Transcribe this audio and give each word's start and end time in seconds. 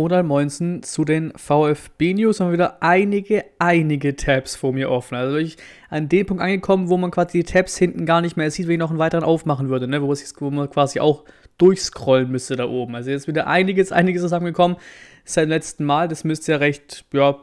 oder 0.00 0.22
Moinsen 0.22 0.82
zu 0.82 1.04
den 1.04 1.32
VfB-News. 1.36 2.40
Haben 2.40 2.52
wieder 2.52 2.82
einige, 2.82 3.44
einige 3.58 4.16
Tabs 4.16 4.56
vor 4.56 4.72
mir 4.72 4.90
offen. 4.90 5.14
Also 5.14 5.36
ich 5.36 5.56
an 5.90 6.08
dem 6.08 6.26
Punkt 6.26 6.42
angekommen, 6.42 6.88
wo 6.88 6.96
man 6.96 7.10
quasi 7.10 7.38
die 7.38 7.44
Tabs 7.44 7.76
hinten 7.76 8.06
gar 8.06 8.20
nicht 8.20 8.36
mehr 8.36 8.50
sieht, 8.50 8.66
wenn 8.66 8.74
ich 8.74 8.78
noch 8.78 8.90
einen 8.90 8.98
weiteren 8.98 9.24
aufmachen 9.24 9.68
würde, 9.68 9.86
ne? 9.86 10.02
wo 10.02 10.50
man 10.50 10.70
quasi 10.70 11.00
auch 11.00 11.24
durchscrollen 11.58 12.30
müsste 12.30 12.56
da 12.56 12.66
oben. 12.66 12.94
Also 12.94 13.10
jetzt 13.10 13.28
wieder 13.28 13.46
einiges, 13.46 13.92
einiges 13.92 14.22
zusammengekommen 14.22 14.78
seit 15.24 15.44
dem 15.44 15.50
letzten 15.50 15.84
Mal. 15.84 16.08
Das 16.08 16.24
müsste 16.24 16.52
ja 16.52 16.58
recht, 16.58 17.04
ja, 17.12 17.36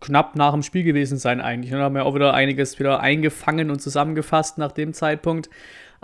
knapp 0.00 0.36
nach 0.36 0.52
dem 0.52 0.62
Spiel 0.62 0.84
gewesen 0.84 1.18
sein 1.18 1.40
eigentlich. 1.40 1.72
Und 1.72 1.78
da 1.78 1.84
haben 1.84 1.94
wir 1.94 2.06
auch 2.06 2.14
wieder 2.14 2.34
einiges 2.34 2.78
wieder 2.78 3.00
eingefangen 3.00 3.70
und 3.70 3.80
zusammengefasst 3.80 4.58
nach 4.58 4.72
dem 4.72 4.92
Zeitpunkt. 4.92 5.50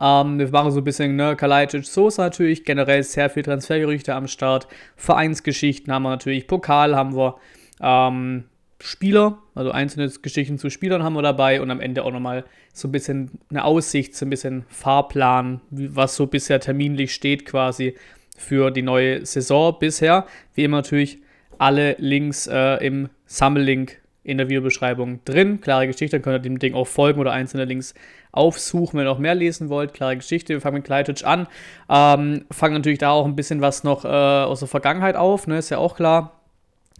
Ähm, 0.00 0.38
wir 0.38 0.48
machen 0.48 0.70
so 0.70 0.80
ein 0.80 0.84
bisschen, 0.84 1.16
ne, 1.16 1.36
Kalajdzic, 1.36 1.84
Sosa 1.84 2.24
natürlich, 2.24 2.64
generell 2.64 3.02
sehr 3.02 3.30
viel 3.30 3.42
Transfergerüchte 3.42 4.14
am 4.14 4.28
Start. 4.28 4.66
Vereinsgeschichten 4.96 5.92
haben 5.92 6.02
wir 6.04 6.10
natürlich, 6.10 6.46
Pokal 6.46 6.96
haben 6.96 7.14
wir, 7.14 7.36
ähm, 7.80 8.44
Spieler, 8.82 9.38
also 9.54 9.72
einzelne 9.72 10.08
Geschichten 10.08 10.58
zu 10.58 10.70
Spielern 10.70 11.02
haben 11.02 11.12
wir 11.12 11.22
dabei 11.22 11.60
und 11.60 11.70
am 11.70 11.80
Ende 11.80 12.02
auch 12.02 12.12
nochmal 12.12 12.44
so 12.72 12.88
ein 12.88 12.92
bisschen 12.92 13.32
eine 13.50 13.64
Aussicht, 13.64 14.16
so 14.16 14.24
ein 14.24 14.30
bisschen 14.30 14.64
Fahrplan, 14.68 15.60
was 15.70 16.16
so 16.16 16.26
bisher 16.26 16.60
terminlich 16.60 17.12
steht 17.12 17.44
quasi 17.44 17.94
für 18.36 18.70
die 18.70 18.82
neue 18.82 19.26
Saison 19.26 19.76
bisher. 19.78 20.26
Wie 20.54 20.64
immer 20.64 20.78
natürlich 20.78 21.18
alle 21.58 21.94
Links 21.98 22.46
äh, 22.46 22.84
im 22.84 23.10
Sammellink 23.26 24.00
in 24.22 24.38
der 24.38 24.48
Videobeschreibung 24.48 25.20
drin. 25.26 25.60
Klare 25.60 25.86
Geschichte, 25.86 26.16
dann 26.16 26.22
könnt 26.22 26.36
ihr 26.36 26.48
dem 26.48 26.58
Ding 26.58 26.72
auch 26.72 26.86
folgen 26.86 27.20
oder 27.20 27.32
einzelne 27.32 27.66
Links 27.66 27.94
aufsuchen, 28.32 28.98
wenn 28.98 29.06
ihr 29.06 29.10
noch 29.10 29.18
mehr 29.18 29.34
lesen 29.34 29.68
wollt. 29.68 29.94
Klare 29.94 30.16
Geschichte, 30.16 30.52
wir 30.52 30.60
fangen 30.60 30.76
mit 30.76 30.84
Kleititsch 30.84 31.24
an. 31.24 31.46
Ähm, 31.88 32.44
fangen 32.50 32.74
natürlich 32.74 32.98
da 32.98 33.10
auch 33.10 33.24
ein 33.24 33.36
bisschen 33.36 33.60
was 33.60 33.84
noch 33.84 34.04
äh, 34.04 34.08
aus 34.08 34.60
der 34.60 34.68
Vergangenheit 34.68 35.16
auf, 35.16 35.46
ne? 35.46 35.58
ist 35.58 35.70
ja 35.70 35.78
auch 35.78 35.96
klar. 35.96 36.36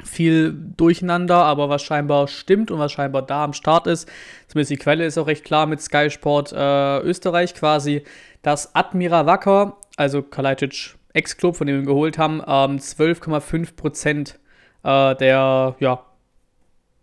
Viel 0.02 0.54
durcheinander, 0.76 1.36
aber 1.36 1.68
was 1.68 1.82
scheinbar 1.82 2.26
stimmt 2.26 2.70
und 2.70 2.78
was 2.78 2.92
scheinbar 2.92 3.20
da 3.20 3.44
am 3.44 3.52
Start 3.52 3.86
ist, 3.86 4.08
zumindest 4.48 4.70
die 4.70 4.78
Quelle 4.78 5.04
ist 5.04 5.18
auch 5.18 5.26
recht 5.26 5.44
klar 5.44 5.66
mit 5.66 5.82
Sky 5.82 6.08
Sport 6.08 6.52
äh, 6.52 7.00
Österreich 7.00 7.54
quasi, 7.54 8.04
dass 8.40 8.74
Admira 8.74 9.26
Wacker, 9.26 9.76
also 9.96 10.22
Kalajdzic 10.22 10.94
Ex-Club, 11.12 11.56
von 11.56 11.66
dem 11.66 11.76
wir 11.76 11.82
ihn 11.82 11.86
geholt 11.86 12.16
haben, 12.16 12.40
ähm, 12.46 12.78
12,5 12.78 13.76
Prozent 13.76 14.38
äh, 14.84 15.14
der 15.16 15.76
ja, 15.80 16.02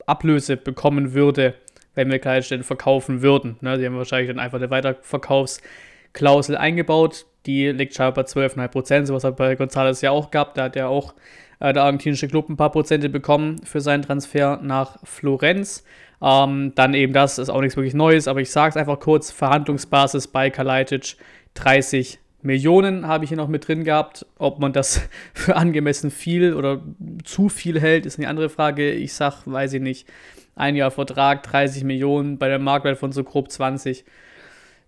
Ablöse 0.07 0.57
bekommen 0.57 1.13
würde 1.13 1.53
wenn 1.97 2.11
wir 2.11 2.19
Kleidstellen 2.19 2.63
verkaufen 2.63 3.21
würden. 3.21 3.57
Ne? 3.61 3.77
Die 3.77 3.85
haben 3.85 3.97
wahrscheinlich 3.97 4.29
dann 4.29 4.39
einfach 4.39 4.59
eine 4.59 4.69
Weiterverkaufsklausel 4.69 6.55
eingebaut. 6.55 7.25
Die 7.47 7.67
liegt 7.69 7.95
scheinbar 7.95 8.23
bei 8.23 8.29
12,5 8.29 8.67
Prozent. 8.67 9.07
Sowas 9.07 9.23
hat 9.23 9.35
bei 9.35 9.53
González 9.53 10.03
ja 10.03 10.11
auch 10.11 10.29
gehabt. 10.29 10.57
Da 10.57 10.65
hat 10.65 10.75
ja 10.75 10.87
auch 10.87 11.15
äh, 11.59 11.73
der 11.73 11.83
argentinische 11.83 12.27
Club 12.27 12.49
ein 12.49 12.57
paar 12.57 12.71
Prozente 12.71 13.09
bekommen 13.09 13.57
für 13.63 13.81
seinen 13.81 14.03
Transfer 14.03 14.59
nach 14.61 14.99
Florenz. 15.03 15.83
Ähm, 16.21 16.73
dann 16.75 16.93
eben 16.93 17.13
das 17.13 17.39
ist 17.39 17.49
auch 17.49 17.61
nichts 17.61 17.75
wirklich 17.75 17.93
Neues, 17.93 18.27
aber 18.27 18.41
ich 18.41 18.51
sage 18.51 18.69
es 18.71 18.77
einfach 18.77 18.99
kurz: 18.99 19.31
Verhandlungsbasis 19.31 20.27
bei 20.27 20.49
Kalajdzic 20.49 21.17
30 21.55 22.19
Millionen 22.47 23.05
habe 23.05 23.23
ich 23.23 23.29
hier 23.29 23.37
noch 23.37 23.47
mit 23.47 23.67
drin 23.67 23.83
gehabt. 23.83 24.25
Ob 24.39 24.57
man 24.57 24.73
das 24.73 25.07
für 25.33 25.55
angemessen 25.55 26.09
viel 26.09 26.55
oder 26.55 26.81
zu 27.23 27.49
viel 27.49 27.79
hält, 27.79 28.07
ist 28.07 28.17
eine 28.17 28.27
andere 28.27 28.49
Frage. 28.49 28.91
Ich 28.91 29.13
sage, 29.13 29.35
weiß 29.45 29.73
ich 29.73 29.81
nicht 29.81 30.07
ein 30.55 30.75
Jahr 30.75 30.89
Vertrag, 30.89 31.43
30 31.43 31.83
Millionen 31.83 32.39
bei 32.39 32.47
der 32.47 32.57
Marktwert 32.57 32.97
von 32.97 33.11
so 33.11 33.23
grob 33.23 33.51
20. 33.51 34.03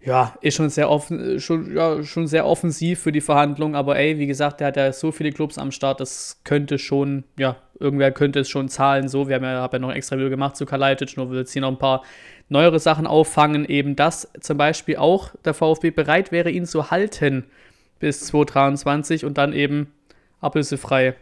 Ja, 0.02 0.34
ist 0.40 0.56
schon 0.56 0.70
sehr, 0.70 0.90
offen, 0.90 1.40
schon, 1.42 1.76
ja, 1.76 2.02
schon 2.04 2.26
sehr 2.26 2.46
offensiv 2.46 3.02
für 3.02 3.12
die 3.12 3.20
Verhandlungen, 3.20 3.76
aber 3.76 3.98
ey, 3.98 4.18
wie 4.18 4.28
gesagt, 4.28 4.62
der 4.62 4.68
hat 4.68 4.78
ja 4.78 4.94
so 4.94 5.12
viele 5.12 5.32
Clubs 5.32 5.58
am 5.58 5.72
Start, 5.72 6.00
das 6.00 6.40
könnte 6.46 6.80
schon, 6.80 7.26
ja, 7.38 7.58
irgendwer 7.80 8.12
könnte 8.12 8.40
es 8.40 8.50
schon 8.50 8.70
zahlen. 8.70 9.10
So, 9.10 9.28
wir 9.28 9.36
haben 9.36 9.44
ja, 9.44 9.62
hab 9.62 9.74
ja 9.74 9.80
noch 9.80 9.90
ein 9.90 9.98
extra 9.98 10.16
Video 10.16 10.30
gemacht 10.30 10.56
zu 10.56 10.66
Kalajdzic, 10.66 11.18
nur 11.18 11.30
will 11.30 11.40
jetzt 11.40 11.52
hier 11.52 11.62
noch 11.62 11.72
ein 11.72 11.78
paar 11.78 12.04
neuere 12.50 12.80
Sachen 12.80 13.08
auffangen, 13.08 13.66
eben 13.66 13.96
dass 13.96 14.32
zum 14.42 14.58
Beispiel 14.58 14.98
auch 14.98 15.32
der 15.46 15.54
VfB 15.54 15.92
bereit 15.92 16.32
wäre, 16.32 16.50
ihn 16.50 16.66
zu 16.66 16.92
halten 16.92 17.46
bis 18.00 18.22
2023 18.28 19.26
und 19.26 19.38
dann 19.38 19.54
eben 19.54 19.94
ablösefrei 20.42 21.16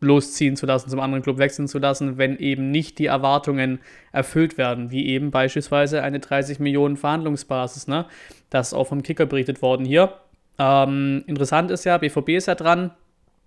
losziehen 0.00 0.56
zu 0.56 0.66
lassen, 0.66 0.90
zum 0.90 1.00
anderen 1.00 1.22
Club 1.22 1.38
wechseln 1.38 1.66
zu 1.66 1.78
lassen, 1.78 2.18
wenn 2.18 2.38
eben 2.38 2.70
nicht 2.70 2.98
die 2.98 3.06
Erwartungen 3.06 3.80
erfüllt 4.12 4.56
werden, 4.56 4.90
wie 4.90 5.06
eben 5.06 5.30
beispielsweise 5.30 6.02
eine 6.02 6.20
30 6.20 6.60
Millionen 6.60 6.96
Verhandlungsbasis. 6.96 7.88
Ne? 7.88 8.06
Das 8.50 8.68
ist 8.68 8.74
auch 8.74 8.86
vom 8.86 9.02
Kicker 9.02 9.26
berichtet 9.26 9.60
worden 9.60 9.84
hier. 9.84 10.14
Ähm, 10.58 11.24
interessant 11.26 11.70
ist 11.70 11.84
ja, 11.84 11.98
BVB 11.98 12.30
ist 12.30 12.46
ja 12.46 12.54
dran, 12.54 12.92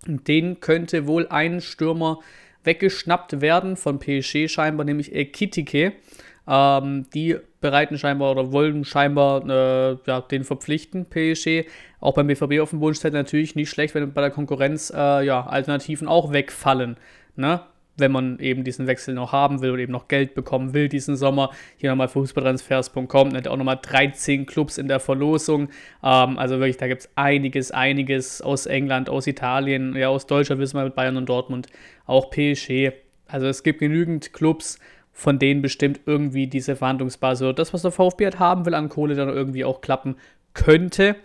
den 0.06 0.60
könnte 0.60 1.06
wohl 1.06 1.28
ein 1.28 1.60
Stürmer 1.60 2.18
weggeschnappt 2.64 3.40
werden 3.40 3.76
von 3.76 3.98
PSG 3.98 4.48
scheinbar, 4.48 4.84
nämlich 4.84 5.14
Ekitike. 5.14 5.92
Ähm, 6.46 7.06
die 7.14 7.36
bereiten 7.60 7.96
scheinbar 7.96 8.32
oder 8.32 8.52
wollen 8.52 8.84
scheinbar 8.84 9.48
äh, 9.48 9.96
ja, 10.06 10.20
den 10.20 10.44
verpflichten, 10.44 11.06
PSG. 11.06 11.64
Auch 12.00 12.14
beim 12.14 12.26
BVB 12.26 12.60
auf 12.60 12.70
dem 12.70 12.80
Wunschzettel 12.80 13.18
natürlich 13.18 13.54
nicht 13.54 13.70
schlecht, 13.70 13.94
wenn 13.94 14.12
bei 14.12 14.20
der 14.20 14.30
Konkurrenz 14.30 14.90
äh, 14.94 15.24
ja, 15.24 15.46
Alternativen 15.46 16.08
auch 16.08 16.32
wegfallen. 16.32 16.96
Ne? 17.36 17.60
Wenn 17.96 18.10
man 18.10 18.38
eben 18.40 18.64
diesen 18.64 18.86
Wechsel 18.86 19.14
noch 19.14 19.32
haben 19.32 19.60
will 19.60 19.70
und 19.70 19.78
eben 19.78 19.92
noch 19.92 20.08
Geld 20.08 20.34
bekommen 20.34 20.74
will 20.74 20.88
diesen 20.88 21.14
Sommer. 21.14 21.50
Hier 21.76 21.90
nochmal 21.90 22.08
fußballtransfers.com, 22.08 23.34
hat 23.34 23.46
auch 23.46 23.56
nochmal 23.56 23.78
13 23.80 24.46
Clubs 24.46 24.78
in 24.78 24.88
der 24.88 24.98
Verlosung. 24.98 25.68
Ähm, 26.02 26.38
also 26.38 26.58
wirklich, 26.58 26.78
da 26.78 26.88
gibt 26.88 27.02
es 27.02 27.10
einiges, 27.14 27.70
einiges 27.70 28.42
aus 28.42 28.66
England, 28.66 29.08
aus 29.08 29.28
Italien, 29.28 29.94
ja, 29.94 30.08
aus 30.08 30.26
Deutschland 30.26 30.60
wissen 30.60 30.76
wir 30.76 30.84
mit 30.84 30.96
Bayern 30.96 31.16
und 31.16 31.28
Dortmund, 31.28 31.68
auch 32.06 32.30
PSG. 32.30 32.90
Also 33.28 33.46
es 33.46 33.62
gibt 33.62 33.78
genügend 33.78 34.32
Clubs, 34.32 34.78
von 35.12 35.38
denen 35.38 35.62
bestimmt 35.62 36.00
irgendwie 36.06 36.46
diese 36.46 36.74
Verhandlungsbasis 36.74 37.42
oder 37.42 37.52
das, 37.54 37.72
was 37.74 37.82
der 37.82 37.92
VfB 37.92 38.24
halt 38.24 38.38
haben 38.38 38.64
will 38.66 38.74
an 38.74 38.88
Kohle, 38.88 39.14
dann 39.14 39.28
irgendwie 39.28 39.64
auch 39.64 39.80
klappen 39.80 40.16
könnte. 40.54 41.16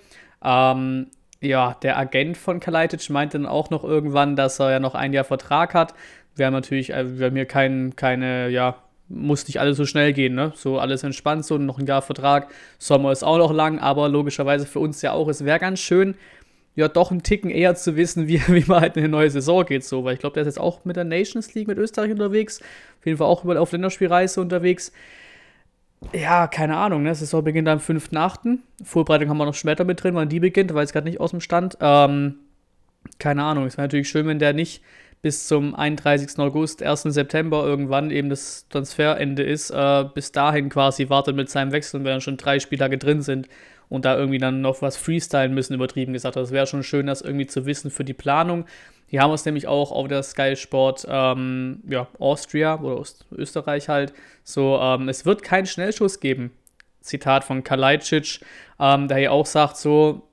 Ähm, 0.43 1.07
ja, 1.41 1.75
der 1.81 1.97
Agent 1.97 2.37
von 2.37 2.59
Kalajdzic 2.59 3.09
meinte 3.09 3.37
dann 3.37 3.47
auch 3.47 3.69
noch 3.69 3.83
irgendwann, 3.83 4.35
dass 4.35 4.59
er 4.59 4.71
ja 4.71 4.79
noch 4.79 4.95
ein 4.95 5.13
Jahr 5.13 5.23
Vertrag 5.23 5.73
hat. 5.73 5.93
Haben 6.39 6.53
natürlich, 6.53 6.91
äh, 6.91 7.05
haben 7.21 7.35
hier 7.35 7.45
kein, 7.45 7.95
keine, 7.95 8.49
ja, 8.49 8.75
muss 9.09 9.47
nicht 9.47 9.59
alles 9.59 9.77
so 9.77 9.85
schnell 9.85 10.13
gehen, 10.13 10.35
ne? 10.35 10.51
So 10.55 10.79
alles 10.79 11.03
entspannt, 11.03 11.45
so 11.45 11.57
noch 11.57 11.79
ein 11.79 11.85
Jahr 11.85 12.01
Vertrag. 12.01 12.49
Sommer 12.77 13.11
ist 13.11 13.23
auch 13.23 13.37
noch 13.37 13.53
lang, 13.53 13.79
aber 13.79 14.09
logischerweise 14.09 14.65
für 14.65 14.79
uns 14.79 15.01
ja 15.01 15.13
auch. 15.13 15.29
Es 15.29 15.45
wäre 15.45 15.59
ganz 15.59 15.79
schön, 15.79 16.15
ja 16.77 16.87
doch 16.87 17.11
einen 17.11 17.23
Ticken 17.23 17.49
eher 17.49 17.75
zu 17.75 17.95
wissen, 17.95 18.27
wie, 18.27 18.39
wie 18.47 18.63
man 18.67 18.81
halt 18.81 18.95
in 18.95 19.03
eine 19.03 19.09
neue 19.09 19.29
Saison 19.29 19.65
geht, 19.65 19.83
so, 19.83 20.03
weil 20.03 20.13
ich 20.13 20.19
glaube, 20.19 20.35
der 20.35 20.41
ist 20.41 20.47
jetzt 20.47 20.59
auch 20.59 20.85
mit 20.85 20.95
der 20.95 21.03
Nations 21.03 21.53
League 21.53 21.67
mit 21.67 21.77
Österreich 21.77 22.11
unterwegs, 22.11 22.61
auf 22.99 23.05
jeden 23.05 23.17
Fall 23.17 23.27
auch 23.27 23.43
überall 23.43 23.57
auf 23.57 23.71
Länderspielreise 23.71 24.39
unterwegs. 24.39 24.91
Ja, 26.13 26.45
keine 26.45 26.77
Ahnung, 26.77 27.01
ne? 27.01 27.15
Saison 27.15 27.43
beginnt 27.43 27.67
am 27.67 27.79
5.8. 27.79 28.59
Vorbereitung 28.83 29.29
haben 29.29 29.37
wir 29.37 29.45
noch 29.45 29.55
später 29.55 29.83
mit 29.83 30.03
drin, 30.03 30.13
wann 30.13 30.29
die 30.29 30.39
beginnt, 30.39 30.71
weil 30.75 30.85
es 30.85 30.93
gerade 30.93 31.07
nicht 31.07 31.19
aus 31.19 31.31
dem 31.31 31.41
Stand. 31.41 31.75
Ähm, 31.81 32.35
keine 33.17 33.43
Ahnung, 33.43 33.65
es 33.65 33.77
wäre 33.77 33.87
natürlich 33.87 34.07
schön, 34.07 34.27
wenn 34.27 34.37
der 34.37 34.53
nicht 34.53 34.83
bis 35.23 35.47
zum 35.47 35.73
31. 35.73 36.37
August, 36.37 36.83
1. 36.83 37.01
September 37.01 37.65
irgendwann 37.65 38.11
eben 38.11 38.29
das 38.29 38.67
Transferende 38.69 39.41
ist, 39.41 39.71
äh, 39.71 40.05
bis 40.13 40.31
dahin 40.31 40.69
quasi 40.69 41.09
wartet 41.09 41.35
mit 41.35 41.49
seinem 41.49 41.71
Wechsel, 41.71 42.01
wenn 42.01 42.11
dann 42.11 42.21
schon 42.21 42.37
drei 42.37 42.59
Spieltage 42.59 42.99
drin 42.99 43.23
sind 43.23 43.49
und 43.89 44.05
da 44.05 44.17
irgendwie 44.17 44.37
dann 44.37 44.61
noch 44.61 44.81
was 44.81 44.97
freestylen 44.97 45.53
müssen, 45.53 45.73
übertrieben 45.73 46.13
gesagt. 46.13 46.35
Das 46.35 46.51
wäre 46.51 46.67
schon 46.67 46.83
schön, 46.83 47.07
das 47.07 47.21
irgendwie 47.21 47.47
zu 47.47 47.65
wissen 47.65 47.91
für 47.91 48.03
die 48.03 48.13
Planung. 48.13 48.65
Die 49.11 49.19
haben 49.19 49.31
es 49.31 49.45
nämlich 49.45 49.67
auch 49.67 49.91
auf 49.91 50.07
der 50.07 50.23
Sky 50.23 50.55
Sport 50.55 51.05
ähm, 51.09 51.81
ja, 51.87 52.07
Austria 52.19 52.79
oder 52.79 52.99
Ost 52.99 53.25
Österreich 53.31 53.87
halt. 53.87 54.13
So, 54.43 54.77
ähm, 54.81 55.07
es 55.07 55.25
wird 55.25 55.43
keinen 55.43 55.65
Schnellschuss 55.65 56.19
geben. 56.19 56.51
Zitat 57.01 57.45
von 57.45 57.63
Kalajdzic, 57.63 58.41
ähm, 58.79 59.07
der 59.07 59.17
hier 59.17 59.31
auch 59.31 59.45
sagt, 59.45 59.77
so, 59.77 60.27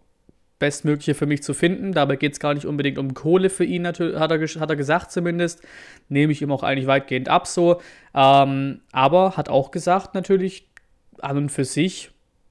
Bestmögliche 0.59 1.15
für 1.15 1.27
mich 1.27 1.43
zu 1.43 1.53
finden. 1.53 1.93
Dabei 1.93 2.17
geht 2.17 2.33
es 2.33 2.41
gar 2.41 2.55
nicht 2.55 2.65
unbedingt 2.65 2.99
um 2.99 3.13
Kohle 3.13 3.51
für 3.51 3.65
ihn, 3.65 3.87
hat 3.87 4.01
er, 4.01 4.19
hat 4.19 4.31
er 4.31 4.77
gesagt 4.77 5.13
zumindest. 5.13 5.63
Nehme 6.09 6.33
ich 6.33 6.43
ihm 6.43 6.51
auch 6.51 6.63
eigentlich 6.63 6.87
weitgehend 6.87 7.29
ab 7.29 7.47
so. 7.47 7.81
Ähm, 8.15 8.81
aber 8.91 9.37
hat 9.37 9.49
auch 9.49 9.71
gesagt 9.73 10.15
natürlich 10.15 10.67
an 11.21 11.37
und 11.37 11.49
für 11.51 11.65
sich, 11.65 12.11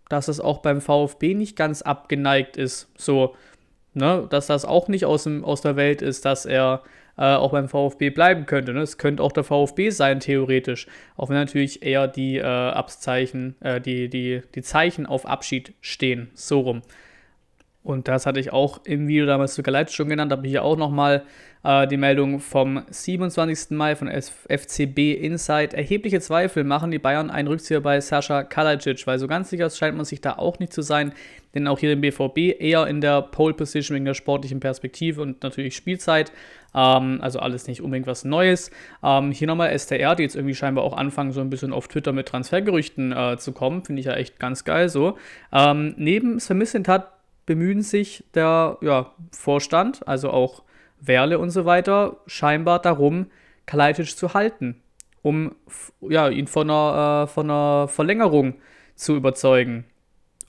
dass 0.09 0.27
es 0.27 0.39
auch 0.39 0.59
beim 0.59 0.81
VfB 0.81 1.33
nicht 1.33 1.55
ganz 1.55 1.81
abgeneigt 1.81 2.57
ist. 2.57 2.89
So, 2.97 3.35
ne, 3.93 4.27
dass 4.29 4.47
das 4.47 4.65
auch 4.65 4.87
nicht 4.87 5.05
aus, 5.05 5.23
dem, 5.23 5.43
aus 5.43 5.61
der 5.61 5.75
Welt 5.75 6.01
ist, 6.01 6.25
dass 6.25 6.45
er 6.45 6.83
äh, 7.17 7.35
auch 7.35 7.51
beim 7.51 7.69
VfB 7.69 8.09
bleiben 8.09 8.45
könnte. 8.45 8.73
Ne? 8.73 8.81
Es 8.81 8.97
könnte 8.97 9.21
auch 9.23 9.31
der 9.31 9.43
VfB 9.43 9.89
sein, 9.89 10.19
theoretisch. 10.19 10.87
Auch 11.15 11.29
wenn 11.29 11.37
natürlich 11.37 11.83
eher 11.83 12.07
die 12.07 12.37
äh, 12.37 12.43
Abzeichen, 12.43 13.55
äh, 13.61 13.79
die, 13.79 14.09
die, 14.09 14.41
die 14.55 14.61
Zeichen 14.61 15.05
auf 15.05 15.25
Abschied 15.25 15.73
stehen. 15.81 16.31
So 16.33 16.61
rum. 16.61 16.81
Und 17.83 18.07
das 18.07 18.25
hatte 18.25 18.39
ich 18.39 18.53
auch 18.53 18.79
im 18.85 19.07
Video 19.07 19.25
damals 19.25 19.55
zu 19.55 19.63
Galeit 19.63 19.91
schon 19.91 20.07
genannt, 20.07 20.31
habe 20.31 20.45
ich 20.45 20.51
hier 20.51 20.63
auch 20.63 20.77
nochmal 20.77 21.23
äh, 21.63 21.85
die 21.87 21.97
Meldung 21.97 22.39
vom 22.39 22.83
27. 22.89 23.71
Mai 23.71 23.95
von 23.95 24.09
FCB 24.09 25.13
Insight. 25.21 25.73
Erhebliche 25.73 26.21
Zweifel 26.21 26.63
machen 26.63 26.91
die 26.91 26.99
Bayern 26.99 27.29
einen 27.29 27.49
Rückzieher 27.49 27.81
bei 27.81 27.99
Sascha 27.99 28.43
Kalajdzic, 28.43 29.05
weil 29.05 29.19
so 29.19 29.27
ganz 29.27 29.49
sicher 29.49 29.69
scheint 29.69 29.97
man 29.97 30.05
sich 30.05 30.21
da 30.21 30.33
auch 30.33 30.59
nicht 30.59 30.71
zu 30.71 30.81
sein, 30.81 31.13
denn 31.55 31.67
auch 31.67 31.79
hier 31.79 31.91
im 31.91 32.01
BVB 32.01 32.59
eher 32.59 32.87
in 32.87 33.01
der 33.01 33.21
Pole 33.21 33.53
Position 33.53 33.95
wegen 33.95 34.05
der 34.05 34.13
sportlichen 34.13 34.61
Perspektive 34.61 35.21
und 35.21 35.43
natürlich 35.43 35.75
Spielzeit. 35.75 36.31
Ähm, 36.73 37.19
also 37.21 37.39
alles 37.39 37.67
nicht 37.67 37.81
unbedingt 37.81 38.07
was 38.07 38.23
Neues. 38.23 38.71
Ähm, 39.03 39.31
hier 39.31 39.47
nochmal 39.47 39.77
STR, 39.77 40.15
die 40.15 40.23
jetzt 40.23 40.35
irgendwie 40.35 40.55
scheinbar 40.55 40.83
auch 40.83 40.95
anfangen, 40.95 41.31
so 41.31 41.41
ein 41.41 41.49
bisschen 41.49 41.73
auf 41.73 41.87
Twitter 41.87 42.13
mit 42.13 42.27
Transfergerüchten 42.27 43.11
äh, 43.11 43.37
zu 43.37 43.51
kommen. 43.51 43.83
Finde 43.83 43.99
ich 43.99 44.05
ja 44.05 44.13
echt 44.13 44.39
ganz 44.39 44.63
geil 44.63 44.89
so. 44.89 45.17
Ähm, 45.51 45.93
neben 45.97 46.39
Samissentat 46.39 47.12
bemühen 47.45 47.81
sich 47.81 48.23
der 48.33 48.77
ja, 48.81 49.11
Vorstand, 49.31 50.07
also 50.07 50.29
auch 50.29 50.63
Werle 50.99 51.39
und 51.39 51.49
so 51.49 51.65
weiter, 51.65 52.17
scheinbar 52.27 52.79
darum, 52.79 53.27
Kalajdzic 53.65 54.17
zu 54.17 54.33
halten, 54.33 54.81
um 55.21 55.55
ja, 56.01 56.29
ihn 56.29 56.47
von 56.47 56.69
einer, 56.69 57.23
äh, 57.23 57.27
von 57.27 57.49
einer 57.49 57.87
Verlängerung 57.87 58.55
zu 58.95 59.15
überzeugen. 59.15 59.85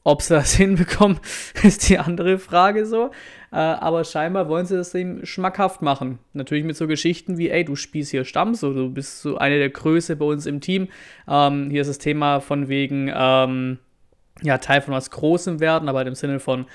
Ob 0.06 0.20
sie 0.20 0.35
das 0.35 0.52
hinbekommen, 0.55 1.19
ist 1.62 1.88
die 1.88 1.99
andere 1.99 2.38
Frage 2.38 2.87
so. 2.87 3.11
Äh, 3.50 3.56
aber 3.56 4.05
scheinbar 4.05 4.49
wollen 4.49 4.67
sie 4.67 4.76
das 4.76 4.94
ihm 4.94 5.25
schmackhaft 5.25 5.81
machen. 5.81 6.19
Natürlich 6.32 6.64
mit 6.64 6.76
so 6.76 6.87
Geschichten 6.87 7.38
wie, 7.38 7.50
ey, 7.50 7.64
du 7.64 7.75
spielst 7.76 8.11
hier 8.11 8.25
Stamm, 8.25 8.55
so, 8.55 8.73
du 8.73 8.91
bist 8.91 9.23
so 9.23 9.38
eine 9.38 9.58
der 9.58 9.70
Größe 9.70 10.17
bei 10.17 10.26
uns 10.26 10.46
im 10.46 10.61
Team. 10.61 10.88
Ähm, 11.29 11.70
hier 11.70 11.81
ist 11.81 11.88
das 11.88 11.99
Thema 11.99 12.41
von 12.41 12.69
wegen, 12.69 13.11
ähm, 13.14 13.79
ja, 14.44 14.58
Teil 14.58 14.82
von 14.82 14.94
was 14.94 15.11
Großem 15.11 15.61
werden, 15.61 15.88
aber 15.88 16.06
im 16.06 16.14
Sinne 16.14 16.38
von, 16.38 16.67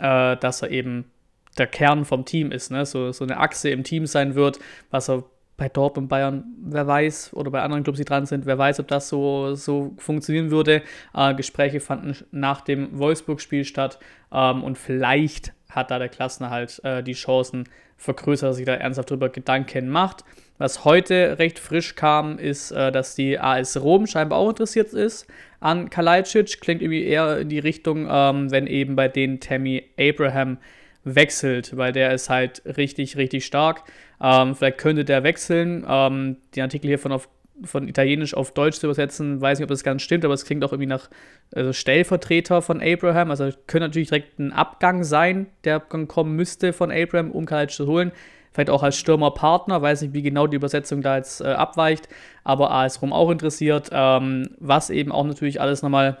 äh, 0.00 0.36
dass 0.36 0.62
er 0.62 0.70
eben 0.70 1.10
der 1.58 1.66
Kern 1.66 2.04
vom 2.04 2.24
Team 2.24 2.50
ist, 2.50 2.70
ne? 2.70 2.84
so, 2.86 3.12
so 3.12 3.24
eine 3.24 3.38
Achse 3.38 3.70
im 3.70 3.84
Team 3.84 4.06
sein 4.06 4.34
wird, 4.34 4.58
was 4.90 5.08
er 5.08 5.24
bei 5.56 5.68
Dortmund, 5.68 6.08
Bayern, 6.08 6.44
wer 6.64 6.86
weiß, 6.86 7.34
oder 7.34 7.50
bei 7.50 7.62
anderen 7.62 7.84
Clubs, 7.84 7.98
die 7.98 8.04
dran 8.04 8.26
sind, 8.26 8.46
wer 8.46 8.58
weiß, 8.58 8.80
ob 8.80 8.88
das 8.88 9.08
so, 9.08 9.54
so 9.54 9.94
funktionieren 9.98 10.50
würde. 10.50 10.82
Äh, 11.14 11.34
Gespräche 11.34 11.78
fanden 11.78 12.16
nach 12.32 12.62
dem 12.62 12.98
Wolfsburg-Spiel 12.98 13.64
statt 13.64 13.98
ähm, 14.32 14.64
und 14.64 14.78
vielleicht 14.78 15.52
hat 15.68 15.90
da 15.90 15.98
der 15.98 16.08
Klassenerhalt 16.08 16.80
äh, 16.84 17.02
die 17.02 17.12
Chancen 17.12 17.68
vergrößert, 17.96 18.48
dass 18.48 18.56
sich 18.56 18.66
da 18.66 18.74
ernsthaft 18.74 19.10
drüber 19.10 19.28
Gedanken 19.28 19.88
macht. 19.88 20.24
Was 20.62 20.84
heute 20.84 21.40
recht 21.40 21.58
frisch 21.58 21.96
kam, 21.96 22.38
ist, 22.38 22.70
äh, 22.70 22.92
dass 22.92 23.16
die 23.16 23.36
AS 23.36 23.82
Rom 23.82 24.06
scheinbar 24.06 24.38
auch 24.38 24.50
interessiert 24.50 24.92
ist 24.92 25.26
an 25.58 25.90
Kalajdzic. 25.90 26.60
Klingt 26.60 26.82
irgendwie 26.82 27.02
eher 27.02 27.38
in 27.38 27.48
die 27.48 27.58
Richtung, 27.58 28.06
ähm, 28.08 28.48
wenn 28.52 28.68
eben 28.68 28.94
bei 28.94 29.08
denen 29.08 29.40
Tammy 29.40 29.82
Abraham 29.98 30.58
wechselt, 31.02 31.76
weil 31.76 31.90
der 31.92 32.14
ist 32.14 32.30
halt 32.30 32.62
richtig, 32.64 33.16
richtig 33.16 33.44
stark. 33.44 33.82
Ähm, 34.22 34.54
vielleicht 34.54 34.78
könnte 34.78 35.04
der 35.04 35.24
wechseln. 35.24 35.84
Ähm, 35.88 36.36
die 36.54 36.62
Artikel 36.62 36.86
hier 36.86 37.00
von, 37.00 37.10
auf, 37.10 37.28
von 37.64 37.88
Italienisch 37.88 38.32
auf 38.32 38.54
Deutsch 38.54 38.78
zu 38.78 38.86
übersetzen, 38.86 39.40
weiß 39.40 39.58
nicht, 39.58 39.64
ob 39.64 39.70
das 39.70 39.82
ganz 39.82 40.02
stimmt, 40.02 40.24
aber 40.24 40.34
es 40.34 40.44
klingt 40.44 40.62
auch 40.62 40.70
irgendwie 40.70 40.86
nach 40.86 41.10
also 41.52 41.72
Stellvertreter 41.72 42.62
von 42.62 42.80
Abraham. 42.80 43.32
Also 43.32 43.46
könnte 43.66 43.88
natürlich 43.88 44.10
direkt 44.10 44.38
ein 44.38 44.52
Abgang 44.52 45.02
sein, 45.02 45.48
der 45.64 45.80
kommen 45.80 46.36
müsste 46.36 46.72
von 46.72 46.92
Abraham, 46.92 47.32
um 47.32 47.46
Kalajdzic 47.46 47.78
zu 47.78 47.86
holen 47.88 48.12
vielleicht 48.52 48.70
auch 48.70 48.82
als 48.82 48.96
Stürmerpartner, 48.96 49.80
weiß 49.80 50.02
nicht, 50.02 50.14
wie 50.14 50.22
genau 50.22 50.46
die 50.46 50.56
Übersetzung 50.56 51.02
da 51.02 51.16
jetzt 51.16 51.40
äh, 51.40 51.48
abweicht, 51.48 52.08
aber 52.44 52.70
AS 52.70 53.00
Rom 53.02 53.12
auch 53.12 53.30
interessiert. 53.30 53.90
Ähm, 53.92 54.50
was 54.58 54.90
eben 54.90 55.12
auch 55.12 55.24
natürlich 55.24 55.60
alles 55.60 55.82
nochmal 55.82 56.18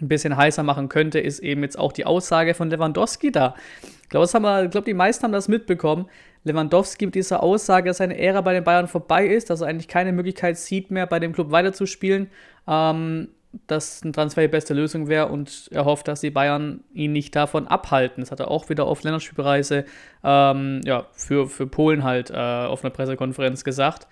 ein 0.00 0.08
bisschen 0.08 0.36
heißer 0.36 0.62
machen 0.62 0.88
könnte, 0.88 1.18
ist 1.18 1.40
eben 1.40 1.62
jetzt 1.62 1.78
auch 1.78 1.92
die 1.92 2.06
Aussage 2.06 2.54
von 2.54 2.70
Lewandowski 2.70 3.32
da. 3.32 3.54
Ich 4.02 4.08
glaube, 4.08 4.68
glaub, 4.70 4.84
die 4.84 4.94
meisten 4.94 5.24
haben 5.24 5.32
das 5.32 5.48
mitbekommen. 5.48 6.08
Lewandowski 6.44 7.06
mit 7.06 7.14
dieser 7.14 7.42
Aussage, 7.42 7.88
dass 7.90 7.98
seine 7.98 8.18
Ära 8.18 8.40
bei 8.40 8.54
den 8.54 8.64
Bayern 8.64 8.88
vorbei 8.88 9.26
ist, 9.26 9.50
dass 9.50 9.60
er 9.60 9.66
eigentlich 9.66 9.88
keine 9.88 10.12
Möglichkeit 10.12 10.56
sieht, 10.56 10.90
mehr 10.90 11.06
bei 11.06 11.18
dem 11.18 11.32
Club 11.32 11.50
weiterzuspielen. 11.50 12.30
Ähm, 12.66 13.28
dass 13.66 14.04
ein 14.04 14.12
Transfer 14.12 14.42
die 14.42 14.48
beste 14.48 14.74
Lösung 14.74 15.08
wäre 15.08 15.28
und 15.28 15.68
er 15.72 15.84
hofft, 15.84 16.08
dass 16.08 16.20
die 16.20 16.30
Bayern 16.30 16.84
ihn 16.92 17.12
nicht 17.12 17.34
davon 17.34 17.66
abhalten. 17.66 18.22
Das 18.22 18.30
hat 18.30 18.40
er 18.40 18.50
auch 18.50 18.68
wieder 18.68 18.86
auf 18.86 19.02
Länderspielreise 19.02 19.84
ähm, 20.22 20.80
ja, 20.84 21.06
für, 21.12 21.48
für 21.48 21.66
Polen 21.66 22.04
halt 22.04 22.30
äh, 22.30 22.34
auf 22.34 22.84
einer 22.84 22.90
Pressekonferenz 22.90 23.64
gesagt. 23.64 24.06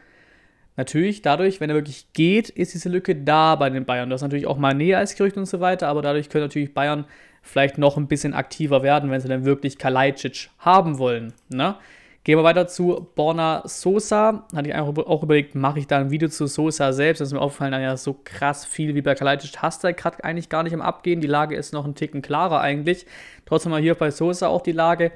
Natürlich, 0.77 1.23
dadurch, 1.23 1.61
wenn 1.61 1.71
er 1.71 1.77
wirklich 1.77 2.13
geht, 2.13 2.51
ist 2.51 2.75
diese 2.75 2.89
Lücke 2.89 3.17
da 3.17 3.57
bei 3.57 3.71
den 3.71 3.87
Bayern. 3.87 4.11
Das 4.11 4.19
ist 4.19 4.23
natürlich 4.23 4.47
auch 4.47 4.59
mal 4.59 4.75
näher 4.75 4.99
als 4.99 5.15
Gerücht 5.17 5.37
und 5.37 5.47
so 5.47 5.61
weiter, 5.61 5.89
aber 5.89 6.03
dadurch 6.03 6.29
können 6.29 6.45
natürlich 6.45 6.75
Bayern 6.75 7.07
vielleicht 7.43 7.79
noch 7.79 7.97
ein 7.97 8.09
bisschen 8.09 8.35
aktiver 8.35 8.83
werden, 8.83 9.11
wenn 9.11 9.21
sie 9.21 9.29
dann 9.29 9.45
wirklich 9.45 9.79
Kalajdzic 9.79 10.51
haben 10.59 10.99
wollen. 10.99 11.33
Ne? 11.49 11.77
Gehen 12.27 12.41
wir 12.41 12.43
weiter 12.43 12.67
zu 12.67 13.09
Borna 13.15 13.63
Sosa. 13.67 14.49
Hatte 14.53 14.69
ich 14.69 14.75
auch 14.75 15.23
überlegt, 15.23 15.55
mache 15.55 15.79
ich 15.79 15.87
da 15.87 15.99
ein 15.99 16.11
Video 16.11 16.29
zu 16.29 16.49
Sosa 16.49 16.93
selbst? 16.93 17.21
Das 17.21 17.29
ist 17.29 17.33
mir 17.33 17.41
aufgefallen, 17.41 17.71
naja, 17.71 17.97
so 17.97 18.21
krass 18.25 18.65
viel 18.65 18.97
wie 18.97 19.01
bei 19.01 19.15
Kalajdzic 19.15 19.63
hast 19.63 19.85
du 19.85 19.95
gerade 19.95 20.25
eigentlich 20.25 20.49
gar 20.49 20.65
nicht 20.65 20.73
im 20.73 20.83
Abgehen. 20.83 21.21
Die 21.21 21.29
Lage 21.29 21.55
ist 21.55 21.73
noch 21.73 21.85
ein 21.85 21.95
Ticken 21.95 22.23
klarer 22.23 22.61
eigentlich. 22.61 23.07
Trotzdem 23.45 23.71
mal 23.71 23.81
hier 23.81 23.95
bei 23.95 24.11
Sosa 24.11 24.49
auch 24.49 24.63
die 24.63 24.73
Lage. 24.73 25.13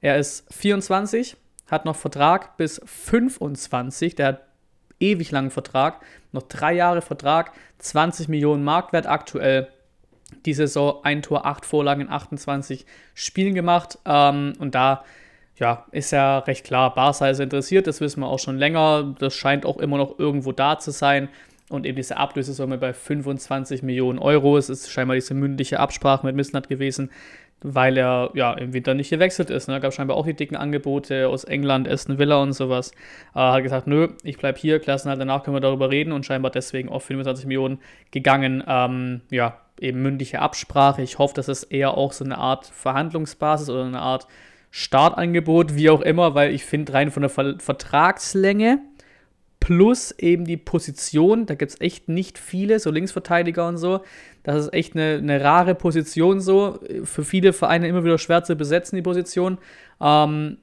Er 0.00 0.18
ist 0.18 0.54
24, 0.54 1.36
hat 1.68 1.84
noch 1.84 1.96
Vertrag 1.96 2.56
bis 2.56 2.80
25. 2.84 4.14
Der 4.14 4.26
hat 4.28 4.42
ewig 5.00 5.32
langen 5.32 5.50
Vertrag. 5.50 6.00
Noch 6.30 6.42
drei 6.42 6.74
Jahre 6.74 7.02
Vertrag, 7.02 7.54
20 7.78 8.28
Millionen 8.28 8.62
Marktwert 8.62 9.08
aktuell. 9.08 9.66
Die 10.46 10.54
Saison 10.54 11.00
ein 11.02 11.22
Tor, 11.22 11.44
acht 11.44 11.66
Vorlagen 11.66 12.02
in 12.02 12.08
28 12.08 12.86
Spielen 13.14 13.56
gemacht. 13.56 13.98
Ähm, 14.06 14.52
und 14.60 14.76
da 14.76 15.02
ja, 15.56 15.86
ist 15.92 16.12
ja 16.12 16.38
recht 16.38 16.64
klar, 16.64 16.94
Barca 16.94 17.28
ist 17.28 17.40
interessiert, 17.40 17.86
das 17.86 18.00
wissen 18.00 18.20
wir 18.20 18.28
auch 18.28 18.38
schon 18.38 18.58
länger. 18.58 19.14
Das 19.18 19.34
scheint 19.34 19.66
auch 19.66 19.78
immer 19.78 19.98
noch 19.98 20.18
irgendwo 20.18 20.52
da 20.52 20.78
zu 20.78 20.90
sein. 20.90 21.28
Und 21.68 21.86
eben 21.86 21.96
diese 21.96 22.16
Ablösesumme 22.16 22.76
bei 22.78 22.92
25 22.92 23.82
Millionen 23.82 24.18
Euro. 24.18 24.58
Es 24.58 24.68
ist 24.68 24.90
scheinbar 24.90 25.14
diese 25.14 25.34
mündliche 25.34 25.80
Absprache 25.80 26.26
mit 26.26 26.36
Missnat 26.36 26.68
gewesen, 26.68 27.10
weil 27.62 27.96
er 27.96 28.30
ja 28.34 28.52
im 28.52 28.74
Winter 28.74 28.92
nicht 28.92 29.08
gewechselt 29.08 29.48
ist. 29.48 29.68
Ne? 29.68 29.80
gab 29.80 29.94
scheinbar 29.94 30.16
auch 30.16 30.26
die 30.26 30.34
dicken 30.34 30.56
Angebote 30.56 31.28
aus 31.28 31.44
England, 31.44 31.88
Aston 31.88 32.18
Villa 32.18 32.42
und 32.42 32.52
sowas. 32.52 32.92
Äh, 33.34 33.38
hat 33.38 33.62
gesagt, 33.62 33.86
nö, 33.86 34.08
ich 34.22 34.36
bleibe 34.36 34.58
hier, 34.58 34.80
Klassenhalt, 34.80 35.20
danach 35.20 35.44
können 35.44 35.56
wir 35.56 35.60
darüber 35.60 35.90
reden 35.90 36.12
und 36.12 36.26
scheinbar 36.26 36.50
deswegen 36.50 36.88
auf 36.90 37.04
25 37.04 37.46
Millionen 37.46 37.78
gegangen. 38.10 38.62
Ähm, 38.66 39.22
ja, 39.30 39.58
eben 39.80 40.02
mündliche 40.02 40.40
Absprache. 40.40 41.02
Ich 41.02 41.18
hoffe, 41.18 41.34
dass 41.34 41.48
es 41.48 41.62
eher 41.62 41.96
auch 41.96 42.12
so 42.12 42.24
eine 42.24 42.36
Art 42.36 42.66
Verhandlungsbasis 42.66 43.70
oder 43.70 43.84
eine 43.84 44.00
Art 44.00 44.26
Startangebot, 44.74 45.76
wie 45.76 45.90
auch 45.90 46.00
immer, 46.00 46.34
weil 46.34 46.52
ich 46.52 46.64
finde, 46.64 46.94
rein 46.94 47.10
von 47.10 47.20
der 47.20 47.30
Ver 47.30 47.56
Vertragslänge 47.58 48.80
plus 49.60 50.10
eben 50.18 50.44
die 50.44 50.56
Position, 50.56 51.46
da 51.46 51.54
gibt 51.54 51.70
es 51.70 51.80
echt 51.80 52.08
nicht 52.08 52.36
viele, 52.36 52.80
so 52.80 52.90
Linksverteidiger 52.90 53.68
und 53.68 53.76
so. 53.76 54.00
Das 54.42 54.56
ist 54.56 54.72
echt 54.72 54.96
eine, 54.96 55.18
eine 55.18 55.44
rare 55.44 55.76
Position 55.76 56.40
so. 56.40 56.80
Für 57.04 57.22
viele 57.22 57.52
Vereine 57.52 57.86
immer 57.86 58.02
wieder 58.02 58.18
schwer 58.18 58.42
zu 58.42 58.56
besetzen, 58.56 58.96
die 58.96 59.02
Position. 59.02 59.58
Ähm, 60.00 60.56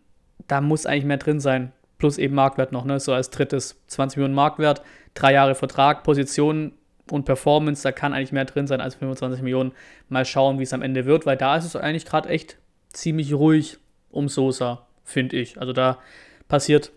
da 0.47 0.59
muss 0.59 0.85
eigentlich 0.85 1.05
mehr 1.05 1.17
drin 1.17 1.39
sein. 1.39 1.71
Plus 1.97 2.17
eben 2.17 2.35
Marktwert 2.35 2.73
noch, 2.73 2.83
ne? 2.83 2.99
So 2.99 3.13
als 3.13 3.29
drittes 3.29 3.79
20 3.87 4.17
Millionen 4.17 4.35
Marktwert, 4.35 4.81
drei 5.13 5.33
Jahre 5.33 5.55
Vertrag, 5.55 6.03
Position 6.03 6.73
und 7.11 7.25
Performance, 7.25 7.83
da 7.83 7.91
kann 7.91 8.13
eigentlich 8.13 8.31
mehr 8.31 8.45
drin 8.45 8.67
sein 8.67 8.81
als 8.81 8.95
25 8.95 9.43
Millionen. 9.43 9.71
Mal 10.09 10.25
schauen, 10.25 10.59
wie 10.59 10.63
es 10.63 10.73
am 10.73 10.81
Ende 10.81 11.05
wird, 11.05 11.25
weil 11.25 11.37
da 11.37 11.55
ist 11.55 11.65
es 11.65 11.75
eigentlich 11.77 12.05
gerade 12.05 12.27
echt 12.27 12.57
ziemlich 12.91 13.33
ruhig 13.33 13.77
um 14.11 14.29
Sosa, 14.29 14.85
finde 15.03 15.37
ich. 15.37 15.59
Also 15.59 15.73
da 15.73 15.99
passiert 16.47 16.91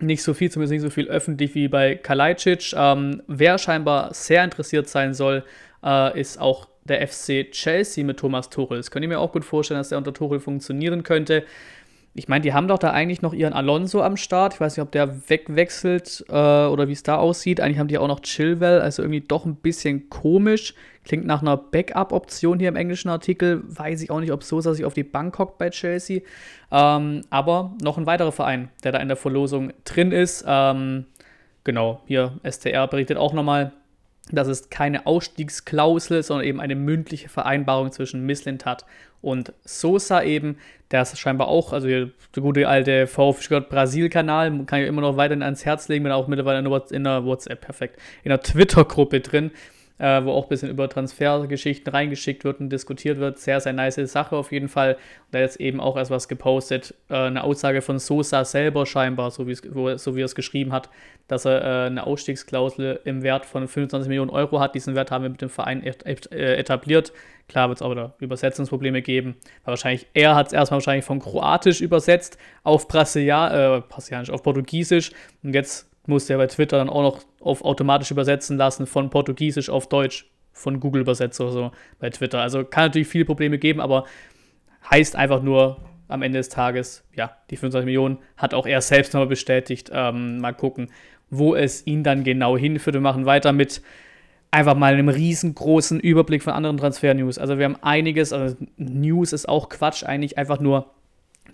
nicht 0.00 0.22
so 0.22 0.34
viel, 0.34 0.50
zumindest 0.50 0.72
nicht 0.72 0.82
so 0.82 0.90
viel 0.90 1.08
öffentlich 1.08 1.54
wie 1.54 1.68
bei 1.68 1.94
Kalajdzic. 1.96 2.72
Ähm, 2.76 3.22
wer 3.26 3.58
scheinbar 3.58 4.14
sehr 4.14 4.44
interessiert 4.44 4.88
sein 4.88 5.14
soll, 5.14 5.44
äh, 5.84 6.18
ist 6.18 6.40
auch 6.40 6.68
der 6.84 7.06
FC 7.06 7.50
Chelsea 7.50 8.04
mit 8.04 8.18
Thomas 8.18 8.48
Tuchel. 8.48 8.78
Das 8.78 8.90
könnte 8.90 9.06
ich 9.06 9.10
mir 9.10 9.20
auch 9.20 9.32
gut 9.32 9.44
vorstellen, 9.44 9.80
dass 9.80 9.90
der 9.90 9.98
unter 9.98 10.14
Tuchel 10.14 10.40
funktionieren 10.40 11.02
könnte 11.02 11.44
ich 12.18 12.28
meine, 12.28 12.42
die 12.42 12.52
haben 12.52 12.66
doch 12.66 12.78
da 12.78 12.90
eigentlich 12.90 13.22
noch 13.22 13.32
ihren 13.32 13.52
Alonso 13.52 14.02
am 14.02 14.16
Start. 14.16 14.54
Ich 14.54 14.60
weiß 14.60 14.76
nicht, 14.76 14.82
ob 14.82 14.90
der 14.90 15.28
wegwechselt 15.30 16.24
äh, 16.28 16.32
oder 16.32 16.88
wie 16.88 16.92
es 16.92 17.04
da 17.04 17.16
aussieht. 17.16 17.60
Eigentlich 17.60 17.78
haben 17.78 17.88
die 17.88 17.98
auch 17.98 18.08
noch 18.08 18.20
Chilwell, 18.20 18.80
also 18.80 19.02
irgendwie 19.02 19.20
doch 19.20 19.46
ein 19.46 19.54
bisschen 19.54 20.10
komisch. 20.10 20.74
Klingt 21.04 21.24
nach 21.26 21.40
einer 21.40 21.56
Backup-Option 21.56 22.58
hier 22.58 22.68
im 22.68 22.76
englischen 22.76 23.08
Artikel. 23.08 23.62
Weiß 23.66 24.02
ich 24.02 24.10
auch 24.10 24.20
nicht, 24.20 24.32
ob 24.32 24.42
Sosa 24.42 24.74
sich 24.74 24.84
auf 24.84 24.94
die 24.94 25.04
Bank 25.04 25.38
hockt 25.38 25.58
bei 25.58 25.70
Chelsea. 25.70 26.22
Ähm, 26.72 27.22
aber 27.30 27.76
noch 27.80 27.96
ein 27.96 28.06
weiterer 28.06 28.32
Verein, 28.32 28.68
der 28.82 28.92
da 28.92 28.98
in 28.98 29.08
der 29.08 29.16
Verlosung 29.16 29.72
drin 29.84 30.10
ist. 30.10 30.44
Ähm, 30.46 31.06
genau, 31.62 32.02
hier 32.06 32.32
STR 32.42 32.88
berichtet 32.88 33.16
auch 33.16 33.32
nochmal, 33.32 33.72
das 34.32 34.48
ist 34.48 34.70
keine 34.70 35.06
Ausstiegsklausel, 35.06 36.22
sondern 36.22 36.46
eben 36.46 36.60
eine 36.60 36.74
mündliche 36.74 37.28
Vereinbarung 37.28 37.92
zwischen 37.92 38.26
Misslintat 38.26 38.84
und 39.20 39.52
Sosa 39.64 40.22
eben. 40.22 40.58
Der 40.90 41.02
ist 41.02 41.18
scheinbar 41.18 41.48
auch, 41.48 41.72
also 41.72 41.86
der 41.86 42.10
gute 42.40 42.68
alte 42.68 43.06
VfB 43.06 43.60
Brasil-Kanal, 43.60 44.64
kann 44.64 44.80
ich 44.80 44.88
immer 44.88 45.02
noch 45.02 45.16
weiterhin 45.16 45.42
ans 45.42 45.64
Herz 45.64 45.88
legen, 45.88 46.04
bin 46.04 46.12
auch 46.12 46.28
mittlerweile 46.28 46.58
in 46.58 47.04
der 47.04 47.24
WhatsApp, 47.24 47.60
perfekt, 47.60 48.00
in 48.24 48.30
der 48.30 48.40
Twitter-Gruppe 48.40 49.20
drin. 49.20 49.50
Äh, 49.98 50.24
wo 50.24 50.32
auch 50.32 50.44
ein 50.44 50.48
bisschen 50.48 50.70
über 50.70 50.88
Transfergeschichten 50.88 51.92
reingeschickt 51.92 52.44
wird 52.44 52.60
und 52.60 52.70
diskutiert 52.70 53.18
wird. 53.18 53.38
Sehr, 53.38 53.60
sehr 53.60 53.72
nice 53.72 53.96
Sache 53.96 54.36
auf 54.36 54.52
jeden 54.52 54.68
Fall. 54.68 54.94
Und 54.94 55.32
da 55.32 55.40
jetzt 55.40 55.60
eben 55.60 55.80
auch 55.80 55.96
erst 55.96 56.10
was 56.10 56.28
gepostet. 56.28 56.94
Äh, 57.08 57.14
eine 57.14 57.44
Aussage 57.44 57.82
von 57.82 57.98
Sosa 57.98 58.44
selber 58.44 58.86
scheinbar, 58.86 59.30
so 59.30 59.46
wie, 59.46 59.54
so 59.54 60.16
wie 60.16 60.20
er 60.20 60.24
es 60.24 60.34
geschrieben 60.34 60.72
hat, 60.72 60.88
dass 61.26 61.44
er 61.44 61.62
äh, 61.62 61.86
eine 61.86 62.06
Ausstiegsklausel 62.06 63.00
im 63.04 63.22
Wert 63.22 63.44
von 63.44 63.66
25 63.66 64.08
Millionen 64.08 64.30
Euro 64.30 64.60
hat. 64.60 64.74
Diesen 64.74 64.94
Wert 64.94 65.10
haben 65.10 65.22
wir 65.22 65.30
mit 65.30 65.42
dem 65.42 65.50
Verein 65.50 65.82
äh, 65.82 66.54
etabliert. 66.54 67.12
Klar 67.48 67.68
wird 67.68 67.78
es 67.78 67.82
auch 67.82 67.90
wieder 67.90 68.14
Übersetzungsprobleme 68.18 69.02
geben. 69.02 69.36
Weil 69.64 69.72
wahrscheinlich, 69.72 70.06
er 70.14 70.34
hat 70.34 70.48
es 70.48 70.52
erstmal 70.52 70.76
wahrscheinlich 70.78 71.04
von 71.04 71.18
Kroatisch 71.18 71.80
übersetzt 71.80 72.38
auf 72.62 72.88
Brasilia, 72.88 73.78
äh, 73.78 73.80
Brasilianisch, 73.80 74.30
auf 74.30 74.42
Portugiesisch. 74.42 75.10
Und 75.42 75.54
jetzt 75.54 75.87
musste 76.08 76.34
er 76.34 76.38
bei 76.38 76.46
Twitter 76.46 76.78
dann 76.78 76.88
auch 76.88 77.02
noch 77.02 77.20
auf 77.40 77.64
automatisch 77.64 78.10
übersetzen 78.10 78.56
lassen 78.56 78.86
von 78.86 79.10
Portugiesisch 79.10 79.70
auf 79.70 79.88
Deutsch 79.88 80.30
von 80.52 80.80
Google 80.80 81.02
übersetzt 81.02 81.40
oder 81.40 81.52
so 81.52 81.70
bei 81.98 82.10
Twitter. 82.10 82.40
Also 82.40 82.64
kann 82.64 82.84
natürlich 82.84 83.08
viele 83.08 83.24
Probleme 83.24 83.58
geben, 83.58 83.80
aber 83.80 84.04
heißt 84.90 85.16
einfach 85.16 85.42
nur 85.42 85.78
am 86.08 86.22
Ende 86.22 86.38
des 86.38 86.48
Tages, 86.48 87.04
ja, 87.14 87.36
die 87.50 87.56
25 87.56 87.84
Millionen 87.84 88.18
hat 88.36 88.54
auch 88.54 88.66
er 88.66 88.80
selbst 88.80 89.12
nochmal 89.12 89.28
bestätigt. 89.28 89.90
Ähm, 89.92 90.38
mal 90.38 90.54
gucken, 90.54 90.90
wo 91.30 91.54
es 91.54 91.86
ihn 91.86 92.02
dann 92.02 92.24
genau 92.24 92.56
hinführt. 92.56 92.94
Wir 92.94 93.00
machen 93.00 93.26
weiter 93.26 93.52
mit 93.52 93.82
einfach 94.50 94.74
mal 94.74 94.94
einem 94.94 95.10
riesengroßen 95.10 96.00
Überblick 96.00 96.42
von 96.42 96.54
anderen 96.54 96.78
Transfer-News. 96.78 97.38
Also 97.38 97.58
wir 97.58 97.66
haben 97.66 97.76
einiges, 97.82 98.32
also 98.32 98.56
News 98.76 99.32
ist 99.34 99.48
auch 99.48 99.68
Quatsch, 99.68 100.04
eigentlich 100.04 100.38
einfach 100.38 100.60
nur 100.60 100.94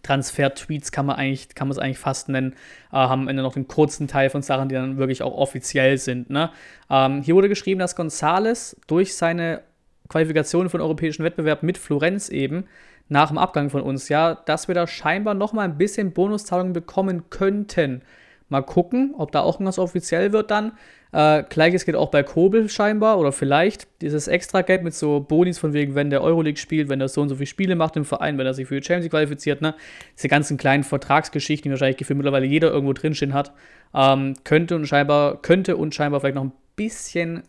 Transfer-Tweets 0.04 0.92
kann 0.92 1.06
man 1.06 1.16
eigentlich, 1.16 1.54
kann 1.54 1.68
man 1.68 1.72
es 1.72 1.78
eigentlich 1.78 1.98
fast 1.98 2.28
nennen, 2.28 2.52
äh, 2.92 2.96
haben 2.96 3.22
am 3.22 3.28
Ende 3.28 3.42
noch 3.42 3.54
den 3.54 3.66
kurzen 3.66 4.06
Teil 4.06 4.30
von 4.30 4.42
Sachen, 4.42 4.68
die 4.68 4.76
dann 4.76 4.96
wirklich 4.98 5.22
auch 5.22 5.34
offiziell 5.34 5.98
sind. 5.98 6.30
Ne? 6.30 6.50
Ähm, 6.88 7.22
hier 7.22 7.34
wurde 7.34 7.48
geschrieben, 7.48 7.80
dass 7.80 7.96
Gonzales 7.96 8.76
durch 8.86 9.16
seine 9.16 9.62
Qualifikation 10.08 10.68
für 10.68 10.78
den 10.78 10.82
europäischen 10.82 11.24
Wettbewerb 11.24 11.62
mit 11.62 11.78
Florenz 11.78 12.28
eben 12.28 12.64
nach 13.08 13.28
dem 13.28 13.38
Abgang 13.38 13.70
von 13.70 13.82
uns, 13.82 14.08
ja, 14.08 14.34
dass 14.34 14.68
wir 14.68 14.74
da 14.74 14.86
scheinbar 14.86 15.34
noch 15.34 15.52
mal 15.52 15.62
ein 15.62 15.78
bisschen 15.78 16.12
Bonuszahlungen 16.12 16.72
bekommen 16.72 17.30
könnten. 17.30 18.02
Mal 18.48 18.62
gucken, 18.62 19.14
ob 19.16 19.32
da 19.32 19.40
auch 19.40 19.54
irgendwas 19.56 19.78
offiziell 19.78 20.32
wird 20.32 20.50
dann. 20.50 20.72
Äh, 21.14 21.44
Gleiches 21.48 21.84
geht 21.84 21.94
auch 21.94 22.10
bei 22.10 22.24
Kobel 22.24 22.68
scheinbar 22.68 23.20
oder 23.20 23.30
vielleicht. 23.30 23.86
Dieses 24.02 24.26
Extra-Geld 24.26 24.82
mit 24.82 24.94
so 24.94 25.20
Bonis 25.20 25.58
von 25.60 25.72
wegen, 25.72 25.94
wenn 25.94 26.10
der 26.10 26.22
Euroleague 26.22 26.58
spielt, 26.58 26.88
wenn 26.88 27.00
er 27.00 27.06
so 27.06 27.20
und 27.20 27.28
so 27.28 27.36
viele 27.36 27.46
Spiele 27.46 27.76
macht 27.76 27.94
im 27.96 28.04
Verein, 28.04 28.36
wenn 28.36 28.46
er 28.46 28.52
sich 28.52 28.66
für 28.66 28.80
die 28.80 28.84
Champions 28.84 29.04
League 29.04 29.12
qualifiziert, 29.12 29.62
ne? 29.62 29.76
Diese 30.16 30.26
ganzen 30.26 30.56
kleinen 30.56 30.82
Vertragsgeschichten, 30.82 31.68
die 31.68 31.70
wahrscheinlich 31.70 31.98
gefühlt 31.98 32.16
mittlerweile 32.16 32.46
jeder 32.46 32.72
irgendwo 32.72 32.92
drinstehen 32.92 33.32
hat, 33.32 33.52
ähm, 33.94 34.34
könnte 34.42 34.74
und 34.74 34.86
scheinbar, 34.86 35.40
könnte 35.40 35.76
und 35.76 35.94
scheinbar 35.94 36.18
vielleicht 36.18 36.34
noch 36.34 36.44
ein 36.44 36.52
bisschen 36.74 37.44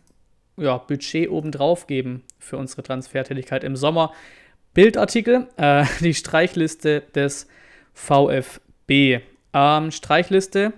ja, 0.56 0.78
Budget 0.78 1.28
obendrauf 1.28 1.88
geben 1.88 2.22
für 2.38 2.58
unsere 2.58 2.84
Transfertätigkeit 2.84 3.64
im 3.64 3.74
Sommer. 3.74 4.12
Bildartikel, 4.74 5.48
äh, 5.56 5.84
die 6.00 6.14
Streichliste 6.14 7.02
des 7.16 7.48
VfB. 7.94 9.22
Ähm, 9.52 9.90
Streichliste 9.90 10.72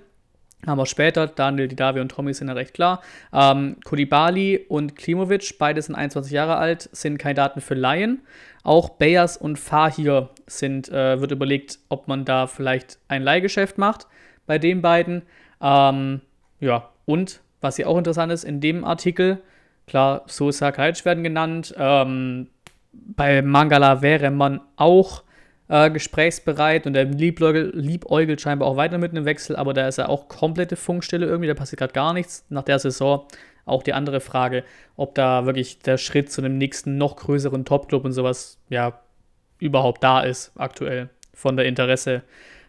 haben 0.67 0.79
wir 0.79 0.87
später, 0.87 1.27
Daniel, 1.27 1.69
Didavi 1.69 2.01
und 2.01 2.11
Tommy 2.11 2.35
sind 2.35 2.49
ja 2.49 2.55
recht 2.55 2.75
klar. 2.75 3.01
Ähm, 3.33 3.77
Kulibali 3.85 4.65
und 4.69 4.97
Klimovic, 4.97 5.57
beide 5.59 5.81
sind 5.81 5.95
21 5.95 6.33
Jahre 6.33 6.57
alt, 6.57 6.89
sind 6.93 7.19
Kandidaten 7.19 7.61
für 7.61 7.75
Laien. 7.75 8.23
Auch 8.65 8.91
Bayers 8.91 9.37
und 9.37 9.59
Fahir 9.59 10.31
sind, 10.47 10.89
äh, 10.89 11.21
wird 11.21 11.31
überlegt, 11.31 11.79
ob 11.89 12.09
man 12.09 12.25
da 12.25 12.47
vielleicht 12.47 12.99
ein 13.09 13.23
Leihgeschäft 13.23 13.79
macht 13.79 14.07
bei 14.47 14.59
den 14.59 14.83
beiden. 14.83 15.23
Ähm, 15.63 16.23
ja, 16.61 16.91
und 17.07 17.41
was 17.61 17.77
hier 17.77 17.89
auch 17.89 17.97
interessant 17.97 18.33
ist, 18.33 18.45
in 18.45 18.61
dem 18.61 18.85
Artikel, 18.85 19.41
klar, 19.87 20.25
Sosa 20.27 20.73
Kaic 20.73 21.05
werden 21.05 21.25
genannt. 21.25 21.75
Ähm, 21.79 22.49
bei 22.93 23.43
Mangala 23.43 24.03
wäre 24.03 24.31
man 24.31 24.61
auch 24.77 25.23
äh, 25.69 25.91
gesprächsbereit 25.91 26.87
und 26.87 26.95
er 26.97 27.05
liebäugelt, 27.05 27.75
liebäugelt 27.75 28.41
scheinbar 28.41 28.69
auch 28.69 28.77
weiter 28.77 28.99
mit 28.99 29.13
einem 29.13 29.25
Wechsel, 29.25 29.57
aber 29.57 29.75
da 29.75 29.87
ist 29.87 29.99
er 29.99 30.09
auch 30.09 30.29
komplette 30.29 30.77
Funkstille 30.77 31.27
irgendwie, 31.27 31.49
da 31.49 31.55
passiert 31.55 31.81
gerade 31.81 31.93
gar 31.93 32.13
nichts 32.13 32.45
nach 32.49 32.65
der 32.65 32.79
Saison. 32.79 33.27
Auch 33.65 33.83
die 33.83 33.93
andere 33.93 34.21
Frage, 34.21 34.65
ob 34.97 35.15
da 35.15 35.45
wirklich 35.45 35.81
der 35.81 35.99
Schritt 35.99 36.33
zu 36.33 36.41
einem 36.41 36.57
nächsten, 36.57 36.97
noch 36.97 37.17
größeren 37.17 37.67
Topclub 37.67 38.05
und 38.05 38.13
sowas, 38.13 38.59
ja, 38.71 39.01
überhaupt 39.59 40.03
da 40.03 40.23
ist 40.23 40.53
aktuell 40.57 41.11
von 41.35 41.57
der 41.57 41.67
Interesse 41.67 42.23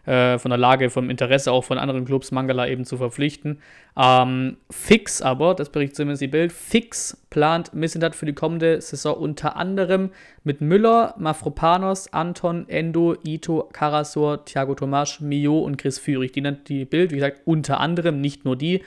äh, 0.10 0.40
von 0.40 0.50
der 0.50 0.58
Lage, 0.58 0.90
vom 0.90 1.12
Interesse 1.12 1.52
auch 1.52 1.64
von 1.64 1.78
anderen 1.78 2.04
Clubs 2.04 2.32
Mangala 2.32 2.68
eben 2.68 2.84
zu 2.84 2.98
verpflichten. 2.98 3.62
Ähm, 3.96 4.58
fix 4.72 5.22
aber, 5.22 5.54
das 5.54 5.70
berichtet 5.70 5.98
zumindest 5.98 6.24
die 6.24 6.28
Bild, 6.28 6.52
fix 6.52 7.24
plant 7.30 7.76
Missentat 7.76 8.16
für 8.16 8.26
die 8.26 8.34
kommende 8.34 8.82
Saison 8.82 9.16
unter 9.16 9.56
anderem 9.56 10.10
mit 10.44 10.62
Müller, 10.62 11.14
Mafropanos, 11.20 12.12
Anton, 12.12 12.68
Endo, 12.68 13.18
Ito, 13.24 13.70
Karasor, 13.72 14.46
Thiago 14.46 14.74
Tomasch, 14.74 15.22
Mio 15.22 15.60
und 15.60 15.78
Chris 15.78 16.00
Führig. 16.00 16.32
Die 16.32 16.42
nennt 16.42 16.70
die 16.70 16.86
Bild, 16.86 17.12
wie 17.12 17.18
gesagt, 17.18 17.42
unter 17.46 17.80
anderem, 17.80 18.20
nicht 18.20 18.46
nur 18.46 18.56
die. 18.56 18.80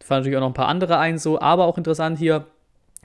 Da 0.00 0.06
fallen 0.06 0.22
natürlich 0.22 0.36
auch 0.36 0.40
noch 0.40 0.50
ein 0.50 0.54
paar 0.54 0.66
andere 0.66 0.98
ein, 0.98 1.18
so, 1.18 1.40
aber 1.40 1.66
auch 1.66 1.78
interessant 1.78 2.18
hier, 2.18 2.44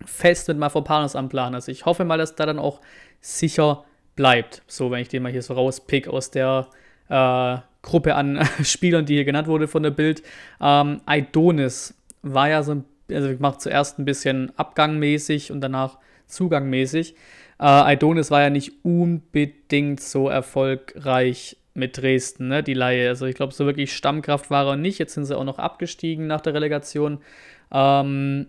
fest 0.03 0.47
mit 0.47 0.57
Mafropanos 0.57 1.15
am 1.15 1.29
Plan. 1.29 1.53
Also 1.53 1.71
ich 1.71 1.85
hoffe 1.85 2.05
mal, 2.05 2.17
dass 2.17 2.33
da 2.33 2.47
dann 2.47 2.57
auch 2.57 2.81
sicher 3.19 3.83
bleibt. 4.15 4.63
So, 4.65 4.89
wenn 4.89 5.01
ich 5.01 5.09
den 5.09 5.21
mal 5.21 5.31
hier 5.31 5.43
so 5.43 5.53
rauspick 5.53 6.07
aus 6.07 6.31
der 6.31 6.67
äh, 7.11 7.57
Gruppe 7.81 8.15
an 8.15 8.47
Spielern, 8.63 9.05
die 9.05 9.15
hier 9.15 9.25
genannt 9.25 9.47
wurde 9.47 9.67
von 9.67 9.83
der 9.83 9.91
Bild. 9.91 10.23
Ähm, 10.59 11.01
Aidonis 11.05 11.93
war 12.21 12.49
ja 12.49 12.63
so 12.63 12.75
ein, 12.75 12.85
also 13.11 13.29
macht 13.39 13.61
zuerst 13.61 13.99
ein 13.99 14.05
bisschen 14.05 14.51
abgangmäßig 14.57 15.51
und 15.51 15.61
danach 15.61 15.97
zugangmäßig. 16.27 17.15
Äh, 17.59 17.65
Aidonis 17.65 18.31
war 18.31 18.41
ja 18.41 18.49
nicht 18.49 18.83
unbedingt 18.83 19.99
so 19.99 20.29
erfolgreich 20.29 21.57
mit 21.73 21.97
Dresden, 21.97 22.47
ne, 22.47 22.63
die 22.63 22.73
Laie. 22.73 23.09
Also 23.09 23.25
ich 23.25 23.35
glaube, 23.35 23.53
so 23.53 23.65
wirklich 23.65 23.95
Stammkraft 23.95 24.49
war 24.49 24.67
er 24.67 24.75
nicht. 24.77 24.99
Jetzt 24.99 25.13
sind 25.13 25.25
sie 25.25 25.37
auch 25.37 25.43
noch 25.43 25.59
abgestiegen 25.59 26.27
nach 26.27 26.41
der 26.41 26.53
Relegation. 26.53 27.19
Ähm, 27.71 28.47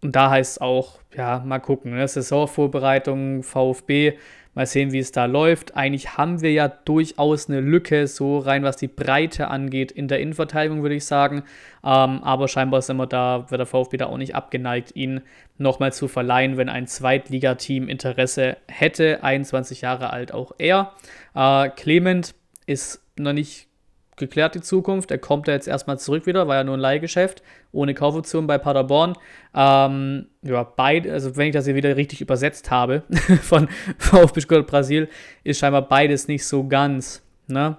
und 0.00 0.14
da 0.14 0.30
heißt 0.30 0.52
es 0.52 0.60
auch, 0.60 1.00
ja, 1.16 1.42
mal 1.44 1.58
gucken, 1.58 1.94
ne? 1.94 2.06
Saisonvorbereitung, 2.06 3.42
VfB, 3.42 4.16
Mal 4.58 4.66
sehen, 4.66 4.90
wie 4.90 4.98
es 4.98 5.12
da 5.12 5.26
läuft. 5.26 5.76
Eigentlich 5.76 6.16
haben 6.16 6.40
wir 6.40 6.50
ja 6.50 6.66
durchaus 6.66 7.48
eine 7.48 7.60
Lücke, 7.60 8.08
so 8.08 8.38
rein 8.38 8.64
was 8.64 8.76
die 8.76 8.88
Breite 8.88 9.46
angeht, 9.46 9.92
in 9.92 10.08
der 10.08 10.18
Innenverteidigung, 10.18 10.82
würde 10.82 10.96
ich 10.96 11.04
sagen. 11.04 11.44
Ähm, 11.84 12.24
aber 12.24 12.48
scheinbar 12.48 12.82
sind 12.82 12.96
wir 12.96 13.06
da, 13.06 13.48
wird 13.52 13.60
der 13.60 13.66
VfB 13.66 13.98
da 13.98 14.06
auch 14.06 14.18
nicht 14.18 14.34
abgeneigt, 14.34 14.96
ihn 14.96 15.20
nochmal 15.58 15.92
zu 15.92 16.08
verleihen, 16.08 16.56
wenn 16.56 16.68
ein 16.68 16.88
Zweitligateam 16.88 17.88
Interesse 17.88 18.56
hätte. 18.66 19.22
21 19.22 19.82
Jahre 19.82 20.10
alt 20.10 20.34
auch 20.34 20.50
er. 20.58 20.92
Äh, 21.36 21.68
Clement 21.68 22.34
ist 22.66 23.00
noch 23.16 23.34
nicht 23.34 23.67
geklärt, 24.18 24.54
die 24.54 24.60
Zukunft. 24.60 25.10
Er 25.10 25.18
kommt 25.18 25.48
ja 25.48 25.54
jetzt 25.54 25.68
erstmal 25.68 25.98
zurück 25.98 26.26
wieder, 26.26 26.48
war 26.48 26.56
ja 26.56 26.64
nur 26.64 26.76
ein 26.76 26.80
Leihgeschäft, 26.80 27.42
ohne 27.72 27.94
Kaufoption 27.94 28.46
bei 28.46 28.58
Paderborn. 28.58 29.14
Ähm, 29.54 30.26
ja, 30.42 30.62
beide, 30.64 31.12
also 31.12 31.36
wenn 31.36 31.48
ich 31.48 31.52
das 31.52 31.64
hier 31.64 31.74
wieder 31.74 31.96
richtig 31.96 32.20
übersetzt 32.20 32.70
habe, 32.70 33.02
von 33.42 33.68
VfB 33.98 34.40
Stuttgart 34.40 34.66
Brasil, 34.66 35.08
ist 35.44 35.58
scheinbar 35.58 35.88
beides 35.88 36.28
nicht 36.28 36.46
so 36.46 36.66
ganz, 36.66 37.22
ne? 37.46 37.78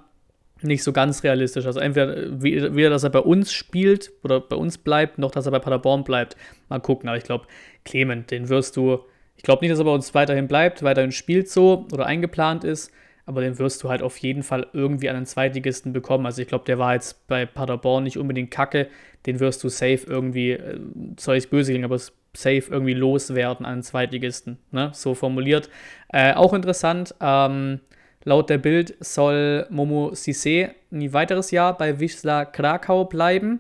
Nicht 0.62 0.84
so 0.84 0.92
ganz 0.92 1.24
realistisch. 1.24 1.66
Also 1.66 1.80
entweder 1.80 2.42
weder, 2.42 2.90
dass 2.90 3.04
er 3.04 3.10
bei 3.12 3.20
uns 3.20 3.54
spielt 3.54 4.12
oder 4.24 4.42
bei 4.42 4.58
uns 4.58 4.78
bleibt, 4.78 5.18
noch 5.18 5.32
dass 5.32 5.46
er 5.46 5.54
bei 5.54 5.60
Paderborn 5.60 6.04
bleibt. 6.04 6.36
Mal 6.68 6.82
gucken. 6.82 7.08
Aber 7.08 7.18
ich 7.18 7.24
glaube, 7.24 7.46
Clement, 7.86 8.30
den 8.30 8.50
wirst 8.50 8.76
du. 8.76 9.00
Ich 9.38 9.44
glaube 9.44 9.62
nicht, 9.62 9.72
dass 9.72 9.80
er 9.80 9.86
bei 9.86 9.94
uns 9.94 10.14
weiterhin 10.14 10.50
bleibt, 10.50 10.84
weiterhin 10.84 11.14
spielt 11.14 11.50
so 11.50 11.88
oder 11.94 12.06
eingeplant 12.06 12.66
ist 12.66 12.92
aber 13.30 13.42
den 13.42 13.60
wirst 13.60 13.84
du 13.84 13.90
halt 13.90 14.02
auf 14.02 14.18
jeden 14.18 14.42
Fall 14.42 14.66
irgendwie 14.74 15.08
an 15.08 15.16
einen 15.16 15.28
Zweitligisten 15.28 15.94
bekommen. 15.94 16.26
Also 16.26 16.42
ich 16.42 16.48
glaube, 16.48 16.66
der 16.66 16.80
war 16.80 16.96
jetzt 16.96 17.28
bei 17.28 17.46
Paderborn 17.46 18.04
nicht 18.04 18.18
unbedingt 18.18 18.50
kacke. 18.50 18.88
Den 19.28 19.40
wirst 19.40 19.64
du 19.64 19.70
safe 19.70 20.00
irgendwie, 20.08 20.54
äh, 20.54 20.80
soll 21.20 21.36
ich 21.36 21.48
böse 21.48 21.72
gehen, 21.72 21.84
aber 21.84 22.00
safe 22.00 22.64
irgendwie 22.72 22.96
loswerden 22.96 23.68
an 23.68 23.74
einen 23.74 23.84
Zweitligisten. 23.84 24.58
Ne? 24.72 24.90
So 24.96 25.14
formuliert. 25.14 25.70
Äh, 26.12 26.34
auch 26.34 26.54
interessant, 26.54 27.14
ähm, 27.22 27.82
laut 28.24 28.50
der 28.50 28.58
Bild 28.58 28.96
soll 29.00 29.68
Momo 29.70 30.16
Sisse 30.16 30.72
ein 30.92 31.14
weiteres 31.14 31.52
Jahr 31.52 31.78
bei 31.78 32.00
Wisla 32.00 32.46
Krakau 32.46 33.06
bleiben. 33.06 33.60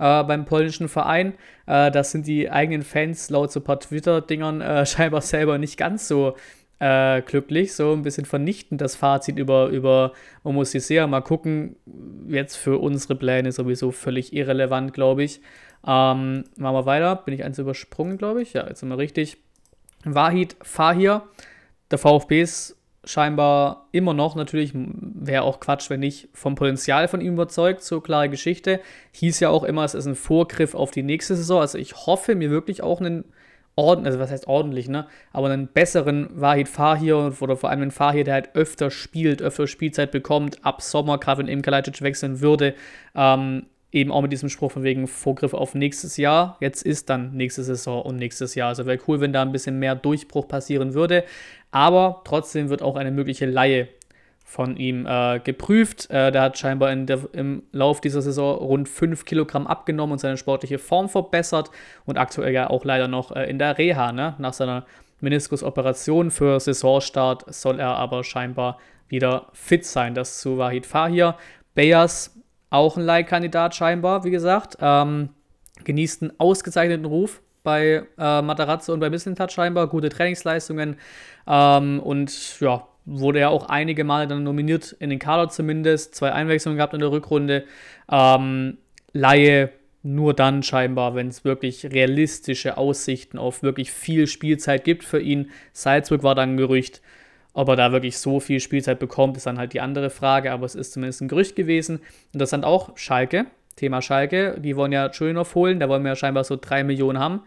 Äh, 0.00 0.24
beim 0.24 0.44
polnischen 0.44 0.88
Verein. 0.88 1.34
Äh, 1.66 1.92
das 1.92 2.10
sind 2.10 2.26
die 2.26 2.50
eigenen 2.50 2.82
Fans 2.82 3.30
laut 3.30 3.52
so 3.52 3.60
ein 3.60 3.64
paar 3.64 3.78
Twitter-Dingern 3.78 4.60
äh, 4.60 4.86
scheinbar 4.86 5.20
selber 5.20 5.58
nicht 5.58 5.76
ganz 5.76 6.08
so 6.08 6.34
äh, 6.78 7.22
glücklich. 7.22 7.74
So 7.74 7.92
ein 7.92 8.02
bisschen 8.02 8.24
vernichtend 8.24 8.80
das 8.80 8.96
Fazit 8.96 9.38
über, 9.38 9.68
über 9.68 10.12
Momo 10.42 10.64
Sisea. 10.64 11.06
Mal 11.06 11.20
gucken, 11.20 11.76
jetzt 12.28 12.56
für 12.56 12.78
unsere 12.78 13.14
Pläne 13.14 13.52
sowieso 13.52 13.90
völlig 13.90 14.32
irrelevant, 14.32 14.92
glaube 14.92 15.24
ich. 15.24 15.40
Ähm, 15.86 16.44
machen 16.56 16.76
wir 16.76 16.86
weiter. 16.86 17.16
Bin 17.16 17.34
ich 17.34 17.44
eins 17.44 17.58
übersprungen, 17.58 18.18
glaube 18.18 18.42
ich? 18.42 18.52
Ja, 18.52 18.66
jetzt 18.66 18.80
sind 18.80 18.88
wir 18.88 18.98
richtig. 18.98 19.38
Wahid 20.04 20.56
Fahir, 20.62 21.22
der 21.90 21.98
VfB 21.98 22.42
ist 22.42 22.76
scheinbar 23.04 23.88
immer 23.92 24.14
noch, 24.14 24.34
natürlich 24.34 24.72
wäre 24.74 25.42
auch 25.42 25.60
Quatsch, 25.60 25.90
wenn 25.90 26.00
nicht 26.00 26.28
vom 26.32 26.54
Potenzial 26.54 27.08
von 27.08 27.20
ihm 27.20 27.34
überzeugt, 27.34 27.82
so 27.82 28.00
klare 28.00 28.30
Geschichte. 28.30 28.80
Hieß 29.12 29.40
ja 29.40 29.50
auch 29.50 29.64
immer, 29.64 29.84
es 29.84 29.94
ist 29.94 30.06
ein 30.06 30.14
Vorgriff 30.14 30.74
auf 30.74 30.90
die 30.90 31.02
nächste 31.02 31.36
Saison. 31.36 31.60
Also 31.60 31.78
ich 31.78 31.94
hoffe 32.06 32.34
mir 32.34 32.50
wirklich 32.50 32.82
auch 32.82 33.00
einen 33.00 33.24
ordentlich, 33.76 34.06
also 34.06 34.18
was 34.18 34.30
heißt 34.30 34.46
ordentlich, 34.46 34.88
ne? 34.88 35.06
Aber 35.32 35.48
einen 35.48 35.68
besseren 35.68 36.28
Wahid 36.32 36.68
Fahir 36.68 37.32
oder 37.40 37.56
vor 37.56 37.70
allem 37.70 37.82
einen 37.82 37.90
Fahir, 37.90 38.24
der 38.24 38.34
halt 38.34 38.54
öfter 38.54 38.90
spielt, 38.90 39.42
öfter 39.42 39.66
Spielzeit 39.66 40.10
bekommt, 40.10 40.64
ab 40.64 40.82
Sommer, 40.82 41.18
gerade 41.18 41.40
wenn 41.40 41.48
eben 41.48 41.62
Kalajdzic 41.62 42.02
wechseln 42.02 42.40
würde, 42.40 42.74
ähm, 43.14 43.66
eben 43.92 44.10
auch 44.10 44.22
mit 44.22 44.32
diesem 44.32 44.48
Spruch 44.48 44.72
von 44.72 44.82
wegen 44.82 45.06
Vorgriff 45.06 45.54
auf 45.54 45.74
nächstes 45.74 46.16
Jahr. 46.16 46.56
Jetzt 46.60 46.82
ist 46.82 47.08
dann 47.10 47.32
nächste 47.32 47.62
Saison 47.62 48.02
und 48.02 48.16
nächstes 48.16 48.54
Jahr. 48.54 48.68
Also 48.68 48.86
wäre 48.86 48.98
cool, 49.06 49.20
wenn 49.20 49.32
da 49.32 49.42
ein 49.42 49.52
bisschen 49.52 49.78
mehr 49.78 49.94
Durchbruch 49.94 50.48
passieren 50.48 50.94
würde. 50.94 51.24
Aber 51.70 52.22
trotzdem 52.24 52.70
wird 52.70 52.82
auch 52.82 52.96
eine 52.96 53.12
mögliche 53.12 53.46
Laie 53.46 53.88
von 54.44 54.76
ihm 54.76 55.06
äh, 55.06 55.40
geprüft. 55.40 56.08
Äh, 56.10 56.30
der 56.30 56.42
hat 56.42 56.58
scheinbar 56.58 56.94
der, 56.94 57.20
im 57.32 57.64
Lauf 57.72 58.00
dieser 58.00 58.22
Saison 58.22 58.56
rund 58.58 58.88
5 58.88 59.24
Kilogramm 59.24 59.66
abgenommen 59.66 60.12
und 60.12 60.18
seine 60.18 60.36
sportliche 60.36 60.78
Form 60.78 61.08
verbessert 61.08 61.70
und 62.04 62.18
aktuell 62.18 62.52
ja 62.52 62.70
auch 62.70 62.84
leider 62.84 63.08
noch 63.08 63.34
äh, 63.34 63.50
in 63.50 63.58
der 63.58 63.76
Reha. 63.78 64.12
Ne? 64.12 64.34
Nach 64.38 64.52
seiner 64.52 64.84
Meniskusoperation 65.20 66.30
für 66.30 66.60
Saisonstart 66.60 67.52
soll 67.52 67.80
er 67.80 67.96
aber 67.96 68.22
scheinbar 68.22 68.78
wieder 69.08 69.46
fit 69.52 69.86
sein. 69.86 70.14
Das 70.14 70.40
zu 70.40 70.58
Wahid 70.58 70.86
Fahir. 70.86 71.36
Bayers 71.74 72.38
auch 72.70 72.96
ein 72.96 73.02
Leihkandidat 73.02 73.74
scheinbar, 73.74 74.24
wie 74.24 74.30
gesagt. 74.30 74.76
Ähm, 74.80 75.30
genießt 75.84 76.22
einen 76.22 76.32
ausgezeichneten 76.38 77.06
Ruf 77.06 77.40
bei 77.62 78.04
äh, 78.18 78.42
Matarazzo 78.42 78.92
und 78.92 79.00
bei 79.00 79.10
Mislintat 79.10 79.52
scheinbar. 79.52 79.88
Gute 79.88 80.10
Trainingsleistungen 80.10 80.96
ähm, 81.46 82.00
und 82.00 82.60
ja, 82.60 82.86
wurde 83.04 83.40
ja 83.40 83.48
auch 83.48 83.68
einige 83.68 84.04
Male 84.04 84.26
dann 84.26 84.42
nominiert 84.42 84.96
in 84.98 85.10
den 85.10 85.18
Kader 85.18 85.48
zumindest. 85.48 86.14
Zwei 86.14 86.32
Einwechslungen 86.32 86.76
gehabt 86.76 86.94
in 86.94 87.00
der 87.00 87.10
Rückrunde. 87.10 87.64
Ähm, 88.10 88.78
Laie 89.12 89.70
nur 90.02 90.34
dann 90.34 90.62
scheinbar, 90.62 91.14
wenn 91.14 91.28
es 91.28 91.44
wirklich 91.44 91.86
realistische 91.86 92.76
Aussichten 92.76 93.38
auf 93.38 93.62
wirklich 93.62 93.90
viel 93.90 94.26
Spielzeit 94.26 94.84
gibt 94.84 95.02
für 95.02 95.20
ihn. 95.20 95.50
Salzburg 95.72 96.22
war 96.22 96.34
dann 96.34 96.54
ein 96.54 96.56
Gerücht. 96.56 97.00
Ob 97.54 97.68
er 97.68 97.76
da 97.76 97.92
wirklich 97.92 98.18
so 98.18 98.40
viel 98.40 98.60
Spielzeit 98.60 98.98
bekommt, 98.98 99.36
ist 99.36 99.46
dann 99.46 99.58
halt 99.58 99.72
die 99.72 99.80
andere 99.80 100.10
Frage, 100.10 100.52
aber 100.52 100.66
es 100.66 100.74
ist 100.74 100.92
zumindest 100.92 101.22
ein 101.22 101.28
Gerücht 101.28 101.56
gewesen. 101.56 102.00
Und 102.32 102.40
das 102.40 102.50
sind 102.50 102.64
auch 102.64 102.98
Schalke, 102.98 103.46
Thema 103.76 104.02
Schalke, 104.02 104.60
die 104.60 104.76
wollen 104.76 104.92
ja 104.92 105.12
Schulinov 105.12 105.54
holen, 105.54 105.80
da 105.80 105.88
wollen 105.88 106.02
wir 106.02 106.10
ja 106.10 106.16
scheinbar 106.16 106.44
so 106.44 106.58
drei 106.60 106.84
Millionen 106.84 107.18
haben, 107.18 107.40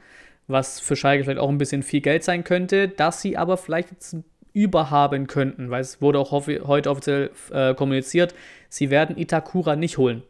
was 0.47 0.79
für 0.79 0.95
Schalke 0.95 1.25
vielleicht 1.25 1.39
auch 1.39 1.49
ein 1.49 1.57
bisschen 1.57 1.83
viel 1.83 2.01
Geld 2.01 2.23
sein 2.23 2.45
könnte, 2.45 2.87
dass 2.87 3.21
sie 3.21 3.37
aber 3.37 3.57
vielleicht 3.57 3.91
jetzt 3.91 4.15
überhaben 4.57 5.27
könnten, 5.27 5.69
weil 5.69 5.81
es 5.81 6.01
wurde 6.01 6.19
auch 6.19 6.31
heute 6.31 6.89
offiziell 6.89 7.29
äh, 7.51 7.75
kommuniziert, 7.75 8.33
sie 8.69 8.89
werden 8.89 9.17
Itakura 9.17 9.75
nicht 9.75 9.97
holen. 9.97 10.23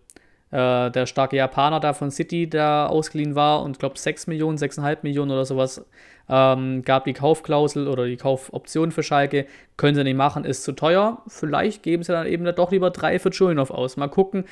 Äh, 0.52 0.92
der 0.92 1.06
starke 1.06 1.38
Japaner 1.38 1.80
da 1.80 1.94
von 1.94 2.12
City, 2.12 2.50
der 2.50 2.90
ausgeliehen 2.90 3.36
war 3.36 3.64
und 3.64 3.80
glaube 3.80 3.98
6 3.98 4.28
Millionen, 4.28 4.58
6,5 4.58 4.98
Millionen 5.04 5.32
oder 5.32 5.46
sowas, 5.46 5.86
ähm, 6.30 6.82
gab 6.84 7.06
die 7.06 7.14
Kaufklausel 7.14 7.88
oder 7.88 8.06
die 8.06 8.18
Kaufoption 8.18 8.92
für 8.92 9.04
Schalke. 9.04 9.46
Können 9.78 9.96
sie 9.96 10.04
nicht 10.04 10.18
machen, 10.18 10.44
ist 10.44 10.64
zu 10.64 10.74
teuer. 10.74 11.22
Vielleicht 11.28 11.84
geben 11.84 12.04
sie 12.04 12.12
dann 12.12 12.28
eben 12.28 12.44
doch 12.56 12.72
lieber 12.72 12.90
drei 12.90 13.20
für 13.20 13.30
Chulnov 13.30 13.72
aus. 13.72 13.96
Mal 13.96 14.10
gucken. 14.10 14.46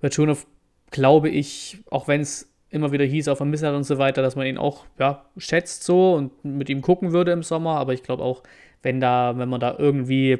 Bei 0.00 0.08
Chulnov 0.08 0.46
glaube 0.90 1.28
ich, 1.28 1.78
auch 1.90 2.08
wenn 2.08 2.22
es 2.22 2.50
immer 2.70 2.92
wieder 2.92 3.04
hieß 3.04 3.28
auf 3.28 3.38
Vermisser 3.38 3.74
und 3.74 3.84
so 3.84 3.98
weiter, 3.98 4.22
dass 4.22 4.36
man 4.36 4.46
ihn 4.46 4.58
auch 4.58 4.84
ja, 4.98 5.24
schätzt 5.36 5.84
so 5.84 6.14
und 6.14 6.44
mit 6.44 6.68
ihm 6.68 6.82
gucken 6.82 7.12
würde 7.12 7.32
im 7.32 7.42
Sommer. 7.42 7.76
Aber 7.76 7.92
ich 7.92 8.02
glaube 8.02 8.22
auch, 8.22 8.42
wenn 8.82 9.00
da, 9.00 9.36
wenn 9.36 9.48
man 9.48 9.60
da 9.60 9.76
irgendwie 9.78 10.38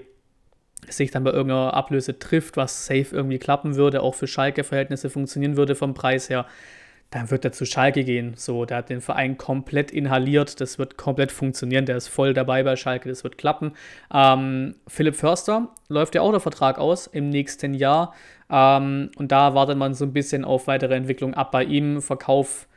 sich 0.89 1.11
dann 1.11 1.25
bei 1.25 1.31
irgendeiner 1.31 1.75
Ablöse 1.75 2.19
trifft, 2.19 2.57
was 2.57 2.87
safe 2.87 3.09
irgendwie 3.13 3.39
klappen 3.39 3.77
würde, 3.77 4.03
auch 4.03 4.15
für 4.15 4.27
Schalke-Verhältnisse 4.27 5.11
funktionieren 5.11 5.57
würde 5.57 5.75
vom 5.75 5.95
Preis 5.95 6.31
her, 6.31 6.47
dann 7.11 7.31
wird 7.31 7.45
er 7.45 7.53
zu 7.53 7.67
Schalke 7.67 8.05
gehen. 8.05 8.35
So, 8.37 8.65
der 8.65 8.79
hat 8.79 8.89
den 8.89 9.01
Verein 9.01 9.37
komplett 9.37 9.91
inhaliert, 9.91 10.61
das 10.61 10.79
wird 10.79 10.97
komplett 10.97 11.33
funktionieren, 11.33 11.85
der 11.85 11.97
ist 11.97 12.09
voll 12.09 12.35
dabei 12.35 12.63
bei 12.63 12.77
Schalke, 12.77 13.09
das 13.09 13.25
wird 13.25 13.37
klappen. 13.37 13.73
Ähm, 14.13 14.77
Philipp 14.87 15.17
Förster 15.17 15.69
läuft 15.89 16.15
ja 16.15 16.23
auch 16.23 16.31
der 16.31 16.41
Vertrag 16.41 16.79
aus 16.79 17.09
im 17.09 17.29
nächsten 17.29 17.75
Jahr 17.75 18.15
ähm, 18.49 19.11
und 19.17 19.33
da 19.33 19.55
wartet 19.55 19.77
man 19.77 19.95
so 19.95 20.05
ein 20.05 20.13
bisschen 20.13 20.45
auf 20.45 20.69
weitere 20.69 20.95
Entwicklung 20.95 21.35
ab 21.35 21.51
bei 21.51 21.65
ihm. 21.65 22.01
Verkauf 22.01 22.69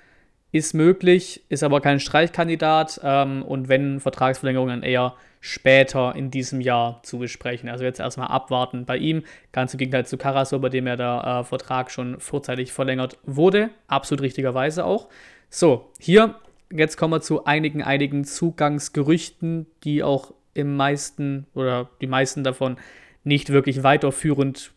ist 0.53 0.73
möglich, 0.73 1.41
ist 1.49 1.63
aber 1.63 1.81
kein 1.81 1.99
Streichkandidat 1.99 3.01
ähm, 3.03 3.41
und 3.41 3.69
wenn 3.69 3.99
Vertragsverlängerung 3.99 4.67
dann 4.69 4.83
eher 4.83 5.15
später 5.41 6.15
in 6.15 6.29
diesem 6.29 6.61
Jahr 6.61 7.01
zu 7.03 7.17
besprechen. 7.17 7.67
Also 7.69 7.83
jetzt 7.83 7.99
erstmal 7.99 8.27
abwarten 8.27 8.85
bei 8.85 8.97
ihm. 8.97 9.23
Ganz 9.51 9.73
im 9.73 9.79
Gegenteil 9.79 10.05
zu 10.05 10.15
Karasor, 10.15 10.61
bei 10.61 10.69
dem 10.69 10.85
ja 10.85 10.95
der 10.95 11.41
äh, 11.41 11.43
Vertrag 11.43 11.89
schon 11.89 12.19
vorzeitig 12.19 12.71
verlängert 12.71 13.17
wurde. 13.23 13.71
Absolut 13.87 14.21
richtigerweise 14.21 14.85
auch. 14.85 15.09
So, 15.49 15.89
hier, 15.99 16.35
jetzt 16.71 16.97
kommen 16.97 17.13
wir 17.13 17.21
zu 17.21 17.45
einigen, 17.45 17.81
einigen 17.81 18.23
Zugangsgerüchten, 18.23 19.65
die 19.83 20.03
auch 20.03 20.33
im 20.53 20.77
meisten 20.77 21.47
oder 21.55 21.89
die 21.99 22.07
meisten 22.07 22.43
davon 22.43 22.77
nicht 23.23 23.49
wirklich 23.49 23.81
weiterführend 23.81 24.71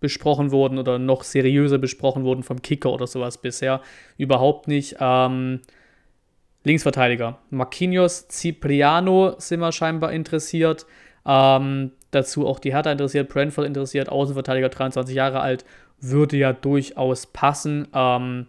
besprochen 0.00 0.50
wurden 0.50 0.78
oder 0.78 0.98
noch 0.98 1.22
seriöser 1.22 1.78
besprochen 1.78 2.24
wurden 2.24 2.42
vom 2.42 2.62
Kicker 2.62 2.92
oder 2.92 3.06
sowas 3.06 3.38
bisher. 3.38 3.80
Überhaupt 4.16 4.66
nicht. 4.66 4.96
Ähm, 4.98 5.60
Linksverteidiger. 6.64 7.38
Marquinhos 7.50 8.28
Cipriano 8.28 9.34
sind 9.38 9.60
wir 9.60 9.72
scheinbar 9.72 10.12
interessiert. 10.12 10.86
Ähm, 11.26 11.92
dazu 12.10 12.46
auch 12.46 12.58
die 12.58 12.72
Hertha 12.72 12.90
interessiert, 12.92 13.28
Brentford 13.28 13.66
interessiert, 13.66 14.08
Außenverteidiger 14.08 14.68
23 14.68 15.14
Jahre 15.14 15.40
alt, 15.40 15.64
würde 16.00 16.36
ja 16.36 16.52
durchaus 16.52 17.26
passen. 17.26 17.88
Ähm, 17.94 18.46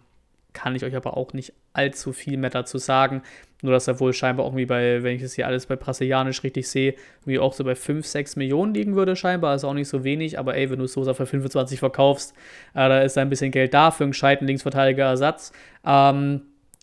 kann 0.52 0.74
ich 0.74 0.84
euch 0.84 0.94
aber 0.96 1.16
auch 1.16 1.32
nicht 1.32 1.52
allzu 1.72 2.12
viel 2.12 2.36
mehr 2.36 2.50
dazu 2.50 2.78
sagen. 2.78 3.22
Nur, 3.62 3.72
dass 3.72 3.86
er 3.86 4.00
wohl 4.00 4.12
scheinbar 4.12 4.46
irgendwie 4.46 4.66
bei, 4.66 5.02
wenn 5.02 5.14
ich 5.14 5.22
das 5.22 5.34
hier 5.34 5.46
alles 5.46 5.66
bei 5.66 5.76
Brasilianisch 5.76 6.42
richtig 6.42 6.68
sehe, 6.68 6.94
wie 7.24 7.38
auch 7.38 7.52
so 7.52 7.62
bei 7.62 7.76
5, 7.76 8.04
6 8.04 8.36
Millionen 8.36 8.74
liegen 8.74 8.96
würde, 8.96 9.14
scheinbar. 9.14 9.52
Also 9.52 9.68
auch 9.68 9.74
nicht 9.74 9.88
so 9.88 10.02
wenig, 10.02 10.38
aber 10.38 10.56
ey, 10.56 10.68
wenn 10.70 10.80
du 10.80 10.86
Sosa 10.86 11.14
für 11.14 11.26
25 11.26 11.78
verkaufst, 11.78 12.34
äh, 12.74 12.88
da 12.88 13.00
ist 13.02 13.16
ein 13.18 13.30
bisschen 13.30 13.52
Geld 13.52 13.72
da 13.72 13.92
für 13.92 14.04
einen 14.04 14.10
gescheiten 14.10 14.46
Linksverteidiger-Ersatz. 14.46 15.52
Ähm, 15.86 16.42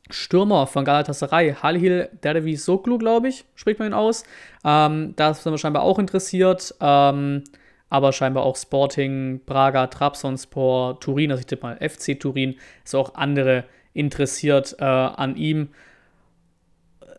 Stürmer 0.10 0.68
von 0.68 0.86
Galatasaray, 0.86 1.56
Halil 1.62 2.10
Dervi 2.24 2.56
Soklu, 2.56 2.98
glaube 2.98 3.28
ich, 3.28 3.46
spricht 3.56 3.80
man 3.80 3.90
ihn 3.90 3.94
aus. 3.94 4.24
Ähm, 4.66 5.14
da 5.16 5.34
sind 5.34 5.52
wir 5.52 5.58
scheinbar 5.58 5.84
auch 5.84 6.00
interessiert. 6.00 6.74
Ähm, 6.82 7.44
aber 7.90 8.14
scheinbar 8.14 8.44
auch 8.44 8.56
Sporting, 8.56 9.42
Braga, 9.46 9.88
Trabzonspor, 9.88 11.00
Turin, 11.00 11.32
also 11.32 11.42
ich 11.42 11.48
tippe 11.48 11.64
mal 11.64 11.78
FC 11.78 12.20
Turin, 12.20 12.56
ist 12.84 12.96
auch 12.96 13.16
andere 13.16 13.66
interessiert 13.94 14.76
äh, 14.80 14.84
an 14.84 15.36
ihm. 15.36 15.70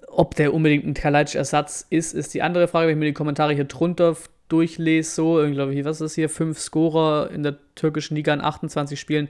Ob 0.09 0.35
der 0.35 0.54
unbedingt 0.54 0.87
ein 0.87 0.94
Kalajdzic-Ersatz 0.94 1.87
ist, 1.90 2.14
ist 2.14 2.35
die 2.35 2.42
andere 2.42 2.68
Frage. 2.68 2.88
Wenn 2.88 2.96
ich 2.96 3.00
mir 3.00 3.06
die 3.06 3.12
Kommentare 3.12 3.52
hier 3.52 3.64
drunter 3.64 4.16
durchlese, 4.48 5.11
so, 5.11 5.44
ich 5.44 5.52
glaube, 5.52 5.85
was 5.85 5.96
ist 5.96 6.00
das 6.00 6.14
hier? 6.14 6.28
Fünf 6.28 6.59
Scorer 6.59 7.30
in 7.30 7.42
der 7.42 7.56
türkischen 7.74 8.16
Liga 8.16 8.33
in 8.35 8.40
28 8.40 8.98
Spielen 8.98 9.28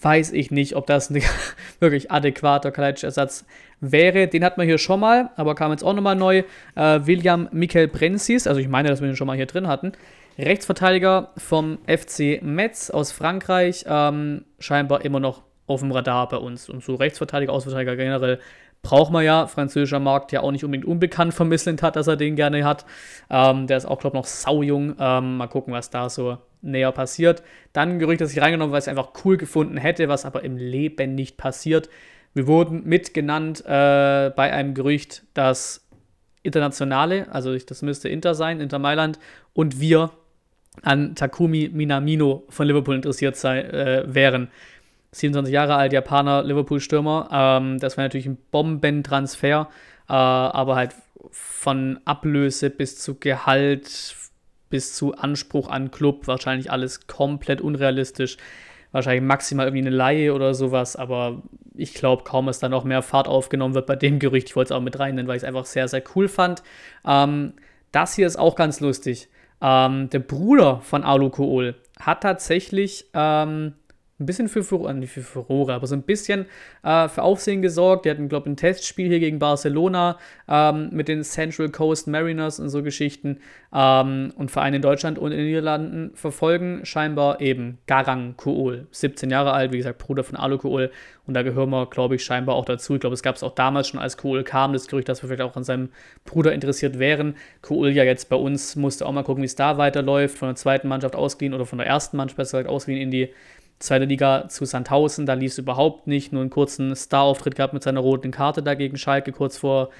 weiß 0.00 0.32
ich 0.32 0.50
nicht, 0.50 0.76
ob 0.76 0.86
das 0.86 1.10
ein 1.10 1.22
wirklich 1.80 2.10
adäquater 2.10 2.70
Kalajdzic-Ersatz 2.70 3.44
wäre. 3.80 4.28
Den 4.28 4.44
hat 4.44 4.56
man 4.56 4.66
hier 4.66 4.78
schon 4.78 5.00
mal, 5.00 5.30
aber 5.36 5.54
kam 5.54 5.72
jetzt 5.72 5.82
auch 5.82 5.94
nochmal 5.94 6.16
neu. 6.16 6.44
Äh, 6.74 7.00
William 7.04 7.48
Mikel 7.52 7.88
Brenzis, 7.88 8.46
also 8.46 8.60
ich 8.60 8.68
meine, 8.68 8.88
dass 8.88 9.00
wir 9.00 9.08
den 9.08 9.16
schon 9.16 9.26
mal 9.26 9.36
hier 9.36 9.46
drin 9.46 9.66
hatten. 9.66 9.92
Rechtsverteidiger 10.38 11.32
vom 11.36 11.78
FC 11.86 12.40
Metz 12.42 12.90
aus 12.90 13.10
Frankreich, 13.10 13.84
ähm, 13.88 14.44
scheinbar 14.60 15.04
immer 15.04 15.18
noch 15.18 15.42
auf 15.66 15.80
dem 15.80 15.90
Radar 15.90 16.28
bei 16.28 16.36
uns. 16.36 16.68
Und 16.68 16.84
so 16.84 16.94
Rechtsverteidiger, 16.94 17.52
Außenverteidiger 17.52 17.96
generell 17.96 18.38
braucht 18.82 19.12
man 19.12 19.24
ja. 19.24 19.48
Französischer 19.48 19.98
Markt 19.98 20.30
ja 20.30 20.40
auch 20.40 20.52
nicht 20.52 20.64
unbedingt 20.64 20.86
unbekannt 20.86 21.34
vermisselnd 21.34 21.82
hat, 21.82 21.96
dass 21.96 22.06
er 22.06 22.16
den 22.16 22.36
gerne 22.36 22.64
hat. 22.64 22.86
Ähm, 23.28 23.66
der 23.66 23.78
ist 23.78 23.86
auch, 23.86 23.98
glaube 23.98 24.16
ich, 24.16 24.20
noch 24.20 24.26
saujung. 24.26 24.94
Ähm, 24.98 25.38
mal 25.38 25.48
gucken, 25.48 25.74
was 25.74 25.90
da 25.90 26.08
so 26.08 26.38
näher 26.62 26.92
passiert. 26.92 27.42
Dann 27.72 27.90
ein 27.90 27.98
Gerücht, 27.98 28.20
das 28.20 28.32
ich 28.32 28.40
reingenommen, 28.40 28.72
weil 28.72 28.78
ich 28.78 28.84
es 28.84 28.88
einfach 28.88 29.10
cool 29.24 29.36
gefunden 29.36 29.76
hätte, 29.76 30.08
was 30.08 30.24
aber 30.24 30.44
im 30.44 30.56
Leben 30.56 31.16
nicht 31.16 31.36
passiert. 31.36 31.88
Wir 32.32 32.46
wurden 32.46 32.84
mitgenannt 32.84 33.64
äh, 33.66 34.30
bei 34.30 34.52
einem 34.52 34.74
Gerücht, 34.74 35.24
dass 35.34 35.88
Internationale, 36.42 37.26
also 37.32 37.56
das 37.56 37.82
müsste 37.82 38.08
Inter 38.08 38.34
sein, 38.34 38.60
Inter 38.60 38.78
Mailand, 38.78 39.18
und 39.52 39.80
wir 39.80 40.12
an 40.82 41.14
Takumi 41.14 41.70
Minamino 41.72 42.44
von 42.48 42.66
Liverpool 42.66 42.96
interessiert 42.96 43.36
sei, 43.36 43.60
äh, 43.60 44.04
wären. 44.06 44.48
27 45.12 45.52
Jahre 45.52 45.76
alt, 45.76 45.92
Japaner, 45.92 46.42
Liverpool-Stürmer. 46.42 47.28
Ähm, 47.32 47.78
das 47.78 47.96
wäre 47.96 48.06
natürlich 48.06 48.26
ein 48.26 48.38
Bombentransfer, 48.50 49.68
äh, 50.08 50.12
aber 50.12 50.76
halt 50.76 50.94
von 51.30 51.98
Ablöse 52.04 52.70
bis 52.70 52.98
zu 52.98 53.16
Gehalt, 53.18 54.16
bis 54.70 54.94
zu 54.94 55.14
Anspruch 55.14 55.68
an 55.68 55.90
Club 55.90 56.26
wahrscheinlich 56.26 56.70
alles 56.70 57.06
komplett 57.06 57.60
unrealistisch. 57.60 58.36
Wahrscheinlich 58.92 59.22
maximal 59.22 59.66
irgendwie 59.66 59.86
eine 59.86 59.96
Laie 59.96 60.32
oder 60.34 60.54
sowas, 60.54 60.96
aber 60.96 61.42
ich 61.74 61.94
glaube 61.94 62.24
kaum, 62.24 62.46
dass 62.46 62.58
da 62.58 62.68
noch 62.68 62.84
mehr 62.84 63.02
Fahrt 63.02 63.28
aufgenommen 63.28 63.74
wird 63.74 63.86
bei 63.86 63.96
dem 63.96 64.18
Gerücht. 64.18 64.48
Ich 64.48 64.56
wollte 64.56 64.72
es 64.74 64.76
auch 64.78 64.82
mit 64.82 64.98
reinnehmen, 64.98 65.28
weil 65.28 65.36
ich 65.36 65.42
es 65.42 65.48
einfach 65.48 65.66
sehr, 65.66 65.88
sehr 65.88 66.02
cool 66.14 66.28
fand. 66.28 66.62
Ähm, 67.06 67.54
Das 67.92 68.14
hier 68.14 68.26
ist 68.26 68.36
auch 68.38 68.54
ganz 68.54 68.80
lustig. 68.80 69.28
Ähm, 69.60 70.10
der 70.10 70.20
Bruder 70.20 70.80
von 70.80 71.04
Alukool 71.04 71.74
hat 71.98 72.22
tatsächlich 72.22 73.06
ähm, 73.14 73.74
ein 74.20 74.26
bisschen 74.26 74.48
für, 74.48 74.64
Furore, 74.64 74.94
nicht 74.94 75.12
für 75.12 75.22
Furore, 75.22 75.74
aber 75.74 75.86
so 75.86 75.94
ein 75.94 76.02
bisschen 76.02 76.46
äh, 76.82 77.08
für 77.08 77.22
Aufsehen 77.22 77.62
gesorgt. 77.62 78.04
Die 78.04 78.10
hatten, 78.10 78.28
glaube 78.28 78.48
ich, 78.48 78.52
ein 78.52 78.56
Testspiel 78.56 79.06
hier 79.08 79.20
gegen 79.20 79.38
Barcelona 79.38 80.18
ähm, 80.48 80.90
mit 80.92 81.06
den 81.06 81.22
Central 81.22 81.68
Coast 81.68 82.08
Mariners 82.08 82.58
und 82.58 82.68
so 82.68 82.82
Geschichten. 82.82 83.38
Ähm, 83.72 84.32
und 84.36 84.50
Vereine 84.50 84.76
in 84.76 84.82
Deutschland 84.82 85.18
und 85.18 85.30
in 85.30 85.38
den 85.38 85.46
Niederlanden 85.46 86.10
verfolgen 86.14 86.80
scheinbar 86.84 87.40
eben 87.40 87.78
Garang 87.86 88.34
Kool. 88.36 88.88
17 88.90 89.30
Jahre 89.30 89.52
alt, 89.52 89.72
wie 89.72 89.76
gesagt, 89.76 89.98
Bruder 89.98 90.24
von 90.24 90.36
Alu 90.36 90.58
Kool. 90.58 90.90
Und 91.28 91.34
da 91.34 91.42
gehören 91.42 91.70
wir, 91.70 91.86
glaube 91.86 92.16
ich, 92.16 92.24
scheinbar 92.24 92.56
auch 92.56 92.64
dazu. 92.64 92.94
Ich 92.94 93.00
glaube, 93.00 93.14
es 93.14 93.22
gab 93.22 93.36
es 93.36 93.42
auch 93.42 93.54
damals 93.54 93.86
schon, 93.86 94.00
als 94.00 94.16
Kool 94.16 94.42
kam, 94.42 94.72
das 94.72 94.88
Gerücht, 94.88 95.08
dass 95.08 95.22
wir 95.22 95.28
vielleicht 95.28 95.42
auch 95.42 95.54
an 95.54 95.62
seinem 95.62 95.90
Bruder 96.24 96.52
interessiert 96.52 96.98
wären. 96.98 97.36
Kool 97.60 97.90
ja 97.90 98.02
jetzt 98.02 98.30
bei 98.30 98.36
uns, 98.36 98.74
musste 98.74 99.06
auch 99.06 99.12
mal 99.12 99.22
gucken, 99.22 99.42
wie 99.42 99.46
es 99.46 99.54
da 99.54 99.78
weiterläuft. 99.78 100.38
Von 100.38 100.48
der 100.48 100.56
zweiten 100.56 100.88
Mannschaft 100.88 101.14
ausgeliehen 101.14 101.54
oder 101.54 101.66
von 101.66 101.78
der 101.78 101.86
ersten 101.86 102.16
Mannschaft, 102.16 102.38
besser 102.38 102.58
gesagt, 102.58 102.74
ausgeliehen 102.74 103.02
in 103.02 103.10
die 103.10 103.28
Zweite 103.78 104.06
Liga 104.06 104.48
zu 104.48 104.64
Sandhausen, 104.64 105.24
da 105.24 105.34
lief 105.34 105.52
es 105.52 105.58
überhaupt 105.58 106.06
nicht. 106.06 106.32
Nur 106.32 106.42
einen 106.42 106.50
kurzen 106.50 106.94
Star-Auftritt 106.96 107.54
gehabt 107.54 107.74
mit 107.74 107.82
seiner 107.82 108.00
roten 108.00 108.30
Karte 108.30 108.62
dagegen 108.62 108.96
Schalke 108.96 109.32
kurz 109.32 109.58
vor 109.58 109.90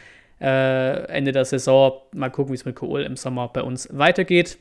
äh, 0.41 1.05
Ende 1.09 1.33
der 1.33 1.45
Saison. 1.45 1.93
Mal 2.13 2.31
gucken, 2.31 2.53
wie 2.53 2.57
es 2.57 2.65
mit 2.65 2.77
Kohl 2.77 3.03
im 3.03 3.17
Sommer 3.17 3.49
bei 3.49 3.63
uns 3.63 3.89
weitergeht. 3.93 4.59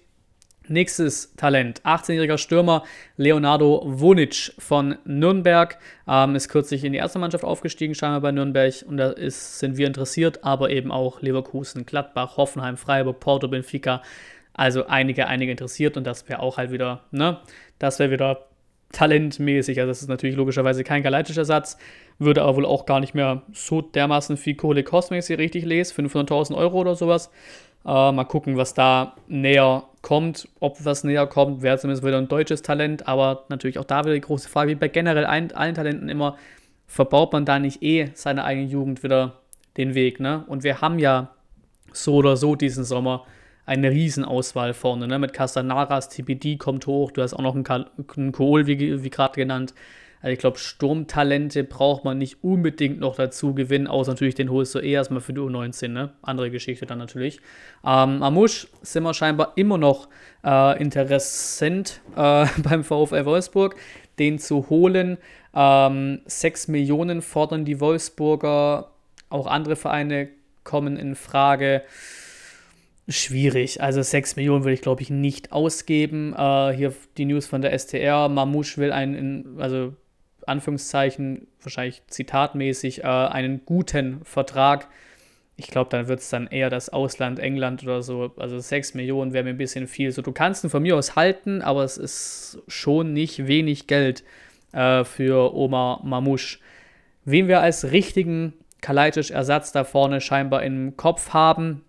Nächstes 0.70 1.34
Talent, 1.36 1.82
18-jähriger 1.84 2.38
Stürmer 2.38 2.84
Leonardo 3.16 3.84
Wonic 3.86 4.54
von 4.60 4.98
Nürnberg, 5.06 5.78
ähm, 6.08 6.36
ist 6.36 6.50
kürzlich 6.50 6.84
in 6.84 6.92
die 6.92 7.00
erste 7.00 7.20
Mannschaft 7.20 7.46
aufgestiegen, 7.46 7.96
scheinbar 7.96 8.20
bei 8.20 8.32
Nürnberg 8.34 8.74
und 8.86 8.98
da 8.98 9.12
ist, 9.12 9.60
sind 9.60 9.78
wir 9.78 9.88
interessiert, 9.88 10.44
aber 10.44 10.70
eben 10.70 10.92
auch 10.92 11.22
Leverkusen, 11.22 11.86
Gladbach, 11.86 12.36
Hoffenheim, 12.36 12.76
Freiburg, 12.76 13.22
Porto, 13.22 13.48
Benfica, 13.48 14.02
also 14.54 14.88
einige, 14.88 15.28
einige 15.28 15.52
interessiert 15.52 15.96
und 15.96 16.04
das 16.04 16.28
wäre 16.28 16.42
auch 16.42 16.58
halt 16.58 16.72
wieder, 16.72 17.06
ne, 17.12 17.40
das 17.80 18.00
wäre 18.00 18.12
wieder 18.12 18.48
talentmäßig. 18.92 19.80
Also 19.80 19.90
das 19.90 20.02
ist 20.02 20.08
natürlich 20.08 20.36
logischerweise 20.36 20.84
kein 20.84 21.04
galaktischer 21.04 21.46
Satz, 21.46 21.78
würde 22.20 22.42
aber 22.44 22.58
wohl 22.58 22.66
auch 22.66 22.86
gar 22.86 23.00
nicht 23.00 23.14
mehr 23.14 23.44
so 23.54 23.82
dermaßen 23.82 24.38
viel 24.38 24.56
Kohle 24.56 24.84
kosten, 24.84 25.12
wenn 25.12 25.20
ich 25.20 25.26
sie 25.26 25.34
richtig 25.34 25.66
lese, 25.66 25.94
500.000 25.94 26.56
Euro 26.56 26.80
oder 26.80 26.96
sowas. 26.96 27.32
Äh, 27.86 28.12
mal 28.12 28.26
gucken, 28.26 28.58
was 28.58 28.74
da 28.74 29.16
näher 29.28 29.84
kommt, 30.02 30.48
ob 30.60 30.84
was 30.84 31.04
näher 31.04 31.28
kommt, 31.28 31.62
wäre 31.62 31.78
zumindest 31.78 32.06
wieder 32.06 32.18
ein 32.18 32.28
deutsches 32.28 32.62
Talent, 32.62 33.08
aber 33.08 33.46
natürlich 33.50 33.78
auch 33.78 33.86
da 33.86 34.04
wieder 34.04 34.14
die 34.14 34.22
große 34.22 34.50
Frage, 34.50 34.72
wie 34.72 34.76
bei 34.76 34.88
generell 34.88 35.26
allen, 35.26 35.52
allen 35.52 35.76
Talenten 35.76 36.10
immer, 36.10 36.38
verbaut 36.88 37.34
man 37.34 37.46
da 37.46 37.60
nicht 37.60 37.84
eh 37.84 38.10
seine 38.14 38.46
eigene 38.46 38.68
Jugend 38.68 39.04
wieder 39.04 39.42
den 39.76 39.94
Weg, 39.94 40.20
ne? 40.20 40.44
Und 40.48 40.64
wir 40.64 40.82
haben 40.82 41.00
ja 41.00 41.32
so 41.92 42.16
oder 42.16 42.38
so 42.38 42.56
diesen 42.56 42.84
Sommer 42.84 43.26
eine 43.68 43.92
Riesenauswahl 43.92 44.74
vorne, 44.74 45.08
ne? 45.08 45.20
Mit 45.20 45.34
Castanaras, 45.34 46.10
TPD 46.10 46.58
kommt 46.58 46.88
hoch, 46.88 47.12
du 47.12 47.22
hast 47.22 47.34
auch 47.34 47.42
noch 47.42 47.54
einen, 47.54 48.32
Kohl, 48.32 48.66
wie, 48.66 49.04
wie 49.04 49.10
gerade 49.10 49.36
genannt. 49.36 49.74
Also 50.22 50.34
ich 50.34 50.40
glaube, 50.40 50.58
Sturmtalente 50.58 51.64
braucht 51.66 52.06
man 52.06 52.18
nicht 52.18 52.44
unbedingt 52.44 53.00
noch 53.00 53.18
dazu 53.18 53.54
gewinnen, 53.54 53.86
außer 53.86 54.14
natürlich 54.14 54.36
den 54.36 54.50
holst 54.50 54.74
du 54.74 54.80
eh 54.80 54.94
erstmal 54.94 55.20
für 55.20 55.34
die 55.34 55.42
U19, 55.42 55.90
ne? 55.90 56.14
Andere 56.22 56.50
Geschichte 56.50 56.86
dann 56.86 56.98
natürlich. 56.98 57.42
Ähm, 57.86 58.24
Amusch 58.24 58.68
sind 58.82 59.04
wir 59.04 59.14
scheinbar 59.14 59.52
immer 59.58 59.78
noch 59.78 60.08
äh, 60.46 60.82
interessant 60.82 62.00
äh, 62.16 62.46
beim 62.64 62.86
VfL 62.86 63.26
Wolfsburg, 63.26 63.76
den 64.18 64.40
zu 64.40 64.70
holen. 64.70 65.18
Ähm, 65.54 66.22
6 66.26 66.70
Millionen 66.70 67.22
fordern 67.22 67.66
die 67.66 67.82
Wolfsburger, 67.82 68.92
auch 69.30 69.46
andere 69.46 69.76
Vereine 69.76 70.30
kommen 70.64 70.96
in 70.96 71.16
Frage 71.16 71.84
schwierig. 73.08 73.82
Also 73.82 74.02
6 74.02 74.36
Millionen 74.36 74.64
würde 74.64 74.74
ich, 74.74 74.82
glaube 74.82 75.02
ich, 75.02 75.10
nicht 75.10 75.52
ausgeben. 75.52 76.34
Äh, 76.38 76.74
hier 76.74 76.94
die 77.18 77.26
News 77.26 77.46
von 77.46 77.62
der 77.62 77.78
STR. 77.78 78.30
Mamouche 78.30 78.78
will 78.78 78.92
einen, 78.92 79.60
also 79.60 79.94
Anführungszeichen, 80.46 81.48
wahrscheinlich 81.62 82.02
zitatmäßig, 82.08 83.04
äh, 83.04 83.08
einen 83.08 83.66
guten 83.66 84.24
Vertrag. 84.24 84.88
Ich 85.56 85.68
glaube, 85.68 85.90
dann 85.90 86.08
wird 86.08 86.20
es 86.20 86.30
dann 86.30 86.48
eher 86.48 86.70
das 86.70 86.90
Ausland, 86.90 87.40
England 87.40 87.84
oder 87.84 88.02
so. 88.02 88.34
Also 88.38 88.60
6 88.60 88.94
Millionen 88.94 89.34
wäre 89.34 89.44
mir 89.44 89.52
ein 89.52 89.58
bisschen 89.58 89.88
viel. 89.88 90.12
So, 90.12 90.22
du 90.22 90.32
kannst 90.32 90.64
ihn 90.64 90.70
von 90.70 90.84
mir 90.84 90.96
aus 90.96 91.16
halten, 91.16 91.62
aber 91.62 91.84
es 91.84 91.98
ist 91.98 92.62
schon 92.68 93.14
nicht 93.14 93.48
wenig 93.48 93.88
Geld 93.88 94.24
äh, 94.74 95.04
für 95.04 95.56
Omar 95.56 96.02
Mamouche. 96.04 96.60
Wen 97.26 97.48
wir 97.48 97.62
als 97.62 97.92
richtigen 97.92 98.54
Kalajdzic-Ersatz 98.82 99.72
da 99.72 99.84
vorne 99.84 100.22
scheinbar 100.22 100.64
im 100.64 100.96
Kopf 100.96 101.34
haben, 101.34 101.84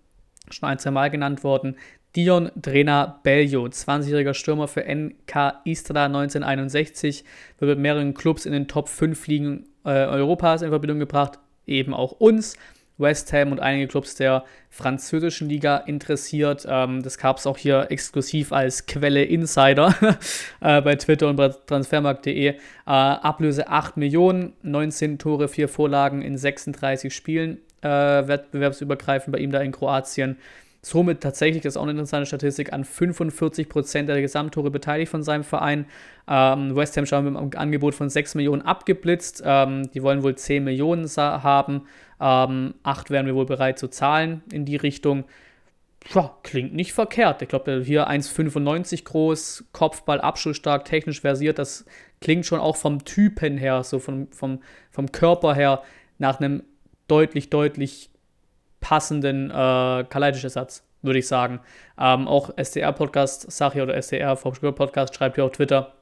schon 0.50 0.68
ein, 0.68 0.78
zwei 0.78 0.90
Mal 0.90 1.10
genannt 1.10 1.44
worden. 1.44 1.76
Dion 2.16 2.50
Drena 2.56 3.20
Bello, 3.22 3.66
20-jähriger 3.66 4.34
Stürmer 4.34 4.66
für 4.66 4.82
NK 4.82 5.60
Istra 5.64 6.06
1961, 6.06 7.24
wird 7.58 7.68
mit 7.70 7.78
mehreren 7.78 8.14
Clubs 8.14 8.46
in 8.46 8.52
den 8.52 8.66
Top 8.66 8.88
5 8.88 9.26
Ligen 9.26 9.68
äh, 9.84 9.90
Europas 9.90 10.62
in 10.62 10.70
Verbindung 10.70 10.98
gebracht, 10.98 11.38
eben 11.66 11.92
auch 11.92 12.12
uns. 12.12 12.56
West 12.98 13.32
Ham 13.32 13.52
und 13.52 13.60
einige 13.60 13.88
Clubs 13.88 14.14
der 14.16 14.44
französischen 14.70 15.48
Liga 15.48 15.78
interessiert. 15.78 16.66
Ähm, 16.68 17.02
das 17.02 17.18
gab 17.18 17.38
es 17.38 17.46
auch 17.46 17.56
hier 17.56 17.86
exklusiv 17.90 18.52
als 18.52 18.86
Quelle 18.86 19.24
Insider 19.24 19.94
äh, 20.60 20.80
bei 20.82 20.96
Twitter 20.96 21.28
und 21.28 21.36
bei 21.36 21.48
transfermarkt.de. 21.48 22.48
Äh, 22.48 22.56
Ablöse 22.84 23.68
8 23.68 23.96
Millionen, 23.96 24.52
19 24.62 25.18
Tore, 25.18 25.48
4 25.48 25.68
Vorlagen 25.68 26.22
in 26.22 26.36
36 26.36 27.14
Spielen 27.14 27.58
äh, 27.82 27.88
wettbewerbsübergreifend 27.88 29.32
bei 29.32 29.38
ihm 29.38 29.50
da 29.50 29.60
in 29.60 29.72
Kroatien. 29.72 30.36
Somit 30.80 31.20
tatsächlich, 31.20 31.62
das 31.62 31.74
ist 31.74 31.76
auch 31.76 31.82
eine 31.82 31.90
interessante 31.90 32.26
Statistik, 32.26 32.72
an 32.72 32.84
45% 32.84 34.04
der 34.04 34.20
Gesamttore 34.20 34.70
beteiligt 34.70 35.10
von 35.10 35.24
seinem 35.24 35.42
Verein. 35.42 35.86
Ähm, 36.28 36.76
West 36.76 36.96
Ham 36.96 37.04
schon 37.04 37.24
mit 37.24 37.36
einem 37.36 37.50
Angebot 37.56 37.94
von 37.94 38.08
6 38.08 38.36
Millionen 38.36 38.62
abgeblitzt. 38.62 39.42
Ähm, 39.44 39.90
die 39.92 40.02
wollen 40.02 40.22
wohl 40.22 40.36
10 40.36 40.62
Millionen 40.62 41.06
haben. 41.16 41.82
Ähm, 42.20 42.74
8 42.82 43.10
wären 43.10 43.26
wir 43.26 43.34
wohl 43.34 43.46
bereit 43.46 43.78
zu 43.78 43.88
zahlen 43.88 44.42
in 44.52 44.64
die 44.64 44.76
Richtung. 44.76 45.24
Ja, 46.14 46.34
klingt 46.42 46.74
nicht 46.74 46.92
verkehrt. 46.92 47.42
Ich 47.42 47.48
glaube, 47.48 47.82
hier 47.84 48.08
1,95 48.08 49.04
groß, 49.04 49.64
Kopfball, 49.72 50.20
abschlussstark, 50.20 50.84
technisch 50.84 51.20
versiert. 51.20 51.58
Das 51.58 51.84
klingt 52.20 52.46
schon 52.46 52.60
auch 52.60 52.76
vom 52.76 53.04
Typen 53.04 53.58
her, 53.58 53.82
so 53.82 53.98
vom, 53.98 54.30
vom, 54.32 54.60
vom 54.90 55.12
Körper 55.12 55.54
her, 55.54 55.82
nach 56.18 56.40
einem 56.40 56.62
deutlich, 57.08 57.50
deutlich 57.50 58.10
passenden 58.80 59.50
äh, 59.50 60.04
Kaleidisch-Ersatz, 60.08 60.84
würde 61.02 61.18
ich 61.18 61.28
sagen. 61.28 61.60
Ähm, 61.98 62.28
auch 62.28 62.56
SDR-Podcast, 62.56 63.50
Sachi 63.50 63.82
oder 63.82 63.94
SDR, 63.94 64.36
Podcast 64.36 65.14
schreibt 65.14 65.34
hier 65.34 65.44
auf 65.44 65.52
Twitter. 65.52 65.97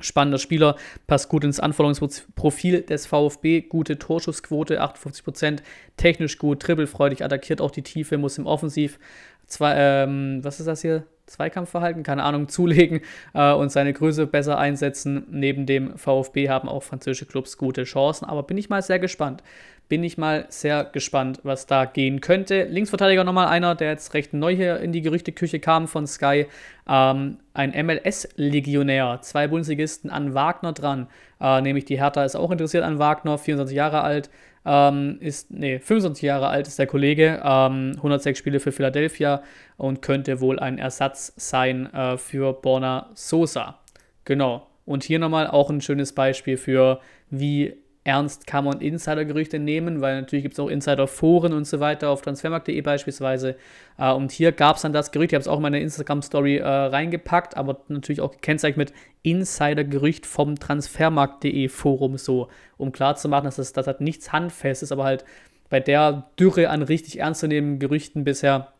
Spannender 0.00 0.38
Spieler, 0.38 0.76
passt 1.06 1.28
gut 1.28 1.44
ins 1.44 1.60
Anforderungsprofil 1.60 2.82
des 2.82 3.06
VfB, 3.06 3.62
gute 3.62 3.98
Torschussquote, 3.98 4.82
58%, 4.82 5.58
technisch 5.96 6.38
gut, 6.38 6.66
dribbelfreudig, 6.66 7.24
attackiert 7.24 7.60
auch 7.60 7.70
die 7.70 7.82
Tiefe, 7.82 8.18
muss 8.18 8.38
im 8.38 8.46
Offensiv, 8.46 8.98
zwei, 9.46 9.74
ähm, 9.76 10.40
was 10.42 10.60
ist 10.60 10.66
das 10.66 10.82
hier? 10.82 11.04
Zweikampfverhalten, 11.26 12.02
keine 12.02 12.22
Ahnung, 12.22 12.48
zulegen 12.48 13.00
äh, 13.34 13.52
und 13.52 13.70
seine 13.70 13.92
Größe 13.92 14.26
besser 14.26 14.58
einsetzen. 14.58 15.26
Neben 15.30 15.66
dem 15.66 15.96
VfB 15.96 16.48
haben 16.48 16.68
auch 16.68 16.82
französische 16.82 17.26
Clubs 17.26 17.58
gute 17.58 17.84
Chancen, 17.84 18.24
aber 18.24 18.42
bin 18.42 18.56
ich 18.56 18.70
mal 18.70 18.82
sehr 18.82 18.98
gespannt. 18.98 19.42
Bin 19.88 20.04
ich 20.04 20.18
mal 20.18 20.44
sehr 20.50 20.84
gespannt, 20.84 21.40
was 21.44 21.66
da 21.66 21.86
gehen 21.86 22.20
könnte. 22.20 22.64
Linksverteidiger 22.64 23.24
nochmal 23.24 23.48
einer, 23.48 23.74
der 23.74 23.90
jetzt 23.90 24.12
recht 24.12 24.34
neu 24.34 24.54
hier 24.54 24.80
in 24.80 24.92
die 24.92 25.00
Gerüchteküche 25.00 25.60
kam 25.60 25.88
von 25.88 26.06
Sky. 26.06 26.46
Ähm, 26.86 27.38
ein 27.54 27.86
MLS-Legionär, 27.86 29.20
zwei 29.22 29.48
Bundesligisten 29.48 30.10
an 30.10 30.34
Wagner 30.34 30.72
dran. 30.72 31.08
Äh, 31.40 31.62
nämlich 31.62 31.86
die 31.86 31.98
Hertha 31.98 32.24
ist 32.24 32.36
auch 32.36 32.50
interessiert 32.50 32.84
an 32.84 32.98
Wagner, 32.98 33.38
24 33.38 33.74
Jahre 33.74 34.02
alt. 34.02 34.28
Ähm, 34.66 35.16
ist, 35.20 35.50
nee, 35.50 35.78
25 35.78 36.22
Jahre 36.22 36.48
alt 36.48 36.66
ist 36.66 36.78
der 36.78 36.86
Kollege, 36.86 37.40
ähm, 37.42 37.92
106 37.96 38.38
Spiele 38.38 38.60
für 38.60 38.72
Philadelphia 38.72 39.42
und 39.78 40.02
könnte 40.02 40.42
wohl 40.42 40.58
ein 40.58 40.76
Ersatz 40.76 41.32
sein 41.36 41.92
äh, 41.94 42.18
für 42.18 42.52
Borna 42.52 43.08
Sosa. 43.14 43.78
Genau. 44.26 44.66
Und 44.84 45.04
hier 45.04 45.18
nochmal 45.18 45.46
auch 45.46 45.70
ein 45.70 45.80
schönes 45.80 46.12
Beispiel 46.12 46.58
für, 46.58 47.00
wie 47.30 47.76
ernst 48.08 48.46
kann 48.46 48.64
man 48.64 48.80
Insider-Gerüchte 48.80 49.58
nehmen, 49.58 50.00
weil 50.00 50.18
natürlich 50.18 50.42
gibt 50.42 50.54
es 50.54 50.60
auch 50.60 50.68
Insider-Foren 50.68 51.52
und 51.52 51.66
so 51.66 51.78
weiter 51.78 52.08
auf 52.08 52.22
transfermarkt.de 52.22 52.80
beispielsweise. 52.80 53.56
Äh, 53.98 54.10
und 54.12 54.32
hier 54.32 54.52
gab 54.52 54.76
es 54.76 54.82
dann 54.82 54.94
das 54.94 55.12
Gerücht, 55.12 55.32
ich 55.32 55.34
habe 55.34 55.42
es 55.42 55.48
auch 55.48 55.58
in 55.58 55.62
meine 55.62 55.80
Instagram-Story 55.80 56.56
äh, 56.56 56.66
reingepackt, 56.66 57.58
aber 57.58 57.82
natürlich 57.88 58.22
auch 58.22 58.32
gekennzeichnet 58.32 58.78
mit 58.78 58.98
Insider-Gerücht 59.22 60.24
vom 60.24 60.58
transfermarkt.de 60.58 61.68
Forum 61.68 62.16
so, 62.16 62.48
um 62.78 62.92
klarzumachen, 62.92 63.44
dass 63.44 63.56
das, 63.56 63.74
das 63.74 63.86
halt 63.86 64.00
nichts 64.00 64.32
Handfestes, 64.32 64.90
aber 64.90 65.04
halt 65.04 65.26
bei 65.68 65.78
der 65.78 66.30
Dürre 66.40 66.70
an 66.70 66.80
richtig 66.80 67.20
ernstzunehmenden 67.20 67.78
Gerüchten 67.78 68.24
bisher 68.24 68.72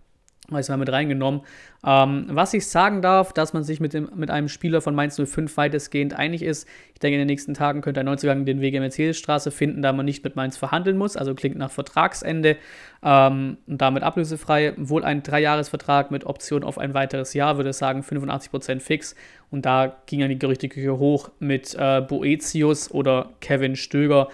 ich 0.57 0.69
mal 0.69 0.77
mit 0.79 0.91
reingenommen. 0.91 1.43
Ähm, 1.87 2.27
was 2.31 2.55
ich 2.55 2.67
sagen 2.67 3.03
darf, 3.03 3.33
dass 3.33 3.53
man 3.53 3.65
sich 3.65 3.81
mit, 3.81 3.93
dem, 3.93 4.09
mit 4.15 4.31
einem 4.31 4.49
Spieler 4.49 4.81
von 4.81 4.95
Mainz 4.95 5.21
05 5.23 5.57
weitestgehend 5.57 6.15
einig 6.15 6.43
ist. 6.43 6.67
Ich 6.95 7.01
denke, 7.01 7.15
in 7.15 7.21
den 7.21 7.27
nächsten 7.27 7.55
Tagen 7.55 7.83
könnte 7.83 8.01
ein 8.01 8.07
Neuzugang 8.07 8.45
den 8.45 8.61
Weg 8.61 8.75
in 8.75 8.81
Mercedesstraße 8.81 9.51
finden, 9.51 9.83
da 9.83 9.93
man 9.93 10.07
nicht 10.07 10.25
mit 10.25 10.37
Mainz 10.37 10.57
verhandeln 10.57 10.97
muss. 10.97 11.17
Also 11.17 11.35
klingt 11.35 11.57
nach 11.57 11.71
Vertragsende 11.71 12.57
ähm, 13.03 13.59
und 13.67 13.81
damit 13.81 14.03
ablösefrei. 14.03 14.73
Wohl 14.77 15.05
ein 15.05 15.23
Dreijahresvertrag 15.23 16.11
mit 16.11 16.25
Option 16.25 16.65
auf 16.65 16.79
ein 16.79 16.95
weiteres 16.95 17.35
Jahr, 17.35 17.59
würde 17.59 17.71
ich 17.71 17.77
sagen, 17.77 18.01
85% 18.01 18.81
fix. 18.81 19.15
Und 19.51 19.67
da 19.67 19.99
ging 20.07 20.21
dann 20.21 20.31
die 20.31 20.39
Gerüchteküche 20.39 20.99
hoch 20.99 21.31
mit 21.39 21.75
äh, 21.79 22.01
Boetius 22.01 22.91
oder 22.91 23.31
Kevin 23.41 23.77
Stöger. 23.77 24.29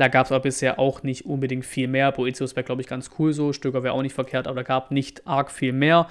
Da 0.00 0.08
gab 0.08 0.24
es 0.24 0.32
aber 0.32 0.40
bisher 0.40 0.78
auch 0.78 1.02
nicht 1.02 1.26
unbedingt 1.26 1.66
viel 1.66 1.86
mehr. 1.86 2.10
Boetius 2.10 2.56
wäre, 2.56 2.64
glaube 2.64 2.80
ich, 2.80 2.88
ganz 2.88 3.10
cool 3.18 3.34
so. 3.34 3.52
Stöger 3.52 3.82
wäre 3.82 3.92
auch 3.92 4.00
nicht 4.00 4.14
verkehrt, 4.14 4.46
aber 4.46 4.56
da 4.56 4.62
gab 4.62 4.90
nicht 4.90 5.26
arg 5.26 5.50
viel 5.50 5.74
mehr. 5.74 6.06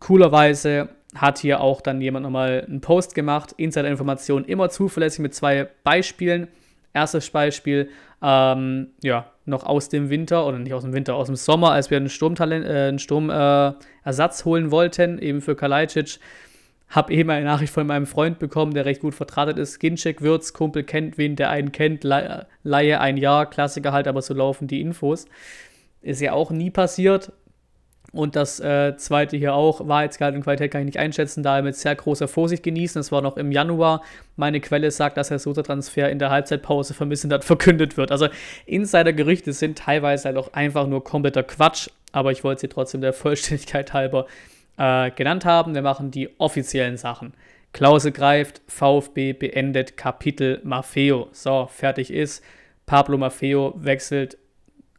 Coolerweise 0.00 0.90
hat 1.14 1.38
hier 1.38 1.62
auch 1.62 1.80
dann 1.80 2.02
jemand 2.02 2.24
nochmal 2.24 2.66
einen 2.68 2.82
Post 2.82 3.14
gemacht. 3.14 3.54
Insider-Informationen 3.56 4.44
immer 4.44 4.68
zuverlässig 4.68 5.20
mit 5.20 5.34
zwei 5.34 5.66
Beispielen. 5.82 6.48
Erstes 6.92 7.30
Beispiel, 7.30 7.88
ähm, 8.20 8.88
ja, 9.02 9.30
noch 9.46 9.64
aus 9.64 9.88
dem 9.88 10.10
Winter, 10.10 10.46
oder 10.46 10.58
nicht 10.58 10.74
aus 10.74 10.82
dem 10.82 10.92
Winter, 10.92 11.14
aus 11.14 11.28
dem 11.28 11.36
Sommer, 11.36 11.70
als 11.70 11.88
wir 11.88 11.96
einen 11.96 12.10
Sturmtalent, 12.10 12.66
äh, 12.66 12.98
Sturmersatz 12.98 14.40
äh, 14.40 14.44
holen 14.44 14.70
wollten, 14.70 15.18
eben 15.20 15.40
für 15.40 15.56
Kalajdzic 15.56 16.18
habe 16.88 17.12
eben 17.12 17.30
eine 17.30 17.44
Nachricht 17.44 17.72
von 17.72 17.86
meinem 17.86 18.06
Freund 18.06 18.38
bekommen, 18.38 18.74
der 18.74 18.84
recht 18.84 19.00
gut 19.00 19.14
vertratet 19.14 19.58
ist. 19.58 19.80
Ginczek, 19.80 20.22
Würz, 20.22 20.52
Kumpel 20.52 20.84
kennt 20.84 21.18
wen, 21.18 21.36
der 21.36 21.50
einen 21.50 21.72
kennt, 21.72 22.04
Laie 22.04 23.00
ein 23.00 23.16
Jahr, 23.16 23.50
Klassiker 23.50 23.92
halt, 23.92 24.06
aber 24.06 24.22
so 24.22 24.34
laufen 24.34 24.68
die 24.68 24.80
Infos. 24.80 25.26
Ist 26.02 26.20
ja 26.20 26.32
auch 26.32 26.50
nie 26.50 26.70
passiert. 26.70 27.32
Und 28.12 28.36
das 28.36 28.60
äh, 28.60 28.96
zweite 28.96 29.36
hier 29.36 29.54
auch, 29.54 29.86
Wahrheitsgehalt 29.86 30.34
und 30.34 30.42
Qualität 30.42 30.70
kann 30.70 30.82
ich 30.82 30.86
nicht 30.86 30.98
einschätzen, 30.98 31.42
daher 31.42 31.62
mit 31.62 31.76
sehr 31.76 31.94
großer 31.94 32.28
Vorsicht 32.28 32.62
genießen. 32.62 32.98
Das 32.98 33.12
war 33.12 33.20
noch 33.20 33.36
im 33.36 33.52
Januar. 33.52 34.02
Meine 34.36 34.60
Quelle 34.60 34.90
sagt, 34.90 35.16
dass 35.18 35.28
der 35.28 35.38
Sosa-Transfer 35.38 36.08
in 36.08 36.18
der 36.18 36.30
Halbzeitpause 36.30 36.94
vermissen 36.94 37.30
hat, 37.32 37.44
verkündet 37.44 37.96
wird. 37.96 38.12
Also 38.12 38.28
Insider-Gerüchte 38.64 39.52
sind 39.52 39.78
teilweise 39.78 40.26
halt 40.26 40.38
auch 40.38 40.52
einfach 40.54 40.86
nur 40.86 41.04
kompletter 41.04 41.42
Quatsch, 41.42 41.88
aber 42.12 42.32
ich 42.32 42.42
wollte 42.44 42.62
sie 42.62 42.68
trotzdem 42.68 43.02
der 43.02 43.12
Vollständigkeit 43.12 43.92
halber 43.92 44.26
genannt 44.76 45.44
haben. 45.44 45.74
Wir 45.74 45.82
machen 45.82 46.10
die 46.10 46.38
offiziellen 46.38 46.96
Sachen. 46.96 47.32
Klause 47.72 48.10
greift, 48.10 48.62
VfB 48.68 49.34
beendet 49.34 49.96
Kapitel 49.96 50.60
Maffeo. 50.64 51.28
So, 51.32 51.66
fertig 51.70 52.10
ist. 52.10 52.42
Pablo 52.86 53.18
Maffeo 53.18 53.74
wechselt 53.76 54.38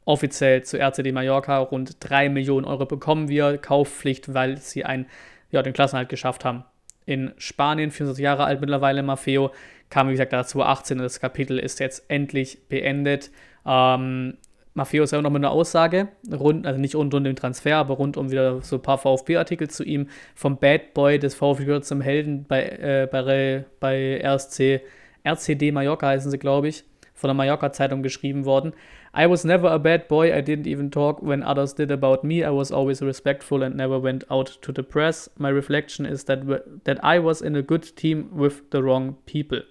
offiziell 0.05 0.63
zu 0.63 0.77
RCD 0.77 1.11
Mallorca. 1.11 1.57
Rund 1.57 1.97
3 1.99 2.29
Millionen 2.29 2.65
Euro 2.65 2.85
bekommen 2.85 3.29
wir. 3.29 3.57
Kaufpflicht, 3.57 4.33
weil 4.33 4.57
sie 4.57 4.85
ein, 4.85 5.07
ja, 5.51 5.61
den 5.61 5.73
Klassenhalt 5.73 6.09
geschafft 6.09 6.45
haben. 6.45 6.65
In 7.05 7.33
Spanien, 7.37 7.91
24 7.91 8.23
Jahre 8.23 8.45
alt 8.45 8.61
mittlerweile, 8.61 9.01
Maffeo, 9.01 9.51
kam 9.89 10.07
wie 10.07 10.11
gesagt 10.11 10.33
dazu 10.33 10.61
18 10.61 10.97
und 10.97 11.03
das 11.03 11.19
Kapitel 11.19 11.57
ist 11.57 11.79
jetzt 11.79 12.03
endlich 12.09 12.67
beendet. 12.69 13.31
Ähm, 13.65 14.37
Maffeo 14.77 15.03
ist 15.03 15.11
ja 15.11 15.17
auch 15.17 15.23
noch 15.23 15.31
mit 15.31 15.43
einer 15.43 15.51
Aussage, 15.51 16.09
rund, 16.31 16.67
also 16.67 16.79
nicht 16.79 16.93
rund 16.93 17.11
um 17.15 17.23
den 17.23 17.35
Transfer, 17.35 17.77
aber 17.77 17.95
rund 17.95 18.15
um 18.15 18.29
wieder 18.29 18.61
so 18.61 18.75
ein 18.75 18.81
paar 18.83 18.99
VfB-Artikel 18.99 19.71
zu 19.71 19.83
ihm. 19.83 20.07
Vom 20.35 20.57
Bad 20.57 20.93
Boy 20.93 21.17
des 21.17 21.33
VfB 21.33 21.65
gehört 21.65 21.85
zum 21.85 21.99
Helden 21.99 22.45
bei, 22.47 22.63
äh, 22.63 23.07
bei, 23.11 23.65
bei 23.79 24.21
RSC, 24.23 24.81
RCD 25.23 25.71
Mallorca 25.71 26.07
heißen 26.07 26.29
sie, 26.29 26.37
glaube 26.37 26.67
ich, 26.67 26.83
von 27.15 27.29
der 27.29 27.33
Mallorca-Zeitung 27.33 28.03
geschrieben 28.03 28.45
worden. 28.45 28.73
I 29.17 29.27
was 29.27 29.43
never 29.43 29.71
a 29.71 29.79
bad 29.79 30.07
boy, 30.07 30.27
I 30.31 30.43
didn't 30.43 30.67
even 30.67 30.91
talk 30.91 31.23
when 31.23 31.41
others 31.41 31.73
did 31.73 31.91
about 31.91 32.23
me, 32.23 32.45
I 32.45 32.51
was 32.51 32.71
always 32.71 33.01
respectful 33.01 33.63
and 33.63 33.75
never 33.75 33.99
went 33.99 34.29
out 34.29 34.61
to 34.61 34.71
the 34.71 34.83
press. 34.83 35.31
My 35.39 35.49
reflection 35.49 36.05
is 36.05 36.25
that, 36.25 36.41
that 36.83 37.03
I 37.03 37.17
was 37.17 37.41
in 37.41 37.55
a 37.55 37.63
good 37.63 37.95
team 37.95 38.29
with 38.31 38.69
the 38.69 38.83
wrong 38.83 39.15
people. 39.25 39.63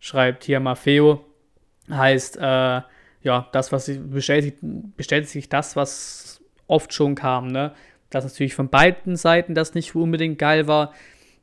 Schreibt 0.00 0.44
hier 0.44 0.58
Maffeo. 0.58 1.20
Heißt, 1.90 2.38
äh, 2.38 2.80
ja, 3.28 3.46
das, 3.52 3.72
was 3.72 3.90
bestätigt, 4.10 4.56
bestätigt 4.62 5.30
sich 5.30 5.48
das, 5.50 5.76
was 5.76 6.40
oft 6.66 6.94
schon 6.94 7.14
kam, 7.14 7.48
ne? 7.48 7.72
Dass 8.08 8.24
natürlich 8.24 8.54
von 8.54 8.70
beiden 8.70 9.16
Seiten 9.16 9.54
das 9.54 9.74
nicht 9.74 9.94
unbedingt 9.94 10.38
geil 10.38 10.66
war, 10.66 10.94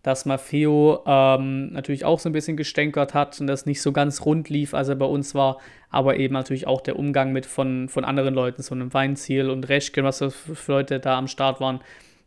dass 0.02 0.26
Maffeo 0.26 1.04
ähm, 1.06 1.72
natürlich 1.74 2.04
auch 2.04 2.20
so 2.20 2.28
ein 2.28 2.34
bisschen 2.34 2.58
gestänkert 2.58 3.14
hat 3.14 3.40
und 3.40 3.46
das 3.46 3.68
nicht 3.68 3.84
so 3.84 3.92
ganz 3.92 4.26
rund 4.26 4.50
lief, 4.50 4.74
als 4.74 4.90
er 4.90 4.96
bei 4.96 5.06
uns 5.06 5.36
war, 5.36 5.60
aber 5.92 6.18
eben 6.18 6.34
natürlich 6.34 6.66
auch 6.66 6.82
der 6.82 6.98
Umgang 6.98 7.32
mit 7.32 7.46
von, 7.46 7.88
von 7.88 8.04
anderen 8.04 8.34
Leuten, 8.34 8.64
so 8.64 8.74
einem 8.74 8.92
Weinziel 8.92 9.52
und 9.52 9.70
Reschken, 9.70 10.04
was 10.04 10.24
für 10.34 10.72
Leute 10.72 11.00
da 11.00 11.20
am 11.20 11.28
Start 11.28 11.60
waren. 11.60 11.82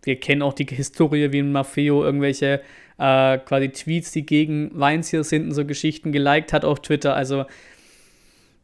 Wir 0.05 0.21
kennen 0.21 0.43
auch 0.43 0.53
die 0.55 0.67
Historie, 0.67 1.33
wie 1.33 1.43
Maffeo 1.43 2.05
irgendwelche 2.05 2.61
äh, 2.99 3.39
quasi 3.39 3.71
Tweets, 3.71 4.13
die 4.13 4.25
gegen 4.25 4.71
Weinziel 4.73 5.25
sind 5.25 5.47
und 5.47 5.53
so 5.53 5.65
Geschichten 5.65 6.13
geliked 6.13 6.53
hat 6.53 6.65
auf 6.65 6.81
Twitter. 6.81 7.17
Also 7.17 7.45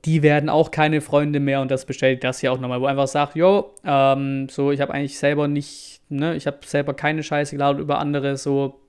die 0.04 0.22
werden 0.22 0.48
auch 0.48 0.70
keine 0.70 1.00
Freunde 1.00 1.40
mehr 1.40 1.60
und 1.60 1.70
das 1.70 1.86
bestätigt 1.86 2.24
das 2.24 2.40
hier 2.40 2.52
auch 2.52 2.58
nochmal, 2.58 2.80
wo 2.80 2.86
einfach 2.86 3.08
sagt, 3.08 3.36
jo, 3.36 3.72
ähm, 3.84 4.48
so, 4.50 4.70
ich 4.70 4.80
habe 4.80 4.92
eigentlich 4.92 5.18
selber 5.18 5.48
nicht, 5.48 6.02
ne, 6.10 6.36
ich 6.36 6.46
habe 6.46 6.58
selber 6.64 6.94
keine 6.94 7.22
Scheiße 7.22 7.56
geladen 7.56 7.80
über 7.80 7.98
andere, 7.98 8.36
so 8.36 8.80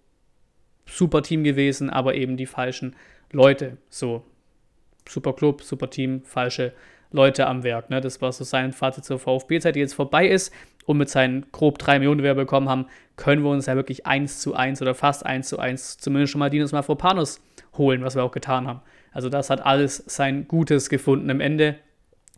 super 0.86 1.21
Team 1.21 1.43
gewesen, 1.43 1.89
aber 1.89 2.15
eben 2.15 2.38
die 2.38 2.45
falschen 2.45 2.95
Leute, 3.32 3.78
so 3.89 4.23
super 5.08 5.34
Club, 5.34 5.63
super 5.63 5.89
Team, 5.89 6.21
falsche 6.23 6.73
Leute 7.12 7.47
am 7.47 7.63
Werk, 7.63 7.89
ne, 7.89 8.01
das 8.01 8.21
war 8.21 8.34
so 8.34 8.43
sein 8.43 8.73
Fazit 8.73 9.06
zur 9.06 9.19
VfB-Zeit, 9.19 9.75
die 9.75 9.80
jetzt 9.80 9.93
vorbei 9.93 10.28
ist 10.28 10.54
und 10.86 10.97
mit 10.97 11.10
seinen 11.10 11.45
grob 11.54 11.78
3 11.78 11.99
Millionen, 11.99 12.17
die 12.17 12.23
wir 12.25 12.36
bekommen 12.36 12.67
haben, 12.67 12.88
können 13.15 13.41
wir 13.41 13.51
uns 13.51 13.67
ja 13.67 13.75
wirklich 13.75 14.06
1 14.06 14.39
zu 14.39 14.54
1 14.54 14.82
oder 14.82 14.93
fast 14.93 15.25
1 15.25 15.47
zu 15.47 15.60
1 15.60 15.97
zumindest 15.97 16.34
schon 16.34 16.39
mal 16.39 16.49
Dinos 16.49 16.73
Mafropanos 16.73 17.39
holen, 17.78 18.04
was 18.04 18.15
wir 18.15 18.23
auch 18.23 18.32
getan 18.32 18.67
haben. 18.67 18.82
Also 19.15 19.30
das 19.30 19.49
hat 19.49 19.65
alles 19.65 20.04
sein 20.08 20.45
Gutes 20.45 20.89
gefunden 20.89 21.30
im 21.30 21.39
Ende. 21.39 21.75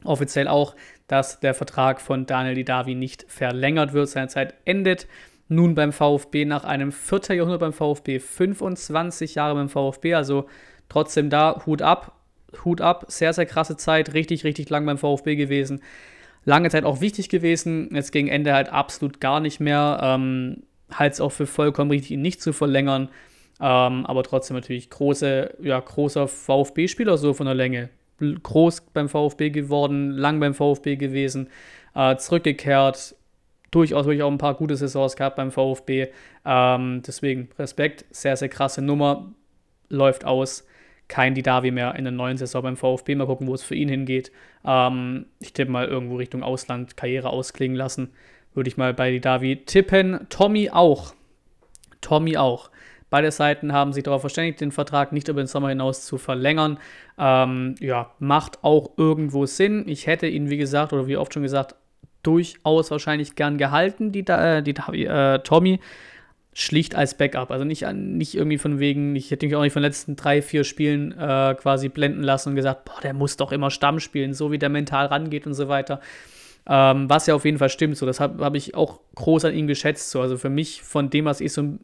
Offiziell 0.03 0.47
auch, 0.47 0.75
dass 1.07 1.39
der 1.39 1.55
Vertrag 1.55 1.99
von 1.99 2.27
Daniel 2.27 2.53
Didavi 2.53 2.93
nicht 2.93 3.25
verlängert 3.27 3.93
wird. 3.93 4.09
Seine 4.09 4.27
Zeit 4.27 4.53
endet 4.63 5.07
nun 5.47 5.73
beim 5.73 5.91
VfB 5.91 6.45
nach 6.45 6.65
einem 6.65 6.91
vierter 6.91 7.33
Jahrhundert 7.33 7.61
beim 7.61 7.73
VfB, 7.73 8.19
25 8.19 9.33
Jahre 9.33 9.55
beim 9.55 9.69
VfB, 9.69 10.13
also 10.13 10.45
trotzdem 10.87 11.31
da, 11.31 11.63
Hut 11.65 11.81
ab, 11.81 12.15
Hut 12.63 12.79
ab, 12.79 13.05
sehr, 13.07 13.33
sehr 13.33 13.47
krasse 13.47 13.75
Zeit, 13.75 14.13
richtig, 14.13 14.43
richtig 14.43 14.69
lang 14.69 14.85
beim 14.85 14.99
VfB 14.99 15.35
gewesen. 15.35 15.81
Lange 16.45 16.69
Zeit 16.69 16.85
auch 16.85 17.01
wichtig 17.01 17.29
gewesen, 17.29 17.89
jetzt 17.91 18.11
gegen 18.11 18.27
Ende 18.27 18.53
halt 18.53 18.69
absolut 18.69 19.19
gar 19.19 19.39
nicht 19.39 19.59
mehr. 19.59 19.99
Ähm, 20.03 20.61
halt 20.91 21.13
es 21.13 21.21
auch 21.21 21.31
für 21.31 21.47
vollkommen 21.47 21.89
richtig, 21.89 22.11
ihn 22.11 22.21
nicht 22.21 22.39
zu 22.39 22.53
verlängern. 22.53 23.09
Ähm, 23.60 24.06
aber 24.06 24.24
trotzdem 24.24 24.56
natürlich 24.56 24.89
große, 24.89 25.56
ja, 25.62 25.80
großer 25.80 26.28
VfB-Spieler 26.28 27.17
so 27.17 27.34
von 27.34 27.46
der 27.46 27.56
Länge. 27.56 27.89
Groß 28.20 28.82
beim 28.93 29.10
VfB 29.10 29.50
geworden, 29.52 30.12
lang 30.12 30.39
beim 30.39 30.54
VfB 30.54 30.96
gewesen, 30.96 31.50
äh, 31.93 32.15
zurückgekehrt, 32.17 33.15
durchaus 33.72 34.06
wirklich 34.06 34.24
auch 34.24 34.32
ein 34.32 34.39
paar 34.39 34.56
gute 34.56 34.76
Saisons 34.76 35.15
gehabt 35.15 35.36
beim 35.36 35.52
VfB. 35.52 36.08
Ähm, 36.46 37.02
deswegen 37.06 37.50
Respekt, 37.60 38.06
sehr, 38.10 38.36
sehr 38.36 38.50
krasse 38.50 38.82
Nummer, 38.82 39.32
läuft 39.89 40.26
aus. 40.26 40.65
Kein 41.08 41.36
Didavi 41.36 41.72
mehr 41.72 41.96
in 41.96 42.04
der 42.04 42.12
neuen 42.12 42.38
Saison 42.38 42.63
beim 42.63 42.76
VfB. 42.76 43.15
Mal 43.15 43.28
gucken, 43.28 43.48
wo 43.48 43.54
es 43.54 43.63
für 43.63 43.76
ihn 43.76 43.88
hingeht. 43.88 44.32
Ähm, 44.65 45.28
ich 45.39 45.54
tippe 45.54 45.72
mal 45.72 45.88
irgendwo 45.88 46.17
Richtung 46.17 46.43
Ausland, 46.43 46.98
Karriere 46.98 47.30
ausklingen 47.30 47.78
lassen. 47.78 48.10
Würde 48.54 48.67
ich 48.67 48.78
mal 48.78 48.93
bei 48.93 49.12
Didavi 49.12 49.63
tippen. 49.65 50.26
Tommy 50.30 50.70
auch. 50.70 51.13
Tommy 52.02 52.36
auch. 52.36 52.72
Beide 53.10 53.32
Seiten 53.32 53.74
haben 53.74 53.93
sich 53.93 54.04
darauf 54.04 54.22
verständigt, 54.22 54.60
den 54.60 54.72
Vertrag 54.72 55.12
nicht 55.12 55.28
über 55.28 55.41
den 55.41 55.48
Sommer 55.48 55.70
hinaus 55.70 56.06
zu 56.06 56.17
verlängern. 56.17 56.78
Ähm, 57.17 57.76
ja, 57.80 58.12
macht 58.20 58.63
auch 58.63 58.91
irgendwo 58.98 59.46
Sinn. 59.46 59.86
Ich 59.88 60.08
hätte 60.08 60.28
ihn, 60.28 60.50
wie 60.50 60.58
gesagt, 60.58 60.93
oder 60.93 61.08
wie 61.08 61.17
oft 61.17 61.34
schon 61.34 61.43
gesagt, 61.43 61.76
durchaus 62.24 62.91
wahrscheinlich 62.91 63.36
gern 63.36 63.58
gehalten, 63.58 64.12
die, 64.12 64.28
äh, 64.28 64.62
die 64.62 64.76
äh, 65.06 65.39
Tommy. 65.39 65.80
Schlicht 66.60 66.96
als 66.96 67.15
Backup. 67.15 67.52
Also 67.52 67.65
nicht, 67.65 67.86
nicht 67.93 68.34
irgendwie 68.34 68.58
von 68.58 68.80
wegen, 68.80 69.15
ich 69.15 69.30
hätte 69.30 69.46
mich 69.46 69.56
auch 69.56 69.62
nicht 69.62 69.74
von 69.74 69.84
den 69.84 69.89
letzten 69.91 70.15
drei, 70.15 70.41
vier 70.41 70.63
Spielen 70.63 71.12
äh, 71.12 71.54
quasi 71.54 71.88
blenden 71.88 72.24
lassen 72.24 72.50
und 72.50 72.56
gesagt, 72.56 72.84
boah, 72.86 73.00
der 73.00 73.13
muss 73.13 73.38
doch 73.38 73.52
immer 73.52 73.70
Stamm 73.70 74.00
spielen, 74.00 74.34
so 74.34 74.52
wie 74.52 74.58
der 74.58 74.70
mental 74.70 75.06
rangeht 75.06 75.46
und 75.46 75.54
so 75.54 75.67
weiter. 75.67 76.02
Ähm, 76.65 77.08
was 77.12 77.28
ja 77.28 77.36
auf 77.36 77.46
jeden 77.46 77.60
Fall 77.60 77.70
stimmt. 77.70 77.96
So, 77.96 78.08
das 78.08 78.20
habe 78.20 78.43
hab 78.43 78.56
ich 78.56 78.74
auch 78.74 79.02
groß 79.13 79.46
an 79.46 79.54
ihm 79.54 79.67
geschätzt. 79.67 80.10
So. 80.10 80.20
Also 80.20 80.36
für 80.36 80.50
mich, 80.50 80.82
von 80.82 81.12
dem, 81.12 81.26
was 81.26 81.41
ich 81.41 81.54
so 81.54 81.78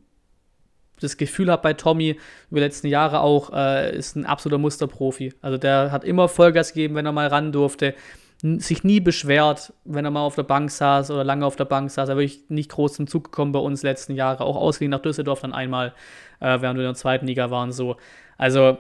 das 1.04 1.18
Gefühl 1.18 1.52
habe 1.52 1.62
bei 1.62 1.74
Tommy 1.74 2.18
über 2.50 2.60
die 2.60 2.66
letzten 2.66 2.88
Jahre 2.88 3.22
auch, 3.22 3.52
äh, 3.54 3.96
ist 3.96 4.16
ein 4.16 4.26
absoluter 4.26 4.60
Musterprofi. 4.60 5.34
Also 5.42 5.58
der 5.58 5.92
hat 5.92 6.04
immer 6.04 6.28
Vollgas 6.28 6.74
gegeben, 6.74 6.96
wenn 6.96 7.06
er 7.06 7.12
mal 7.12 7.28
ran 7.28 7.52
durfte. 7.52 7.94
Sich 8.42 8.84
nie 8.84 9.00
beschwert, 9.00 9.74
wenn 9.86 10.04
er 10.04 10.12
mal 10.12 10.22
auf 10.22 10.36
der 10.36 10.44
Bank 10.44 10.70
saß 10.70 11.12
oder 11.12 11.24
lange 11.24 11.46
auf 11.46 11.56
der 11.56 11.66
Bank 11.66 11.90
saß. 11.90 12.10
Er 12.10 12.18
wirklich 12.18 12.44
nicht 12.50 12.72
groß 12.72 12.94
zum 12.94 13.08
Zug 13.08 13.26
gekommen 13.26 13.54
bei 13.54 13.60
uns 13.60 13.84
letzten 13.84 14.16
Jahre. 14.16 14.44
Auch 14.44 14.58
ausgehend 14.58 14.92
nach 14.92 15.02
Düsseldorf 15.02 15.42
dann 15.42 15.54
einmal, 15.54 15.94
äh, 16.42 16.60
während 16.60 16.78
wir 16.78 16.84
in 16.84 16.90
der 16.90 16.96
zweiten 16.96 17.28
Liga 17.28 17.52
waren. 17.52 17.72
So. 17.72 17.96
Also 18.38 18.78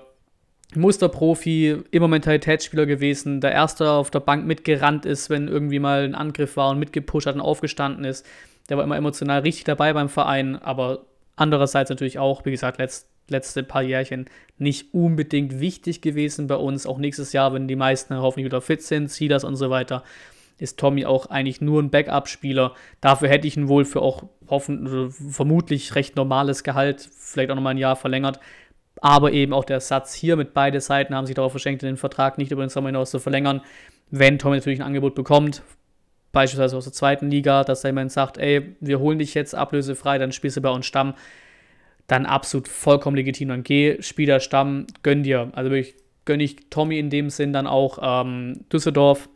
Musterprofi, 0.75 1.83
immer 1.91 2.07
Mentalitätsspieler 2.07 2.85
gewesen, 2.85 3.41
der 3.41 3.51
Erste 3.51 3.89
auf 3.91 4.11
der 4.11 4.19
Bank 4.19 4.45
mitgerannt 4.45 5.05
ist, 5.05 5.29
wenn 5.29 5.47
irgendwie 5.47 5.79
mal 5.79 6.03
ein 6.03 6.15
Angriff 6.15 6.57
war 6.57 6.69
und 6.69 6.79
mitgepusht 6.79 7.27
hat 7.27 7.35
und 7.35 7.41
aufgestanden 7.41 8.05
ist 8.05 8.25
Der 8.69 8.77
war 8.77 8.83
immer 8.83 8.97
emotional 8.97 9.41
richtig 9.41 9.65
dabei 9.65 9.93
beim 9.93 10.09
Verein, 10.09 10.55
aber 10.55 11.05
andererseits 11.35 11.89
natürlich 11.89 12.19
auch, 12.19 12.45
wie 12.45 12.51
gesagt, 12.51 12.77
letzt, 12.77 13.09
letzte 13.29 13.63
paar 13.63 13.83
Jährchen 13.83 14.25
nicht 14.57 14.93
unbedingt 14.93 15.59
wichtig 15.59 16.01
gewesen 16.01 16.47
bei 16.47 16.55
uns. 16.55 16.85
Auch 16.85 16.97
nächstes 16.97 17.33
Jahr, 17.33 17.53
wenn 17.53 17.67
die 17.67 17.75
meisten 17.75 18.15
hoffentlich 18.17 18.45
wieder 18.45 18.61
fit 18.61 18.81
sind, 18.81 19.09
Silas 19.09 19.43
und 19.43 19.55
so 19.55 19.69
weiter, 19.69 20.03
ist 20.57 20.79
Tommy 20.79 21.05
auch 21.05 21.27
eigentlich 21.27 21.61
nur 21.61 21.81
ein 21.81 21.89
Backup-Spieler. 21.89 22.73
Dafür 23.01 23.29
hätte 23.29 23.47
ich 23.47 23.57
ihn 23.57 23.67
wohl 23.67 23.85
für 23.85 24.01
auch 24.01 24.23
hoffen, 24.47 25.11
vermutlich 25.11 25.95
recht 25.95 26.15
normales 26.15 26.63
Gehalt, 26.63 27.09
vielleicht 27.17 27.49
auch 27.49 27.55
nochmal 27.55 27.73
ein 27.73 27.79
Jahr 27.79 27.95
verlängert. 27.95 28.39
Aber 29.01 29.31
eben 29.31 29.53
auch 29.53 29.65
der 29.65 29.79
Satz 29.79 30.13
hier 30.13 30.35
mit 30.35 30.53
beide 30.53 30.79
Seiten 30.79 31.15
haben 31.15 31.25
sich 31.25 31.35
darauf 31.35 31.51
verschenkt, 31.51 31.81
den 31.81 31.97
Vertrag 31.97 32.37
nicht 32.37 32.51
über 32.51 32.63
den 32.63 32.69
Sommer 32.69 32.89
hinaus 32.89 33.11
zu 33.11 33.19
verlängern. 33.19 33.61
Wenn 34.11 34.37
Tommy 34.37 34.57
natürlich 34.57 34.79
ein 34.79 34.85
Angebot 34.85 35.15
bekommt, 35.15 35.63
beispielsweise 36.33 36.75
aus 36.75 36.83
der 36.83 36.93
zweiten 36.93 37.31
Liga, 37.31 37.63
dass 37.63 37.81
da 37.81 37.87
jemand 37.87 38.11
sagt, 38.11 38.37
ey, 38.37 38.75
wir 38.81 38.99
holen 38.99 39.19
dich 39.19 39.33
jetzt 39.35 39.55
ablösefrei, 39.55 40.17
dann 40.17 40.33
spielst 40.33 40.57
du 40.57 40.61
bei 40.61 40.69
uns 40.69 40.85
Stamm, 40.85 41.13
dann 42.07 42.25
absolut 42.25 42.67
vollkommen 42.67 43.15
legitim. 43.15 43.47
Dann 43.47 43.63
geh, 43.63 44.01
spiel 44.01 44.25
der 44.25 44.41
Stamm, 44.41 44.87
gönn 45.03 45.23
dir. 45.23 45.51
Also 45.53 45.71
wirklich 45.71 45.95
gönne 46.25 46.43
ich 46.43 46.69
Tommy 46.69 46.99
in 46.99 47.09
dem 47.09 47.29
Sinn 47.29 47.53
dann 47.53 47.67
auch 47.67 47.99
ähm, 48.01 48.65
Düsseldorf. 48.73 49.29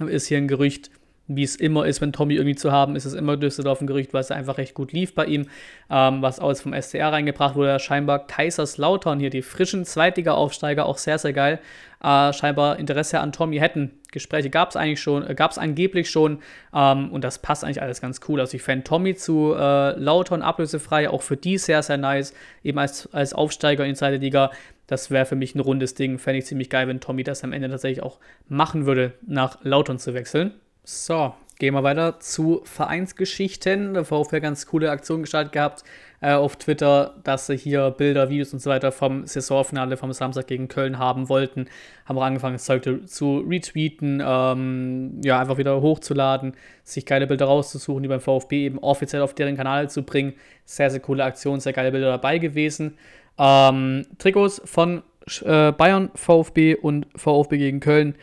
Ist 0.00 0.26
hier 0.26 0.38
ein 0.38 0.48
Gerücht, 0.48 0.90
wie 1.32 1.44
es 1.44 1.54
immer 1.54 1.86
ist, 1.86 2.00
wenn 2.00 2.12
Tommy 2.12 2.34
irgendwie 2.34 2.56
zu 2.56 2.72
haben 2.72 2.96
ist, 2.96 3.04
es 3.04 3.14
immer 3.14 3.36
Düsseldorf 3.36 3.80
ein 3.80 3.86
Gerücht, 3.86 4.12
weil 4.12 4.20
es 4.20 4.32
einfach 4.32 4.58
recht 4.58 4.74
gut 4.74 4.92
lief 4.92 5.14
bei 5.14 5.26
ihm. 5.26 5.46
Ähm, 5.88 6.22
was 6.22 6.40
auch 6.40 6.54
vom 6.56 6.72
SCR 6.72 7.12
reingebracht 7.12 7.54
wurde, 7.54 7.78
scheinbar 7.78 8.26
Kaiserslautern 8.26 9.20
hier, 9.20 9.30
die 9.30 9.42
frischen 9.42 9.84
Zweitliga-Aufsteiger, 9.84 10.86
auch 10.86 10.98
sehr, 10.98 11.18
sehr 11.18 11.32
geil, 11.32 11.60
äh, 12.02 12.32
scheinbar 12.32 12.78
Interesse 12.80 13.20
an 13.20 13.30
Tommy 13.30 13.58
hätten. 13.58 13.92
Gespräche 14.10 14.50
gab 14.50 14.70
es 14.70 14.76
eigentlich 14.76 15.00
schon, 15.00 15.24
äh, 15.24 15.36
gab 15.36 15.52
es 15.52 15.58
angeblich 15.58 16.10
schon 16.10 16.40
ähm, 16.74 17.12
und 17.12 17.22
das 17.22 17.38
passt 17.38 17.62
eigentlich 17.62 17.80
alles 17.80 18.00
ganz 18.00 18.20
cool. 18.28 18.40
Also 18.40 18.56
ich 18.56 18.62
fände 18.62 18.82
Tommy 18.82 19.14
zu 19.14 19.54
äh, 19.54 19.96
Lautern 19.98 20.42
ablösefrei, 20.42 21.08
auch 21.08 21.22
für 21.22 21.36
die 21.36 21.58
sehr, 21.58 21.84
sehr 21.84 21.96
nice, 21.96 22.34
eben 22.64 22.78
als, 22.78 23.08
als 23.12 23.34
Aufsteiger 23.34 23.84
in 23.84 23.92
die 23.92 23.96
zweite 23.96 24.16
Liga. 24.16 24.50
Das 24.88 25.12
wäre 25.12 25.26
für 25.26 25.36
mich 25.36 25.54
ein 25.54 25.60
rundes 25.60 25.94
Ding. 25.94 26.18
Fände 26.18 26.40
ich 26.40 26.46
ziemlich 26.46 26.70
geil, 26.70 26.88
wenn 26.88 26.98
Tommy 26.98 27.22
das 27.22 27.44
am 27.44 27.52
Ende 27.52 27.68
tatsächlich 27.68 28.02
auch 28.02 28.18
machen 28.48 28.86
würde, 28.86 29.12
nach 29.24 29.58
Lautern 29.62 30.00
zu 30.00 30.14
wechseln. 30.14 30.54
So, 30.82 31.34
gehen 31.58 31.74
wir 31.74 31.82
weiter 31.82 32.20
zu 32.20 32.62
Vereinsgeschichten. 32.64 33.92
Der 33.92 34.04
VfB 34.04 34.36
hat 34.36 34.42
ganz 34.42 34.66
coole 34.66 34.90
Aktion 34.90 35.20
gestartet 35.20 35.52
gehabt 35.52 35.84
äh, 36.22 36.32
auf 36.32 36.56
Twitter, 36.56 37.16
dass 37.22 37.46
sie 37.46 37.56
hier 37.56 37.90
Bilder, 37.90 38.30
Videos 38.30 38.54
und 38.54 38.60
so 38.60 38.70
weiter 38.70 38.90
vom 38.90 39.26
Saisonfinale 39.26 39.98
vom 39.98 40.12
Samstag 40.14 40.46
gegen 40.46 40.68
Köln 40.68 40.98
haben 40.98 41.28
wollten. 41.28 41.66
Haben 42.06 42.18
auch 42.18 42.22
angefangen, 42.22 42.54
das 42.54 42.64
Zeug 42.64 42.88
zu 43.06 43.38
retweeten, 43.38 44.22
ähm, 44.24 45.20
ja, 45.22 45.38
einfach 45.38 45.58
wieder 45.58 45.80
hochzuladen, 45.82 46.54
sich 46.82 47.04
geile 47.04 47.26
Bilder 47.26 47.44
rauszusuchen, 47.44 48.02
die 48.02 48.08
beim 48.08 48.20
VfB 48.20 48.64
eben 48.64 48.78
offiziell 48.78 49.20
auf 49.20 49.34
deren 49.34 49.56
Kanal 49.56 49.90
zu 49.90 50.02
bringen. 50.02 50.32
Sehr, 50.64 50.90
sehr 50.90 51.00
coole 51.00 51.24
Aktion, 51.24 51.60
sehr 51.60 51.74
geile 51.74 51.92
Bilder 51.92 52.08
dabei 52.10 52.38
gewesen. 52.38 52.96
Ähm, 53.38 54.06
Trikots 54.18 54.62
von 54.64 55.02
äh, 55.44 55.72
Bayern, 55.72 56.10
VfB 56.14 56.74
und 56.74 57.06
VfB 57.16 57.58
gegen 57.58 57.80
Köln 57.80 58.14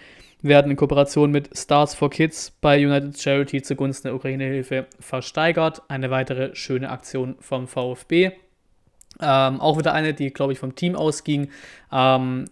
werden 0.48 0.72
in 0.72 0.78
Kooperation 0.78 1.32
mit 1.32 1.58
Stars 1.58 1.96
for 1.96 2.10
Kids 2.10 2.52
bei 2.62 2.78
United 2.78 3.20
Charity 3.20 3.62
zugunsten 3.62 4.08
der 4.08 4.16
Ukraine-Hilfe 4.16 4.88
versteigert. 5.00 5.82
Eine 5.88 6.12
weitere 6.12 6.56
schöne 6.56 6.90
Aktion 6.90 7.36
vom 7.40 7.68
VfB. 7.68 8.32
Ähm, 9.20 9.62
auch 9.62 9.78
wieder 9.78 9.94
eine, 9.94 10.14
die, 10.14 10.32
glaube 10.32 10.54
ich, 10.54 10.60
vom 10.60 10.76
Team 10.76 10.96
ausging. 10.96 11.50
Ähm, 11.92 12.46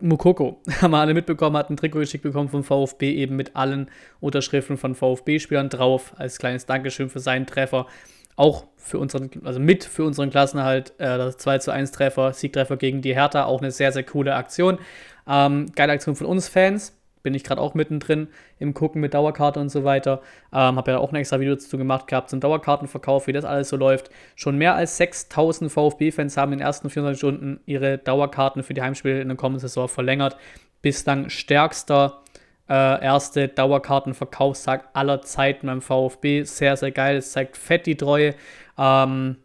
Mukoko, 0.00 0.60
haben 0.80 0.90
wir 0.90 0.98
alle 0.98 1.14
mitbekommen, 1.14 1.56
hat 1.56 1.70
ein 1.70 1.76
Trikot 1.76 2.00
geschickt 2.00 2.24
bekommen 2.24 2.48
vom 2.48 2.64
VfB, 2.64 3.12
eben 3.12 3.36
mit 3.36 3.56
allen 3.56 3.90
Unterschriften 4.20 4.76
von 4.76 4.94
VfB-Spielern 4.94 5.68
drauf, 5.68 6.12
als 6.16 6.38
kleines 6.38 6.66
Dankeschön 6.66 7.08
für 7.08 7.20
seinen 7.20 7.46
Treffer. 7.46 7.86
Auch 8.34 8.66
für 8.76 8.98
unseren, 8.98 9.30
also 9.44 9.60
mit 9.60 9.84
für 9.84 10.04
unseren 10.04 10.30
Klassenhalt, 10.30 10.94
äh, 10.98 11.18
das 11.18 11.36
2 11.36 11.58
zu 11.58 11.70
1 11.70 11.92
Treffer, 11.92 12.32
Siegtreffer 12.32 12.76
gegen 12.76 13.02
die 13.02 13.14
Hertha, 13.14 13.44
auch 13.44 13.60
eine 13.60 13.70
sehr, 13.70 13.92
sehr 13.92 14.04
coole 14.04 14.34
Aktion. 14.34 14.78
Ähm, 15.26 15.66
geile 15.74 15.92
Aktion 15.92 16.16
von 16.16 16.26
uns 16.26 16.48
Fans 16.48 16.94
bin 17.22 17.34
ich 17.34 17.44
gerade 17.44 17.60
auch 17.60 17.74
mittendrin 17.74 18.28
im 18.58 18.74
Gucken 18.74 19.00
mit 19.00 19.14
Dauerkarte 19.14 19.60
und 19.60 19.68
so 19.68 19.84
weiter. 19.84 20.20
Ähm, 20.52 20.76
habe 20.76 20.92
ja 20.92 20.98
auch 20.98 21.12
ein 21.12 21.16
extra 21.16 21.40
Video 21.40 21.54
dazu 21.54 21.78
gemacht 21.78 22.06
gehabt 22.06 22.30
zum 22.30 22.40
Dauerkartenverkauf, 22.40 23.26
wie 23.26 23.32
das 23.32 23.44
alles 23.44 23.68
so 23.68 23.76
läuft. 23.76 24.10
Schon 24.36 24.58
mehr 24.58 24.74
als 24.74 24.96
6000 24.96 25.70
VfB-Fans 25.70 26.36
haben 26.36 26.52
in 26.52 26.58
den 26.58 26.66
ersten 26.66 26.90
24 26.90 27.18
Stunden 27.18 27.60
ihre 27.66 27.98
Dauerkarten 27.98 28.62
für 28.62 28.74
die 28.74 28.82
Heimspiele 28.82 29.20
in 29.20 29.28
der 29.28 29.36
kommenden 29.36 29.60
Saison 29.60 29.88
verlängert. 29.88 30.36
Bislang 30.82 31.28
stärkster 31.28 32.22
äh, 32.68 33.04
erste 33.04 33.48
Dauerkartenverkaufstag 33.48 34.88
aller 34.94 35.22
Zeiten 35.22 35.66
beim 35.66 35.82
VfB. 35.82 36.44
Sehr, 36.44 36.76
sehr 36.76 36.90
geil. 36.90 37.16
Es 37.16 37.32
zeigt 37.32 37.56
fett 37.56 37.86
die 37.86 37.96
Treue. 37.96 38.34
Ähm, 38.78 39.36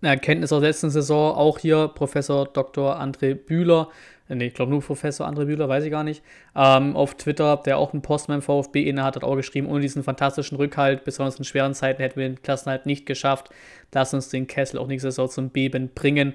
Erkenntnis 0.00 0.52
aus 0.52 0.60
der 0.60 0.68
letzten 0.68 0.90
Saison 0.90 1.34
auch 1.34 1.58
hier 1.58 1.88
Professor 1.88 2.46
Dr. 2.46 3.00
André 3.00 3.34
Bühler 3.34 3.88
nee, 4.28 4.46
ich 4.46 4.54
glaube 4.54 4.70
nur 4.70 4.80
Professor 4.80 5.26
André 5.26 5.44
Bühler, 5.46 5.68
weiß 5.68 5.84
ich 5.84 5.90
gar 5.90 6.04
nicht, 6.04 6.22
ähm, 6.56 6.96
auf 6.96 7.14
Twitter, 7.14 7.56
der 7.56 7.78
auch 7.78 7.92
einen 7.92 8.02
Post 8.02 8.28
beim 8.28 8.42
VfB 8.42 8.88
inne 8.88 9.04
hat, 9.04 9.16
hat 9.16 9.24
auch 9.24 9.36
geschrieben, 9.36 9.68
ohne 9.68 9.80
diesen 9.80 10.02
fantastischen 10.02 10.56
Rückhalt, 10.56 11.04
besonders 11.04 11.38
in 11.38 11.44
schweren 11.44 11.74
Zeiten, 11.74 12.02
hätten 12.02 12.18
wir 12.18 12.28
den 12.28 12.42
Klassenhalt 12.42 12.86
nicht 12.86 13.06
geschafft. 13.06 13.50
Lass 13.92 14.14
uns 14.14 14.28
den 14.28 14.46
Kessel 14.46 14.78
auch 14.78 14.86
nächste 14.86 15.10
Saison 15.10 15.28
zum 15.28 15.50
Beben 15.50 15.90
bringen. 15.94 16.34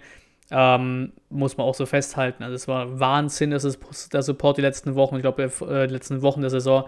Ähm, 0.50 1.12
muss 1.30 1.58
man 1.58 1.68
auch 1.68 1.76
so 1.76 1.86
festhalten. 1.86 2.44
Also 2.44 2.56
es 2.56 2.68
war 2.68 3.00
Wahnsinn, 3.00 3.52
dass 3.52 3.64
es 3.64 3.80
der 4.10 4.22
Support 4.22 4.58
die 4.58 4.62
letzten 4.62 4.96
Wochen, 4.96 5.16
ich 5.16 5.22
glaube, 5.22 5.44
äh, 5.44 5.88
die 5.88 5.94
letzten 5.94 6.22
Wochen 6.22 6.42
der 6.42 6.50
Saison, 6.50 6.86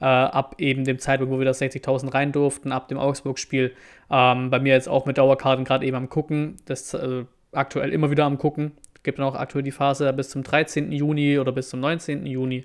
äh, 0.00 0.04
ab 0.04 0.54
eben 0.58 0.84
dem 0.84 0.98
Zeitpunkt, 0.98 1.32
wo 1.32 1.38
wir 1.38 1.44
das 1.44 1.60
60.000 1.60 2.12
rein 2.14 2.32
durften, 2.32 2.72
ab 2.72 2.88
dem 2.88 2.98
Augsburg-Spiel. 2.98 3.72
Ähm, 4.10 4.50
bei 4.50 4.60
mir 4.60 4.72
jetzt 4.72 4.88
auch 4.88 5.06
mit 5.06 5.18
Dauerkarten 5.18 5.64
gerade 5.64 5.84
eben 5.86 5.96
am 5.96 6.08
Gucken, 6.08 6.56
das 6.64 6.94
äh, 6.94 7.24
aktuell 7.52 7.92
immer 7.92 8.10
wieder 8.10 8.24
am 8.24 8.38
Gucken 8.38 8.72
gibt 9.02 9.18
dann 9.18 9.26
auch 9.26 9.34
aktuell 9.34 9.64
die 9.64 9.70
Phase 9.70 10.12
bis 10.12 10.30
zum 10.30 10.42
13. 10.42 10.92
Juni 10.92 11.38
oder 11.38 11.52
bis 11.52 11.70
zum 11.70 11.80
19. 11.80 12.26
Juni 12.26 12.64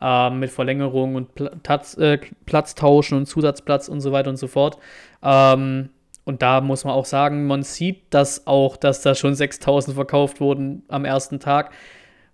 äh, 0.00 0.30
mit 0.30 0.50
Verlängerung 0.50 1.14
und 1.14 1.62
Platz, 1.62 1.96
äh, 1.96 2.18
Platztauschen 2.46 3.18
und 3.18 3.26
Zusatzplatz 3.26 3.88
und 3.88 4.00
so 4.00 4.12
weiter 4.12 4.30
und 4.30 4.36
so 4.36 4.48
fort. 4.48 4.78
Ähm, 5.22 5.90
und 6.24 6.42
da 6.42 6.60
muss 6.60 6.84
man 6.84 6.94
auch 6.94 7.04
sagen, 7.04 7.46
man 7.46 7.62
sieht 7.62 8.02
das 8.10 8.46
auch, 8.46 8.76
dass 8.76 9.02
da 9.02 9.14
schon 9.14 9.34
6000 9.34 9.94
verkauft 9.94 10.40
wurden 10.40 10.82
am 10.88 11.04
ersten 11.04 11.40
Tag, 11.40 11.72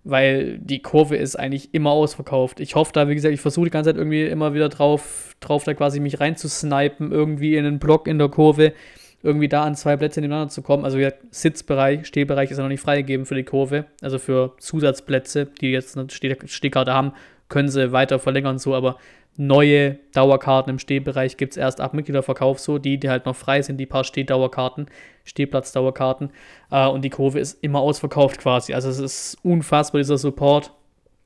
weil 0.03 0.59
die 0.59 0.81
Kurve 0.81 1.15
ist 1.15 1.35
eigentlich 1.35 1.73
immer 1.73 1.91
ausverkauft. 1.91 2.59
Ich 2.59 2.75
hoffe 2.75 2.91
da, 2.93 3.07
wie 3.07 3.15
gesagt, 3.15 3.33
ich 3.33 3.41
versuche 3.41 3.65
die 3.65 3.71
ganze 3.71 3.89
Zeit 3.89 3.97
irgendwie 3.97 4.25
immer 4.25 4.53
wieder 4.53 4.69
drauf, 4.69 5.35
drauf 5.39 5.63
da 5.63 5.73
quasi 5.73 5.99
mich 5.99 6.19
reinzusnipen, 6.19 7.11
irgendwie 7.11 7.55
in 7.55 7.65
einen 7.65 7.79
Block 7.79 8.07
in 8.07 8.19
der 8.19 8.29
Kurve 8.29 8.73
irgendwie 9.21 9.49
da 9.49 9.63
an 9.63 9.75
zwei 9.75 9.97
Plätze 9.97 10.21
nebeneinander 10.21 10.51
zu 10.51 10.61
kommen. 10.61 10.85
Also 10.85 10.97
ja, 10.97 11.11
Sitzbereich, 11.31 12.05
Stehbereich 12.05 12.51
ist 12.51 12.57
ja 12.57 12.63
noch 12.63 12.69
nicht 12.69 12.81
freigegeben 12.81 13.25
für 13.25 13.35
die 13.35 13.43
Kurve. 13.43 13.85
Also 14.01 14.19
für 14.19 14.53
Zusatzplätze, 14.59 15.45
die 15.45 15.71
jetzt 15.71 15.97
eine 15.97 16.07
Stehkarte 16.09 16.93
haben, 16.93 17.13
können 17.49 17.69
sie 17.69 17.91
weiter 17.91 18.19
verlängern 18.19 18.59
so, 18.59 18.75
aber 18.75 18.97
neue 19.35 19.97
Dauerkarten 20.13 20.69
im 20.69 20.79
Stehbereich 20.79 21.37
gibt 21.37 21.53
es 21.53 21.57
erst 21.57 21.79
ab 21.79 21.93
Mitgliederverkauf 21.93 22.59
so, 22.59 22.77
die, 22.77 22.99
die 22.99 23.09
halt 23.09 23.25
noch 23.25 23.35
frei 23.35 23.61
sind, 23.61 23.77
die 23.77 23.85
paar 23.85 24.03
Stehdauerkarten, 24.03 24.87
Stehplatzdauerkarten 25.23 26.31
äh, 26.71 26.87
und 26.87 27.03
die 27.03 27.09
Kurve 27.09 27.39
ist 27.39 27.63
immer 27.63 27.79
ausverkauft 27.79 28.39
quasi. 28.39 28.73
Also 28.73 28.89
es 28.89 28.99
ist 28.99 29.37
unfassbar, 29.43 29.99
dieser 29.99 30.17
Support 30.17 30.73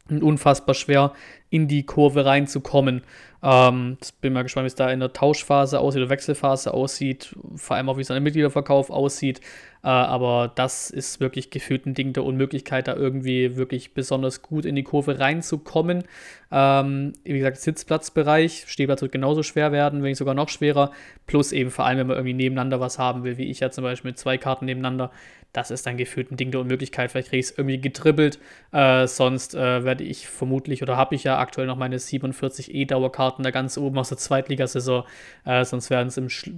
und 0.09 0.23
unfassbar 0.23 0.75
schwer 0.75 1.13
in 1.49 1.67
die 1.67 1.85
Kurve 1.85 2.25
reinzukommen. 2.25 3.03
Ähm, 3.41 3.97
bin 4.21 4.33
mal 4.33 4.43
gespannt, 4.43 4.65
wie 4.65 4.67
es 4.67 4.75
da 4.75 4.89
in 4.89 4.99
der 4.99 5.13
Tauschphase 5.13 5.79
aussieht, 5.79 6.01
oder 6.01 6.09
Wechselphase 6.09 6.73
aussieht, 6.73 7.35
vor 7.55 7.75
allem 7.75 7.89
auch 7.89 7.97
wie 7.97 8.01
es 8.01 8.11
an 8.11 8.15
der 8.15 8.21
Mitgliederverkauf 8.21 8.89
aussieht. 8.89 9.41
Äh, 9.83 9.87
aber 9.87 10.51
das 10.55 10.89
ist 10.89 11.19
wirklich 11.19 11.49
gefühlt 11.49 11.85
ein 11.85 11.93
Ding 11.93 12.13
der 12.13 12.23
Unmöglichkeit, 12.23 12.87
da 12.87 12.95
irgendwie 12.95 13.57
wirklich 13.57 13.93
besonders 13.93 14.41
gut 14.41 14.65
in 14.65 14.75
die 14.75 14.83
Kurve 14.83 15.19
reinzukommen. 15.19 16.05
Ähm, 16.51 17.13
wie 17.23 17.39
gesagt, 17.39 17.57
Sitzplatzbereich, 17.57 18.65
Stehplatz 18.67 19.01
wird 19.01 19.11
genauso 19.11 19.43
schwer 19.43 19.71
werden, 19.71 20.01
wenn 20.01 20.09
nicht 20.09 20.19
sogar 20.19 20.35
noch 20.35 20.49
schwerer. 20.49 20.91
Plus 21.25 21.51
eben 21.51 21.71
vor 21.71 21.85
allem, 21.85 21.97
wenn 21.97 22.07
man 22.07 22.17
irgendwie 22.17 22.33
nebeneinander 22.33 22.79
was 22.79 22.99
haben 22.99 23.23
will, 23.23 23.37
wie 23.37 23.49
ich 23.49 23.59
ja 23.59 23.71
zum 23.71 23.83
Beispiel 23.83 24.11
mit 24.11 24.19
zwei 24.19 24.37
Karten 24.37 24.65
nebeneinander. 24.65 25.11
Das 25.53 25.69
ist 25.69 25.85
dann 25.85 25.97
gefühlt 25.97 26.31
ein 26.31 26.37
Ding 26.37 26.49
der 26.49 26.61
Unmöglichkeit. 26.61 27.11
Vielleicht 27.11 27.29
kriege 27.29 27.39
ich 27.39 27.45
es 27.45 27.57
irgendwie 27.57 27.79
getribbelt. 27.79 28.39
Äh, 28.71 29.05
sonst 29.05 29.53
äh, 29.53 29.83
werde 29.83 30.03
ich 30.03 30.27
vermutlich 30.27 30.81
oder 30.81 30.97
habe 30.97 31.13
ich 31.13 31.23
ja 31.23 31.37
aktuell 31.37 31.67
noch 31.67 31.77
meine 31.77 31.99
47 31.99 32.73
E-Dauerkarten 32.73 33.43
da 33.43 33.51
ganz 33.51 33.77
oben 33.77 33.99
aus 33.99 34.09
der 34.09 34.17
Zweitligasaison. 34.17 35.03
Äh, 35.45 35.63
sonst 35.63 35.91
werden 35.91 36.07
es 36.07 36.17
im 36.17 36.29
Sch 36.29 36.49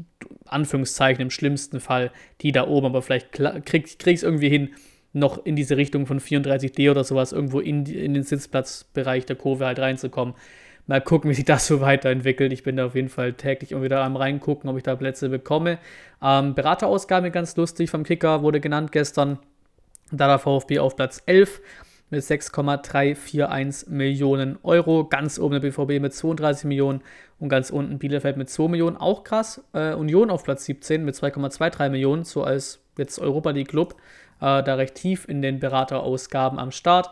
Anführungszeichen 0.45 1.21
im 1.21 1.31
schlimmsten 1.31 1.79
Fall 1.79 2.11
die 2.41 2.51
da 2.51 2.67
oben. 2.67 2.87
Aber 2.87 3.01
vielleicht 3.01 3.14
krieg 3.19 3.85
ich 3.87 4.05
es 4.05 4.23
irgendwie 4.23 4.49
hin, 4.49 4.69
noch 5.13 5.45
in 5.45 5.55
diese 5.55 5.77
Richtung 5.77 6.05
von 6.05 6.19
34D 6.19 6.91
oder 6.91 7.03
sowas 7.03 7.31
irgendwo 7.31 7.59
in, 7.59 7.85
in 7.85 8.13
den 8.13 8.23
Sitzplatzbereich 8.23 9.25
der 9.25 9.37
Kurve 9.37 9.65
halt 9.65 9.79
reinzukommen. 9.79 10.35
Mal 10.87 11.01
gucken, 11.01 11.29
wie 11.29 11.33
sich 11.33 11.45
das 11.45 11.65
so 11.67 11.81
weiterentwickelt. 11.81 12.51
Ich 12.51 12.63
bin 12.63 12.77
da 12.77 12.85
auf 12.85 12.95
jeden 12.95 13.09
Fall 13.09 13.33
täglich 13.33 13.71
immer 13.71 13.83
wieder 13.83 14.03
am 14.03 14.17
reingucken, 14.17 14.69
ob 14.69 14.77
ich 14.77 14.83
da 14.83 14.95
Plätze 14.95 15.29
bekomme. 15.29 15.79
Ähm, 16.21 16.53
Beraterausgabe 16.53 17.31
ganz 17.31 17.55
lustig 17.55 17.89
vom 17.89 18.03
Kicker 18.03 18.43
wurde 18.43 18.59
genannt 18.59 18.91
gestern. 18.91 19.39
Da 20.11 20.27
der 20.27 20.37
VfB 20.37 20.79
auf 20.79 20.95
Platz 20.95 21.23
11 21.25 21.61
mit 22.09 22.23
6,341 22.23 23.89
Millionen 23.89 24.57
Euro. 24.63 25.05
Ganz 25.05 25.39
oben 25.39 25.53
der 25.53 25.61
BVB 25.61 26.01
mit 26.01 26.13
32 26.13 26.65
Millionen 26.65 27.01
und 27.39 27.49
ganz 27.49 27.69
unten 27.69 27.97
Bielefeld 27.99 28.37
mit 28.37 28.49
2 28.49 28.67
Millionen. 28.67 28.97
Auch 28.97 29.23
krass. 29.23 29.63
Äh, 29.73 29.93
Union 29.93 30.29
auf 30.29 30.43
Platz 30.43 30.65
17 30.65 31.03
mit 31.03 31.15
2,23 31.15 31.89
Millionen, 31.89 32.23
so 32.25 32.43
als 32.43 32.84
jetzt 32.97 33.19
Europa 33.19 33.51
League 33.51 33.69
Club. 33.69 33.95
Äh, 34.41 34.63
da 34.63 34.75
recht 34.75 34.95
tief 34.95 35.27
in 35.27 35.41
den 35.41 35.59
Beraterausgaben 35.59 36.59
am 36.59 36.71
Start. 36.71 37.09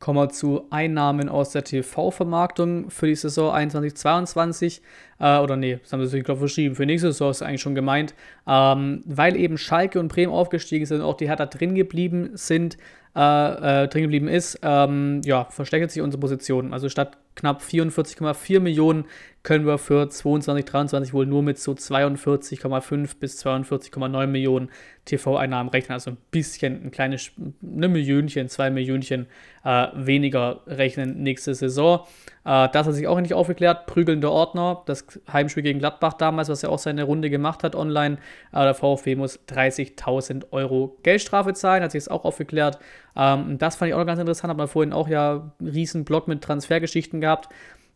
Kommen 0.00 0.20
wir 0.20 0.28
zu 0.28 0.66
Einnahmen 0.70 1.28
aus 1.28 1.50
der 1.50 1.64
TV-Vermarktung 1.64 2.88
für 2.88 3.08
die 3.08 3.16
Saison 3.16 3.52
21-22. 3.52 4.80
Äh, 5.18 5.38
oder 5.38 5.56
nee, 5.56 5.80
das 5.82 5.92
haben 5.92 6.04
sie 6.04 6.10
sich, 6.10 6.24
glaube 6.24 6.38
verschrieben. 6.40 6.76
Für 6.76 6.86
nächste 6.86 7.08
Saison 7.08 7.30
ist 7.30 7.42
eigentlich 7.42 7.62
schon 7.62 7.74
gemeint. 7.74 8.14
Ähm, 8.46 9.02
weil 9.06 9.36
eben 9.36 9.58
Schalke 9.58 9.98
und 9.98 10.06
Bremen 10.06 10.32
aufgestiegen 10.32 10.86
sind 10.86 11.00
und 11.00 11.04
auch 11.04 11.16
die 11.16 11.28
Hertha 11.28 11.46
drin 11.46 11.74
geblieben 11.74 12.30
sind, 12.34 12.76
äh, 13.16 13.82
äh, 13.84 13.88
drin 13.88 14.02
geblieben 14.02 14.28
ist, 14.28 14.60
ähm, 14.62 15.20
ja, 15.24 15.46
verstärkt 15.50 15.90
sich 15.90 16.00
unsere 16.00 16.20
Position. 16.20 16.72
Also 16.72 16.88
statt 16.88 17.18
knapp 17.38 17.62
44,4 17.62 18.60
Millionen 18.60 19.04
können 19.42 19.66
wir 19.66 19.78
für 19.78 20.08
22, 20.08 20.64
23 20.64 21.14
wohl 21.14 21.24
nur 21.24 21.42
mit 21.42 21.58
so 21.58 21.72
42,5 21.72 23.18
bis 23.18 23.42
42,9 23.44 24.26
Millionen 24.26 24.68
TV-Einnahmen 25.06 25.70
rechnen. 25.70 25.94
Also 25.94 26.10
ein 26.10 26.18
bisschen, 26.30 26.84
ein 26.84 26.90
kleines, 26.90 27.30
eine 27.62 27.88
Millionchen, 27.88 28.48
zwei 28.48 28.68
Millionchen 28.68 29.26
äh, 29.64 29.86
weniger 29.94 30.60
rechnen 30.66 31.22
nächste 31.22 31.54
Saison. 31.54 32.00
Äh, 32.44 32.68
das 32.72 32.86
hat 32.86 32.94
sich 32.94 33.06
auch 33.06 33.20
nicht 33.20 33.32
aufgeklärt. 33.32 33.86
Prügelnder 33.86 34.32
Ordner, 34.32 34.82
das 34.86 35.06
Heimspiel 35.32 35.62
gegen 35.62 35.78
Gladbach 35.78 36.14
damals, 36.14 36.48
was 36.48 36.62
er 36.62 36.70
auch 36.70 36.78
seine 36.78 37.04
Runde 37.04 37.30
gemacht 37.30 37.62
hat 37.62 37.74
online. 37.74 38.18
Äh, 38.52 38.64
der 38.64 38.74
VfB 38.74 39.16
muss 39.16 39.40
30.000 39.48 40.46
Euro 40.50 40.98
Geldstrafe 41.04 41.54
zahlen, 41.54 41.82
hat 41.82 41.92
sich 41.92 42.00
jetzt 42.00 42.10
auch 42.10 42.24
aufgeklärt. 42.24 42.78
Ähm, 43.16 43.58
das 43.58 43.76
fand 43.76 43.88
ich 43.88 43.94
auch 43.94 43.98
noch 43.98 44.06
ganz 44.06 44.20
interessant, 44.20 44.50
hat 44.50 44.58
man 44.58 44.68
vorhin 44.68 44.92
auch 44.92 45.08
ja 45.08 45.52
einen 45.58 45.70
riesen 45.70 46.04
Blog 46.04 46.28
mit 46.28 46.42
Transfergeschichten 46.42 47.20
gehabt. 47.20 47.27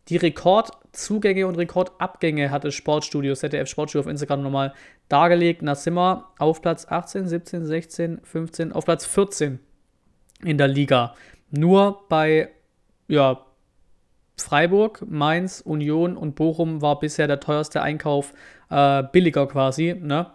Die 0.09 0.17
Rekordzugänge 0.17 1.47
und 1.47 1.55
Rekordabgänge 1.55 2.51
hat 2.51 2.65
das 2.65 2.73
Sportstudio, 2.73 3.35
ZDF 3.35 3.69
Sportstudio 3.69 4.05
auf 4.05 4.11
Instagram 4.11 4.43
nochmal 4.43 4.73
dargelegt. 5.07 5.61
Wir 5.61 6.25
auf 6.39 6.61
Platz 6.61 6.85
18, 6.89 7.27
17, 7.27 7.65
16, 7.65 8.21
15, 8.23 8.71
auf 8.73 8.85
Platz 8.85 9.05
14 9.05 9.59
in 10.43 10.57
der 10.57 10.67
Liga. 10.67 11.15
Nur 11.51 12.03
bei 12.09 12.49
ja, 13.07 13.45
Freiburg, 14.37 15.05
Mainz, 15.07 15.61
Union 15.61 16.17
und 16.17 16.35
Bochum 16.35 16.81
war 16.81 16.99
bisher 16.99 17.27
der 17.27 17.39
teuerste 17.39 17.81
Einkauf 17.81 18.33
äh, 18.69 19.03
billiger 19.03 19.47
quasi, 19.47 19.95
ne? 19.99 20.31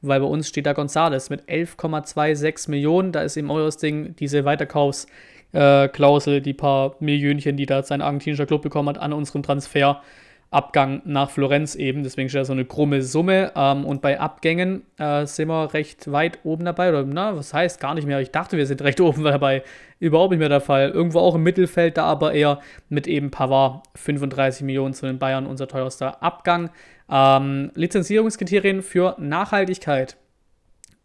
Weil 0.00 0.20
bei 0.20 0.26
uns 0.26 0.48
steht 0.48 0.66
da 0.66 0.74
Gonzales 0.74 1.28
mit 1.28 1.48
11,26 1.48 2.70
Millionen. 2.70 3.10
Da 3.10 3.22
ist 3.22 3.36
eben 3.36 3.50
eures 3.50 3.78
Ding 3.78 4.14
diese 4.14 4.44
Weiterkaufsklausel, 4.44 5.10
äh, 5.52 6.40
die 6.40 6.54
paar 6.54 6.96
Millionchen, 7.00 7.56
die 7.56 7.66
da 7.66 7.82
sein 7.82 8.02
argentinischer 8.02 8.46
Club 8.46 8.62
bekommen 8.62 8.88
hat, 8.88 8.98
an 8.98 9.12
unserem 9.12 9.42
Transfer 9.42 10.02
Abgang 10.50 11.02
nach 11.04 11.30
Florenz 11.30 11.74
eben. 11.74 12.02
Deswegen 12.02 12.28
steht 12.30 12.40
da 12.40 12.44
so 12.46 12.54
eine 12.54 12.64
krumme 12.64 13.02
Summe. 13.02 13.52
Ähm, 13.54 13.84
und 13.84 14.00
bei 14.00 14.18
Abgängen 14.18 14.82
äh, 14.96 15.26
sind 15.26 15.48
wir 15.48 15.74
recht 15.74 16.10
weit 16.10 16.38
oben 16.42 16.64
dabei. 16.64 16.88
Oder 16.88 17.04
na, 17.04 17.36
was 17.36 17.52
heißt 17.52 17.80
gar 17.80 17.94
nicht 17.94 18.06
mehr? 18.06 18.20
Ich 18.20 18.30
dachte, 18.30 18.56
wir 18.56 18.66
sind 18.66 18.80
recht 18.80 19.00
oben 19.00 19.24
dabei. 19.24 19.62
Überhaupt 20.00 20.30
nicht 20.30 20.38
mehr 20.38 20.48
der 20.48 20.62
Fall. 20.62 20.88
Irgendwo 20.88 21.18
auch 21.18 21.34
im 21.34 21.42
Mittelfeld, 21.42 21.98
da 21.98 22.04
aber 22.04 22.32
eher 22.32 22.60
mit 22.88 23.06
eben 23.06 23.30
Pavard 23.30 23.82
35 23.96 24.62
Millionen 24.62 24.94
zu 24.94 25.06
den 25.06 25.18
Bayern, 25.18 25.46
unser 25.46 25.68
teuerster 25.68 26.22
Abgang. 26.22 26.70
Ähm, 27.10 27.70
Lizenzierungskriterien 27.74 28.82
für 28.82 29.16
Nachhaltigkeit. 29.18 30.16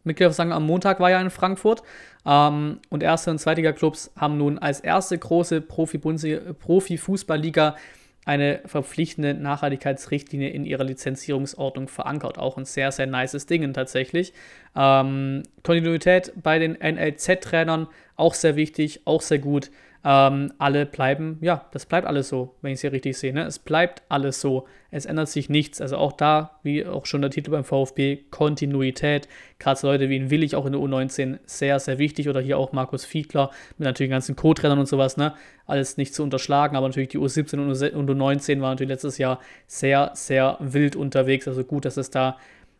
Mitglieder 0.03 0.31
sagen, 0.31 0.51
am 0.51 0.65
Montag 0.65 0.99
war 0.99 1.09
ja 1.09 1.21
in 1.21 1.29
Frankfurt 1.29 1.83
ähm, 2.25 2.79
und 2.89 3.03
erste 3.03 3.31
und 3.31 3.39
zweite 3.39 3.73
Clubs 3.73 4.11
haben 4.17 4.37
nun 4.37 4.59
als 4.59 4.79
erste 4.79 5.17
große 5.17 5.61
Profi-Fußballliga 5.61 7.71
Profi 7.71 7.81
eine 8.25 8.61
verpflichtende 8.65 9.33
Nachhaltigkeitsrichtlinie 9.33 10.49
in 10.49 10.65
ihrer 10.65 10.83
Lizenzierungsordnung 10.83 11.87
verankert. 11.87 12.37
Auch 12.37 12.57
ein 12.57 12.65
sehr, 12.65 12.91
sehr 12.91 13.07
nices 13.07 13.45
Ding 13.45 13.73
tatsächlich. 13.73 14.33
Ähm, 14.75 15.43
Kontinuität 15.63 16.31
bei 16.41 16.59
den 16.59 16.73
NLZ-Trainern 16.73 17.87
auch 18.15 18.33
sehr 18.33 18.55
wichtig, 18.55 19.01
auch 19.05 19.21
sehr 19.21 19.39
gut 19.39 19.71
ähm, 20.05 20.51
alle 20.57 20.85
bleiben, 20.85 21.37
ja, 21.39 21.65
das 21.71 21.85
bleibt 21.85 22.05
alles 22.05 22.27
so, 22.27 22.55
wenn 22.61 22.71
ich 22.71 22.75
es 22.75 22.81
hier 22.81 22.91
richtig 22.91 23.17
sehe. 23.17 23.33
Ne? 23.33 23.43
Es 23.45 23.57
bleibt 23.57 24.01
alles 24.09 24.41
so. 24.41 24.67
Es 24.91 25.05
ändert 25.05 25.29
sich 25.29 25.49
nichts. 25.49 25.79
Also 25.79 25.95
auch 25.95 26.11
da, 26.11 26.59
wie 26.61 26.85
auch 26.85 27.05
schon 27.05 27.21
der 27.21 27.31
Titel 27.31 27.51
beim 27.51 27.63
VfB, 27.63 28.17
Kontinuität. 28.29 29.29
Gerade 29.59 29.79
so 29.79 29.87
Leute 29.87 30.09
wie 30.09 30.19
ein 30.19 30.29
Willig 30.29 30.57
auch 30.57 30.65
in 30.65 30.73
der 30.73 30.81
U19 30.81 31.39
sehr, 31.45 31.79
sehr 31.79 31.99
wichtig. 31.99 32.27
Oder 32.27 32.41
hier 32.41 32.57
auch 32.57 32.73
Markus 32.73 33.05
Fiedler 33.05 33.49
mit 33.77 33.85
natürlich 33.85 34.09
den 34.09 34.15
ganzen 34.15 34.35
Co-Trainern 34.35 34.79
und 34.79 34.87
sowas. 34.87 35.15
Ne? 35.15 35.33
Alles 35.67 35.95
nicht 35.95 36.13
zu 36.13 36.21
unterschlagen, 36.21 36.75
aber 36.75 36.87
natürlich 36.87 37.09
die 37.09 37.19
U17 37.19 37.93
und 37.93 38.09
U19 38.09 38.59
waren 38.59 38.71
natürlich 38.71 38.89
letztes 38.89 39.17
Jahr 39.17 39.39
sehr, 39.67 40.11
sehr 40.15 40.57
wild 40.59 40.97
unterwegs. 40.97 41.47
Also 41.47 41.63
gut, 41.63 41.85
dass 41.85 41.95
es 41.95 42.09
da, 42.09 42.37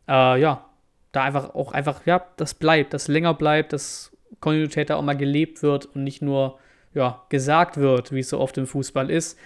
äh, 0.09 0.41
ja, 0.41 0.65
da 1.13 1.23
einfach 1.23 1.55
auch 1.55 1.71
einfach, 1.71 2.05
ja, 2.05 2.25
das 2.35 2.53
bleibt, 2.53 2.93
das 2.93 3.07
länger 3.07 3.33
bleibt, 3.33 3.71
dass 3.71 4.11
Kontinuität 4.41 4.89
da 4.89 4.97
auch 4.97 5.03
mal 5.03 5.15
gelebt 5.15 5.63
wird 5.63 5.85
und 5.85 6.03
nicht 6.03 6.21
nur 6.21 6.59
ja, 6.93 7.21
gesagt 7.29 7.77
wird, 7.77 8.11
wie 8.11 8.19
es 8.19 8.29
so 8.29 8.39
oft 8.39 8.57
im 8.57 8.67
Fußball 8.67 9.09
ist. 9.09 9.37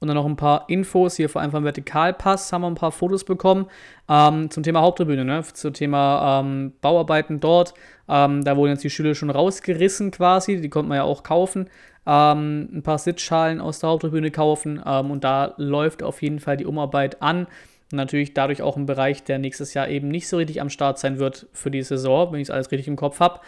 Und 0.00 0.08
dann 0.08 0.16
noch 0.16 0.26
ein 0.26 0.36
paar 0.36 0.64
Infos 0.68 1.16
hier 1.16 1.28
vor 1.28 1.42
allem 1.42 1.50
vom 1.50 1.62
Vertikalpass 1.62 2.52
haben 2.52 2.62
wir 2.62 2.68
ein 2.68 2.74
paar 2.74 2.90
Fotos 2.90 3.24
bekommen 3.24 3.66
ähm, 4.08 4.50
zum 4.50 4.62
Thema 4.62 4.80
Haupttribüne, 4.80 5.26
ne? 5.26 5.44
zum 5.52 5.74
Thema 5.74 6.40
ähm, 6.40 6.72
Bauarbeiten 6.80 7.38
dort. 7.38 7.74
Ähm, 8.08 8.42
da 8.42 8.56
wurden 8.56 8.72
jetzt 8.72 8.82
die 8.82 8.88
Schüler 8.88 9.14
schon 9.14 9.28
rausgerissen 9.28 10.10
quasi, 10.10 10.58
die 10.60 10.70
konnte 10.70 10.88
man 10.88 10.96
ja 10.96 11.02
auch 11.04 11.22
kaufen. 11.22 11.68
Ähm, 12.06 12.70
ein 12.72 12.82
paar 12.82 12.96
Sitzschalen 12.96 13.60
aus 13.60 13.80
der 13.80 13.90
Haupttribüne 13.90 14.30
kaufen 14.30 14.82
ähm, 14.84 15.10
und 15.10 15.22
da 15.22 15.52
läuft 15.58 16.02
auf 16.02 16.22
jeden 16.22 16.40
Fall 16.40 16.56
die 16.56 16.66
Umarbeit 16.66 17.20
an. 17.20 17.46
Und 17.92 17.96
natürlich 17.96 18.32
dadurch 18.32 18.62
auch 18.62 18.78
ein 18.78 18.86
Bereich, 18.86 19.24
der 19.24 19.38
nächstes 19.38 19.74
Jahr 19.74 19.88
eben 19.88 20.08
nicht 20.08 20.28
so 20.28 20.38
richtig 20.38 20.62
am 20.62 20.70
Start 20.70 20.98
sein 20.98 21.18
wird 21.18 21.46
für 21.52 21.70
die 21.70 21.82
Saison, 21.82 22.32
wenn 22.32 22.40
ich 22.40 22.46
es 22.46 22.50
alles 22.50 22.70
richtig 22.70 22.88
im 22.88 22.96
Kopf 22.96 23.20
habe. 23.20 23.40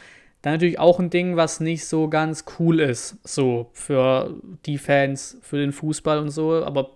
Dann 0.42 0.54
natürlich 0.54 0.78
auch 0.78 0.98
ein 0.98 1.10
Ding, 1.10 1.36
was 1.36 1.60
nicht 1.60 1.86
so 1.86 2.08
ganz 2.08 2.44
cool 2.58 2.80
ist, 2.80 3.16
so 3.22 3.70
für 3.72 4.34
die 4.66 4.78
Fans, 4.78 5.38
für 5.40 5.58
den 5.58 5.72
Fußball 5.72 6.18
und 6.18 6.30
so, 6.30 6.64
aber 6.64 6.90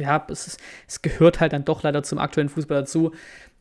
ja, 0.00 0.24
es, 0.30 0.46
ist, 0.46 0.60
es 0.88 1.02
gehört 1.02 1.40
halt 1.40 1.52
dann 1.52 1.64
doch 1.64 1.82
leider 1.82 2.02
zum 2.02 2.18
aktuellen 2.18 2.48
Fußball 2.48 2.78
dazu. 2.78 3.12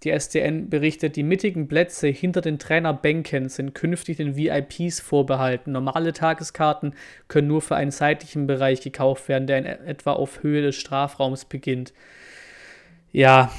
Die 0.04 0.12
SDN 0.12 0.70
berichtet, 0.70 1.16
die 1.16 1.24
mittigen 1.24 1.68
Plätze 1.68 2.08
hinter 2.08 2.42
den 2.42 2.60
Trainerbänken 2.60 3.50
sind 3.50 3.74
künftig 3.74 4.18
den 4.18 4.36
VIPs 4.36 5.00
vorbehalten. 5.00 5.72
Normale 5.72 6.14
Tageskarten 6.14 6.94
können 7.28 7.48
nur 7.48 7.62
für 7.62 7.76
einen 7.76 7.92
seitlichen 7.92 8.46
Bereich 8.46 8.82
gekauft 8.82 9.28
werden, 9.28 9.48
der 9.48 9.58
in 9.58 9.66
etwa 9.66 10.14
auf 10.14 10.44
Höhe 10.44 10.62
des 10.62 10.76
Strafraums 10.76 11.46
beginnt. 11.46 11.94
Ja, 13.12 13.52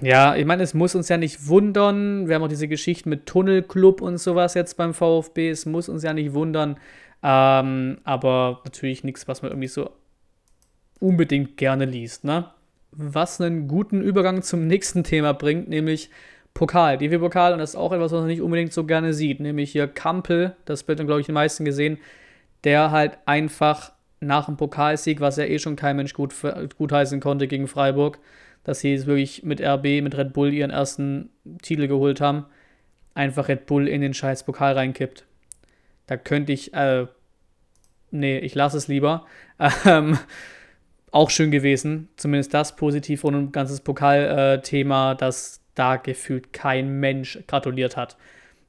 ja, 0.00 0.36
ich 0.36 0.44
meine, 0.44 0.62
es 0.62 0.74
muss 0.74 0.94
uns 0.94 1.08
ja 1.08 1.16
nicht 1.16 1.48
wundern. 1.48 2.28
Wir 2.28 2.34
haben 2.34 2.42
auch 2.42 2.48
diese 2.48 2.68
Geschichten 2.68 3.08
mit 3.10 3.26
Tunnelclub 3.26 4.00
und 4.00 4.18
sowas 4.18 4.54
jetzt 4.54 4.76
beim 4.76 4.94
VfB. 4.94 5.50
Es 5.50 5.66
muss 5.66 5.88
uns 5.88 6.02
ja 6.02 6.12
nicht 6.12 6.34
wundern. 6.34 6.78
Ähm, 7.22 7.98
aber 8.04 8.60
natürlich 8.64 9.04
nichts, 9.04 9.26
was 9.26 9.42
man 9.42 9.50
irgendwie 9.50 9.68
so 9.68 9.90
unbedingt 11.00 11.56
gerne 11.56 11.84
liest, 11.84 12.24
ne? 12.24 12.50
Was 12.92 13.40
einen 13.40 13.68
guten 13.68 14.00
Übergang 14.00 14.42
zum 14.42 14.66
nächsten 14.66 15.04
Thema 15.04 15.32
bringt, 15.34 15.68
nämlich 15.68 16.10
Pokal, 16.54 16.98
DFB-Pokal, 16.98 17.52
und 17.52 17.58
das 17.58 17.70
ist 17.70 17.76
auch 17.76 17.92
etwas, 17.92 18.12
was 18.12 18.20
man 18.20 18.28
nicht 18.28 18.40
unbedingt 18.40 18.72
so 18.72 18.84
gerne 18.84 19.14
sieht, 19.14 19.40
nämlich 19.40 19.70
hier 19.70 19.86
Kampel, 19.86 20.56
das 20.64 20.82
Bild 20.82 20.98
haben, 20.98 21.06
glaube 21.06 21.20
ich, 21.20 21.26
die 21.26 21.32
meisten 21.32 21.64
gesehen, 21.64 21.98
der 22.64 22.90
halt 22.90 23.18
einfach 23.26 23.92
nach 24.20 24.46
dem 24.46 24.56
Pokalsieg, 24.56 25.20
was 25.20 25.36
ja 25.36 25.44
eh 25.44 25.58
schon 25.58 25.76
kein 25.76 25.96
Mensch 25.96 26.14
gut, 26.14 26.34
gut 26.76 26.90
heißen 26.90 27.20
konnte 27.20 27.46
gegen 27.46 27.68
Freiburg, 27.68 28.18
dass 28.68 28.80
sie 28.80 28.92
es 28.92 29.06
wirklich 29.06 29.44
mit 29.44 29.62
RB, 29.62 30.02
mit 30.02 30.14
Red 30.14 30.34
Bull 30.34 30.52
ihren 30.52 30.70
ersten 30.70 31.30
Titel 31.62 31.88
geholt 31.88 32.20
haben, 32.20 32.44
einfach 33.14 33.48
Red 33.48 33.64
Bull 33.64 33.88
in 33.88 34.02
den 34.02 34.12
scheiß 34.12 34.44
Pokal 34.44 34.74
reinkippt. 34.74 35.24
Da 36.06 36.18
könnte 36.18 36.52
ich, 36.52 36.74
äh, 36.74 37.06
nee, 38.10 38.38
ich 38.38 38.54
lasse 38.54 38.76
es 38.76 38.86
lieber. 38.86 39.26
Ähm, 39.86 40.18
auch 41.10 41.30
schön 41.30 41.50
gewesen, 41.50 42.10
zumindest 42.16 42.52
das 42.52 42.76
positiv 42.76 43.24
und 43.24 43.34
ein 43.34 43.50
ganzes 43.50 43.80
Pokalthema, 43.80 45.12
äh, 45.12 45.16
dass 45.16 45.62
da 45.74 45.96
gefühlt 45.96 46.52
kein 46.52 47.00
Mensch 47.00 47.38
gratuliert 47.46 47.96
hat. 47.96 48.18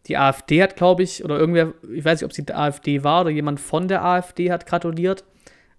Die 0.08 0.16
AfD 0.16 0.64
hat, 0.64 0.78
glaube 0.78 1.04
ich, 1.04 1.26
oder 1.26 1.38
irgendwer, 1.38 1.74
ich 1.94 2.06
weiß 2.06 2.22
nicht, 2.22 2.26
ob 2.26 2.32
es 2.32 2.44
die 2.44 2.54
AfD 2.54 3.04
war 3.04 3.22
oder 3.22 3.30
jemand 3.32 3.60
von 3.60 3.90
der 3.90 4.06
AfD 4.06 4.50
hat 4.50 4.66
gratuliert, 4.66 5.26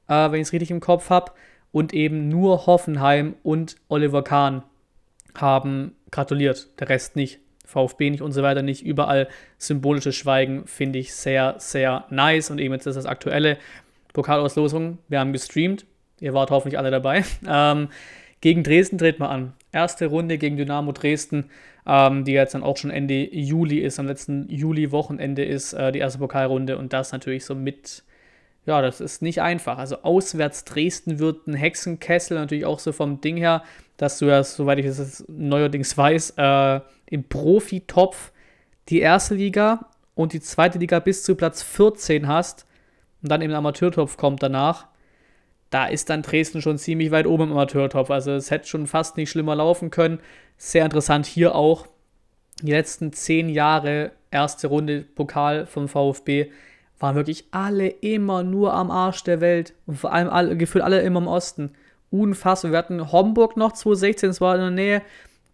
äh, 0.08 0.30
wenn 0.30 0.42
ich 0.42 0.48
es 0.48 0.52
richtig 0.52 0.70
im 0.70 0.80
Kopf 0.80 1.08
habe 1.08 1.32
und 1.72 1.92
eben 1.94 2.28
nur 2.28 2.66
Hoffenheim 2.66 3.34
und 3.42 3.76
Oliver 3.88 4.22
Kahn 4.22 4.62
haben 5.34 5.94
gratuliert, 6.10 6.68
der 6.80 6.88
Rest 6.88 7.16
nicht. 7.16 7.40
VfB 7.64 8.10
nicht 8.10 8.20
und 8.20 8.32
so 8.32 8.42
weiter 8.42 8.62
nicht. 8.62 8.84
Überall 8.84 9.28
symbolisches 9.56 10.16
Schweigen 10.16 10.66
finde 10.66 10.98
ich 10.98 11.14
sehr, 11.14 11.54
sehr 11.58 12.04
nice. 12.10 12.50
Und 12.50 12.58
eben 12.58 12.74
jetzt 12.74 12.86
ist 12.86 12.96
das 12.96 13.06
aktuelle 13.06 13.58
Pokalauslosung. 14.12 14.98
Wir 15.08 15.20
haben 15.20 15.32
gestreamt. 15.32 15.86
Ihr 16.18 16.34
wart 16.34 16.50
hoffentlich 16.50 16.78
alle 16.78 16.90
dabei. 16.90 17.24
Ähm, 17.46 17.88
gegen 18.40 18.64
Dresden 18.64 18.98
dreht 18.98 19.18
man 19.18 19.30
an. 19.30 19.52
Erste 19.70 20.06
Runde 20.06 20.38
gegen 20.38 20.56
Dynamo 20.56 20.92
Dresden. 20.92 21.50
ähm, 21.86 22.24
die 22.24 22.32
jetzt 22.32 22.54
dann 22.54 22.62
auch 22.62 22.76
schon 22.76 22.90
Ende 22.90 23.34
Juli 23.34 23.78
ist, 23.78 23.98
am 23.98 24.06
letzten 24.06 24.48
Juli-Wochenende 24.48 25.44
ist 25.44 25.72
äh, 25.72 25.92
die 25.92 25.98
erste 25.98 26.18
Pokalrunde 26.18 26.78
und 26.78 26.92
das 26.92 27.12
natürlich 27.12 27.44
so 27.44 27.54
mit, 27.54 28.04
ja, 28.66 28.82
das 28.82 29.00
ist 29.00 29.22
nicht 29.22 29.40
einfach. 29.40 29.78
Also 29.78 30.02
auswärts 30.02 30.64
Dresden 30.64 31.18
wird 31.18 31.46
ein 31.46 31.54
Hexenkessel, 31.54 32.38
natürlich 32.38 32.66
auch 32.66 32.78
so 32.78 32.92
vom 32.92 33.20
Ding 33.20 33.36
her, 33.36 33.62
dass 33.96 34.18
du 34.18 34.26
ja, 34.26 34.42
soweit 34.44 34.78
ich 34.78 34.86
das 34.86 35.24
neuerdings 35.28 35.96
weiß, 35.96 36.34
äh, 36.36 36.80
im 37.06 37.24
Profitopf 37.24 38.32
die 38.88 39.00
erste 39.00 39.34
Liga 39.34 39.86
und 40.14 40.32
die 40.32 40.40
zweite 40.40 40.78
Liga 40.78 40.98
bis 40.98 41.22
zu 41.22 41.34
Platz 41.34 41.62
14 41.62 42.26
hast 42.26 42.66
und 43.22 43.30
dann 43.30 43.40
der 43.40 43.54
Amateurtopf 43.54 44.16
kommt 44.16 44.42
danach, 44.42 44.86
da 45.70 45.86
ist 45.86 46.10
dann 46.10 46.22
Dresden 46.22 46.62
schon 46.62 46.78
ziemlich 46.78 47.10
weit 47.12 47.26
oben 47.26 47.44
im 47.44 47.52
Amateurtopf. 47.52 48.10
Also 48.10 48.32
es 48.32 48.50
hätte 48.50 48.68
schon 48.68 48.86
fast 48.86 49.16
nicht 49.16 49.30
schlimmer 49.30 49.54
laufen 49.54 49.90
können. 49.90 50.18
Sehr 50.56 50.84
interessant 50.84 51.26
hier 51.26 51.54
auch. 51.54 51.86
Die 52.60 52.72
letzten 52.72 53.12
zehn 53.12 53.48
Jahre 53.48 54.10
erste 54.32 54.66
Runde 54.66 55.02
Pokal 55.02 55.66
vom 55.66 55.88
VfB 55.88 56.50
waren 57.00 57.16
wirklich 57.16 57.46
alle 57.50 57.88
immer 57.88 58.42
nur 58.42 58.74
am 58.74 58.90
Arsch 58.90 59.24
der 59.24 59.40
Welt. 59.40 59.74
Und 59.86 59.98
vor 59.98 60.12
allem 60.12 60.28
alle, 60.28 60.56
gefühlt 60.56 60.84
alle 60.84 61.00
immer 61.00 61.20
im 61.20 61.26
Osten. 61.26 61.72
Unfassbar. 62.10 62.72
Wir 62.72 62.78
hatten 62.78 63.10
Homburg 63.10 63.56
noch 63.56 63.72
2016, 63.72 64.28
das 64.28 64.40
war 64.40 64.54
in 64.54 64.60
der 64.60 64.70
Nähe. 64.70 65.02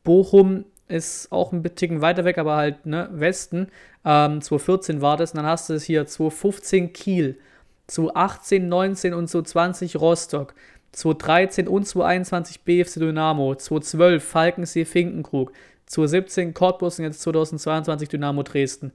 Bochum 0.03 0.65
ist 0.89 1.31
auch 1.33 1.53
ein 1.53 1.63
bisschen 1.63 2.01
weiter 2.01 2.25
weg, 2.25 2.39
aber 2.39 2.57
halt 2.57 2.85
ne, 2.85 3.09
Westen. 3.13 3.69
Ähm, 4.05 4.41
2014 4.41 5.01
war 5.01 5.17
das. 5.17 5.33
Und 5.33 5.39
dann 5.39 5.47
hast 5.47 5.71
du 5.71 5.75
es 5.75 5.85
hier 5.85 6.07
2015 6.07 6.93
Kiel, 6.93 7.39
2018, 7.87 8.69
19 8.69 9.15
und 9.15 9.29
2020 9.29 10.01
Rostock, 10.01 10.55
2013 10.93 11.69
und 11.69 11.87
2021 11.87 12.63
BFC 12.63 12.95
Dynamo, 12.95 13.55
2012 13.55 14.25
Falkensee 14.25 14.85
Finkenkrug, 14.85 15.53
2017 15.87 16.55
Cottbus 16.55 16.99
und 16.99 17.05
jetzt 17.05 17.21
2022 17.21 18.09
Dynamo 18.09 18.43
Dresden. 18.43 18.93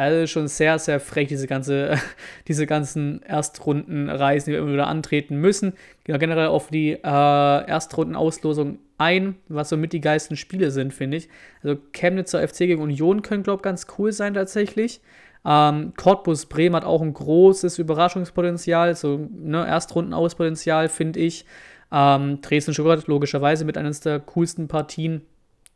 Also 0.00 0.26
schon 0.26 0.48
sehr, 0.48 0.78
sehr 0.78 0.98
frech, 0.98 1.28
diese, 1.28 1.46
ganze, 1.46 1.98
diese 2.48 2.66
ganzen 2.66 3.22
Erstrundenreisen, 3.22 4.46
die 4.46 4.52
wir 4.52 4.60
immer 4.60 4.72
wieder 4.72 4.86
antreten 4.86 5.36
müssen. 5.36 5.74
Genau, 6.04 6.18
generell 6.18 6.46
auf 6.46 6.68
die 6.68 6.92
äh, 6.92 6.98
Erstrundenauslosung 7.02 8.78
ein, 8.96 9.36
was 9.48 9.68
so 9.68 9.76
mit 9.76 9.92
die 9.92 10.00
geilsten 10.00 10.38
Spiele 10.38 10.70
sind, 10.70 10.94
finde 10.94 11.18
ich. 11.18 11.28
Also 11.62 11.76
Chemnitzer 11.92 12.46
FC 12.46 12.60
gegen 12.60 12.80
Union 12.80 13.20
können, 13.20 13.42
glaube 13.42 13.58
ich, 13.58 13.62
ganz 13.62 13.86
cool 13.98 14.10
sein 14.12 14.32
tatsächlich. 14.32 15.02
Ähm, 15.44 15.92
Cottbus 15.98 16.46
Bremen 16.46 16.76
hat 16.76 16.84
auch 16.84 17.02
ein 17.02 17.12
großes 17.12 17.78
Überraschungspotenzial, 17.78 18.94
so 18.96 19.28
ne, 19.30 19.66
Erstrundenauspotenzial, 19.66 20.88
finde 20.88 21.20
ich. 21.20 21.44
Ähm, 21.92 22.40
Dresden 22.40 22.72
Stuttgart 22.72 23.06
logischerweise 23.06 23.66
mit 23.66 23.76
eines 23.76 24.00
der 24.00 24.18
coolsten 24.20 24.66
Partien 24.66 25.20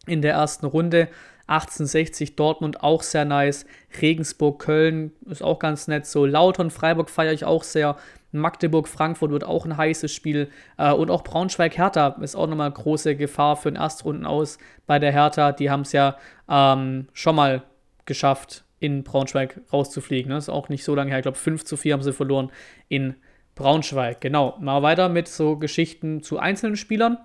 in 0.06 0.22
der 0.22 0.32
ersten 0.32 0.64
Runde. 0.64 1.08
1860 1.46 2.36
Dortmund 2.36 2.82
auch 2.82 3.02
sehr 3.02 3.24
nice. 3.24 3.66
Regensburg 4.00 4.60
Köln 4.60 5.12
ist 5.26 5.42
auch 5.42 5.58
ganz 5.58 5.88
nett. 5.88 6.06
So 6.06 6.24
Lautern 6.24 6.70
Freiburg 6.70 7.10
feiere 7.10 7.32
ich 7.32 7.44
auch 7.44 7.62
sehr. 7.62 7.96
Magdeburg 8.32 8.88
Frankfurt 8.88 9.30
wird 9.30 9.44
auch 9.44 9.64
ein 9.64 9.76
heißes 9.76 10.12
Spiel. 10.12 10.50
Äh, 10.76 10.92
und 10.92 11.10
auch 11.10 11.22
Braunschweig 11.22 11.76
Hertha 11.76 12.16
ist 12.20 12.34
auch 12.34 12.46
nochmal 12.46 12.70
große 12.70 13.16
Gefahr 13.16 13.56
für 13.56 13.70
den 13.70 13.76
Erstrunden 13.76 14.26
aus 14.26 14.58
bei 14.86 14.98
der 14.98 15.12
Hertha. 15.12 15.52
Die 15.52 15.70
haben 15.70 15.82
es 15.82 15.92
ja 15.92 16.16
ähm, 16.48 17.08
schon 17.12 17.36
mal 17.36 17.62
geschafft, 18.06 18.64
in 18.80 19.02
Braunschweig 19.04 19.60
rauszufliegen. 19.72 20.30
Das 20.30 20.44
ist 20.44 20.48
auch 20.50 20.68
nicht 20.68 20.84
so 20.84 20.94
lange 20.94 21.10
her. 21.10 21.18
Ich 21.18 21.24
glaube, 21.24 21.38
5 21.38 21.64
zu 21.64 21.76
4 21.76 21.94
haben 21.94 22.02
sie 22.02 22.12
verloren 22.12 22.50
in 22.88 23.14
Braunschweig. 23.54 24.20
Genau. 24.20 24.58
Mal 24.60 24.82
weiter 24.82 25.08
mit 25.08 25.28
so 25.28 25.56
Geschichten 25.56 26.22
zu 26.22 26.38
einzelnen 26.38 26.76
Spielern. 26.76 27.18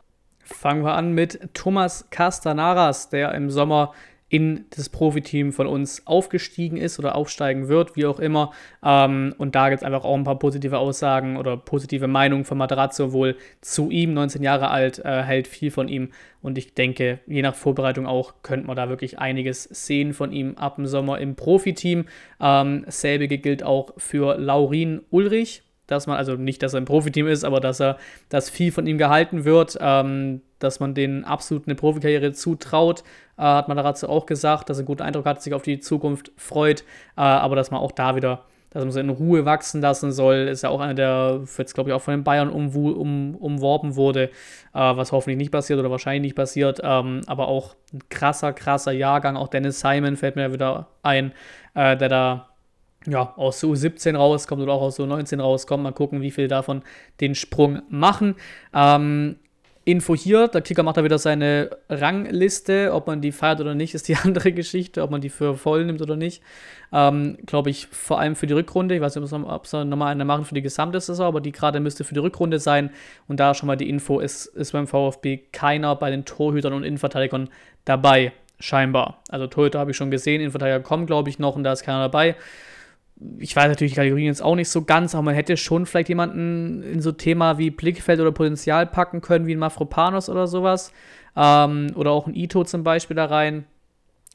Fangen 0.52 0.84
wir 0.84 0.94
an 0.94 1.14
mit 1.14 1.54
Thomas 1.54 2.10
Castanaras, 2.10 3.10
der 3.10 3.34
im 3.34 3.50
Sommer 3.50 3.94
in 4.30 4.66
das 4.70 4.90
Profiteam 4.90 5.52
von 5.52 5.66
uns 5.66 6.06
aufgestiegen 6.06 6.78
ist 6.78 7.00
oder 7.00 7.16
aufsteigen 7.16 7.68
wird, 7.68 7.96
wie 7.96 8.06
auch 8.06 8.20
immer. 8.20 8.52
Ähm, 8.84 9.34
und 9.38 9.56
da 9.56 9.70
gibt 9.70 9.82
es 9.82 9.86
einfach 9.86 10.04
auch 10.04 10.16
ein 10.16 10.24
paar 10.24 10.38
positive 10.38 10.78
Aussagen 10.78 11.36
oder 11.36 11.58
positive 11.58 12.08
Meinungen 12.08 12.46
von 12.46 12.58
Materazzo 12.58 13.12
wohl 13.12 13.36
zu 13.62 13.90
ihm. 13.90 14.14
19 14.14 14.44
Jahre 14.44 14.70
alt, 14.70 15.00
äh, 15.00 15.24
hält 15.24 15.48
viel 15.48 15.72
von 15.72 15.88
ihm. 15.88 16.10
Und 16.42 16.58
ich 16.58 16.76
denke, 16.76 17.20
je 17.26 17.42
nach 17.42 17.56
Vorbereitung 17.56 18.06
auch, 18.06 18.36
könnte 18.44 18.68
man 18.68 18.76
da 18.76 18.88
wirklich 18.88 19.18
einiges 19.18 19.64
sehen 19.64 20.14
von 20.14 20.32
ihm 20.32 20.56
ab 20.58 20.76
dem 20.76 20.86
Sommer 20.86 21.20
im 21.20 21.36
Profiteam. 21.36 22.06
Ähm, 22.40 22.86
selbige 22.88 23.40
gilt 23.40 23.64
auch 23.64 23.94
für 23.98 24.38
Laurin 24.38 25.02
Ulrich, 25.10 25.64
dass 25.92 26.08
man, 26.08 26.18
also 26.18 26.34
nicht, 26.36 26.64
dass 26.64 26.74
er 26.74 26.80
im 26.80 26.86
Profiteam 26.86 27.28
ist, 27.28 27.44
aber 27.44 27.60
dass 27.60 27.80
er, 27.80 27.98
dass 28.30 28.50
viel 28.50 28.72
von 28.72 28.88
ihm 28.88 28.98
gehalten 28.98 29.46
wird, 29.46 29.78
ähm, 29.82 30.42
dass 30.60 30.80
man 30.80 30.94
den 30.94 31.26
absolut 31.26 31.68
eine 31.68 31.76
Profikarriere 31.76 32.34
zutraut, 32.34 33.04
äh, 33.38 33.42
hat 33.42 33.68
man 33.68 33.78
dazu 33.78 34.10
auch 34.10 34.26
gesagt, 34.26 34.70
dass 34.70 34.78
er 34.78 34.82
einen 34.82 34.88
guten 34.88 35.04
Eindruck 35.04 35.26
hat, 35.26 35.42
sich 35.42 35.54
auf 35.54 35.62
die 35.62 35.80
Zukunft 35.80 36.32
freut, 36.38 36.82
äh, 37.18 37.22
aber 37.22 37.56
dass 37.56 37.72
man 37.72 37.80
auch 37.80 37.92
da 37.92 38.16
wieder, 38.16 38.46
dass 38.72 38.84
man 38.84 38.92
sie 38.92 39.00
in 39.00 39.10
Ruhe 39.10 39.46
wachsen 39.46 39.82
lassen 39.82 40.12
soll, 40.12 40.48
ist 40.48 40.62
ja 40.62 40.70
auch 40.70 40.80
einer, 40.80 40.94
der 40.94 41.42
jetzt, 41.58 41.74
glaube 41.74 41.90
ich, 41.90 41.94
auch 41.96 42.02
von 42.02 42.14
den 42.14 42.24
Bayern 42.24 42.50
um, 42.50 42.76
um, 42.76 43.36
umworben 43.36 43.96
wurde, 43.96 44.26
äh, 44.26 44.30
was 44.74 45.12
hoffentlich 45.12 45.38
nicht 45.38 45.52
passiert 45.52 45.80
oder 45.80 45.90
wahrscheinlich 45.90 46.22
nicht 46.22 46.36
passiert, 46.36 46.80
ähm, 46.84 47.22
aber 47.26 47.48
auch 47.48 47.76
ein 47.94 48.02
krasser, 48.10 48.54
krasser 48.54 48.92
Jahrgang, 48.92 49.38
auch 49.38 49.48
Dennis 49.48 49.80
Simon 49.80 50.18
fällt 50.18 50.36
mir 50.36 50.54
wieder 50.54 50.88
ein, 51.02 51.32
äh, 51.74 51.98
der 51.98 52.10
da 52.10 52.49
ja, 53.08 53.34
aus 53.38 53.64
U17 53.64 54.16
rauskommt 54.16 54.62
oder 54.62 54.74
auch 54.74 54.82
aus 54.82 55.00
U19 55.00 55.40
rauskommt. 55.40 55.84
Mal 55.84 55.94
gucken, 55.94 56.22
wie 56.22 56.32
viel 56.32 56.48
davon 56.48 56.84
den 57.22 57.36
Sprung 57.36 57.82
machen. 57.90 58.36
Ähm, 58.74 59.38
Info 59.86 60.14
hier, 60.14 60.48
der 60.50 60.62
Kicker 60.62 60.84
macht 60.84 60.98
da 60.98 61.04
wieder 61.04 61.18
seine 61.18 61.70
Rangliste. 61.90 62.92
Ob 62.94 63.08
man 63.08 63.22
die 63.22 63.32
feiert 63.32 63.62
oder 63.62 63.74
nicht, 63.74 63.96
ist 63.96 64.08
die 64.08 64.16
andere 64.24 64.52
Geschichte. 64.52 65.02
Ob 65.02 65.12
man 65.12 65.22
die 65.22 65.30
für 65.30 65.56
voll 65.56 65.86
nimmt 65.86 66.02
oder 66.02 66.16
nicht. 66.16 66.44
Ähm, 66.92 67.38
Glaube 67.46 67.70
ich, 67.70 67.88
vor 67.88 68.20
allem 68.20 68.36
für 68.36 68.48
die 68.48 68.54
Rückrunde. 68.54 68.96
Ich 68.96 69.02
weiß 69.02 69.16
nicht, 69.16 69.34
ob 69.34 69.66
sie 69.68 69.86
nochmal 69.86 70.12
eine 70.12 70.26
machen 70.26 70.46
für 70.46 70.54
die 70.54 70.62
gesamte 70.62 71.00
Saison, 71.00 71.28
aber 71.28 71.42
die 71.42 71.52
gerade 71.52 71.80
müsste 71.80 72.04
für 72.04 72.14
die 72.14 72.20
Rückrunde 72.20 72.60
sein. 72.60 72.92
Und 73.28 73.40
da 73.40 73.54
schon 73.54 73.68
mal 73.68 73.78
die 73.78 73.90
Info, 73.90 74.20
ist, 74.20 74.46
ist 74.48 74.74
beim 74.74 74.88
VfB 74.88 75.38
keiner 75.54 75.96
bei 75.96 76.12
den 76.12 76.26
Torhütern 76.26 76.74
und 76.74 76.84
Innenverteidigern 76.84 77.50
dabei, 77.86 78.34
scheinbar. 78.60 79.24
Also 79.30 79.48
Torhüter 79.48 79.80
habe 79.80 79.92
ich 79.92 79.98
schon 79.98 80.12
gesehen, 80.12 80.42
Innenverteidiger 80.42 80.82
kommen, 80.82 81.06
glaube 81.06 81.30
ich, 81.30 81.40
noch 81.40 81.56
und 81.56 81.64
da 81.64 81.72
ist 81.72 81.84
keiner 81.84 82.02
dabei 82.02 82.36
ich 83.38 83.56
weiß 83.56 83.68
natürlich 83.68 83.94
die 83.94 83.98
Kategorien 83.98 84.28
jetzt 84.28 84.42
auch 84.42 84.56
nicht 84.56 84.70
so 84.70 84.84
ganz, 84.84 85.14
aber 85.14 85.24
man 85.24 85.36
hätte 85.36 85.58
schon 85.58 85.86
vielleicht 85.86 86.10
jemanden 86.10 86.84
in 86.84 87.02
so 87.02 87.12
Thema 87.12 87.58
wie 87.58 87.70
Blickfeld 87.70 88.20
oder 88.20 88.32
Potenzial 88.32 88.86
packen 88.86 89.22
können, 89.22 89.46
wie 89.46 89.56
ein 89.56 89.60
Mafropanos 89.60 90.30
oder 90.30 90.48
sowas. 90.48 90.94
Ähm, 91.36 91.88
oder 91.96 92.12
auch 92.12 92.28
ein 92.28 92.34
Ito 92.34 92.64
zum 92.64 92.84
Beispiel 92.84 93.16
da 93.16 93.26
rein. 93.26 93.66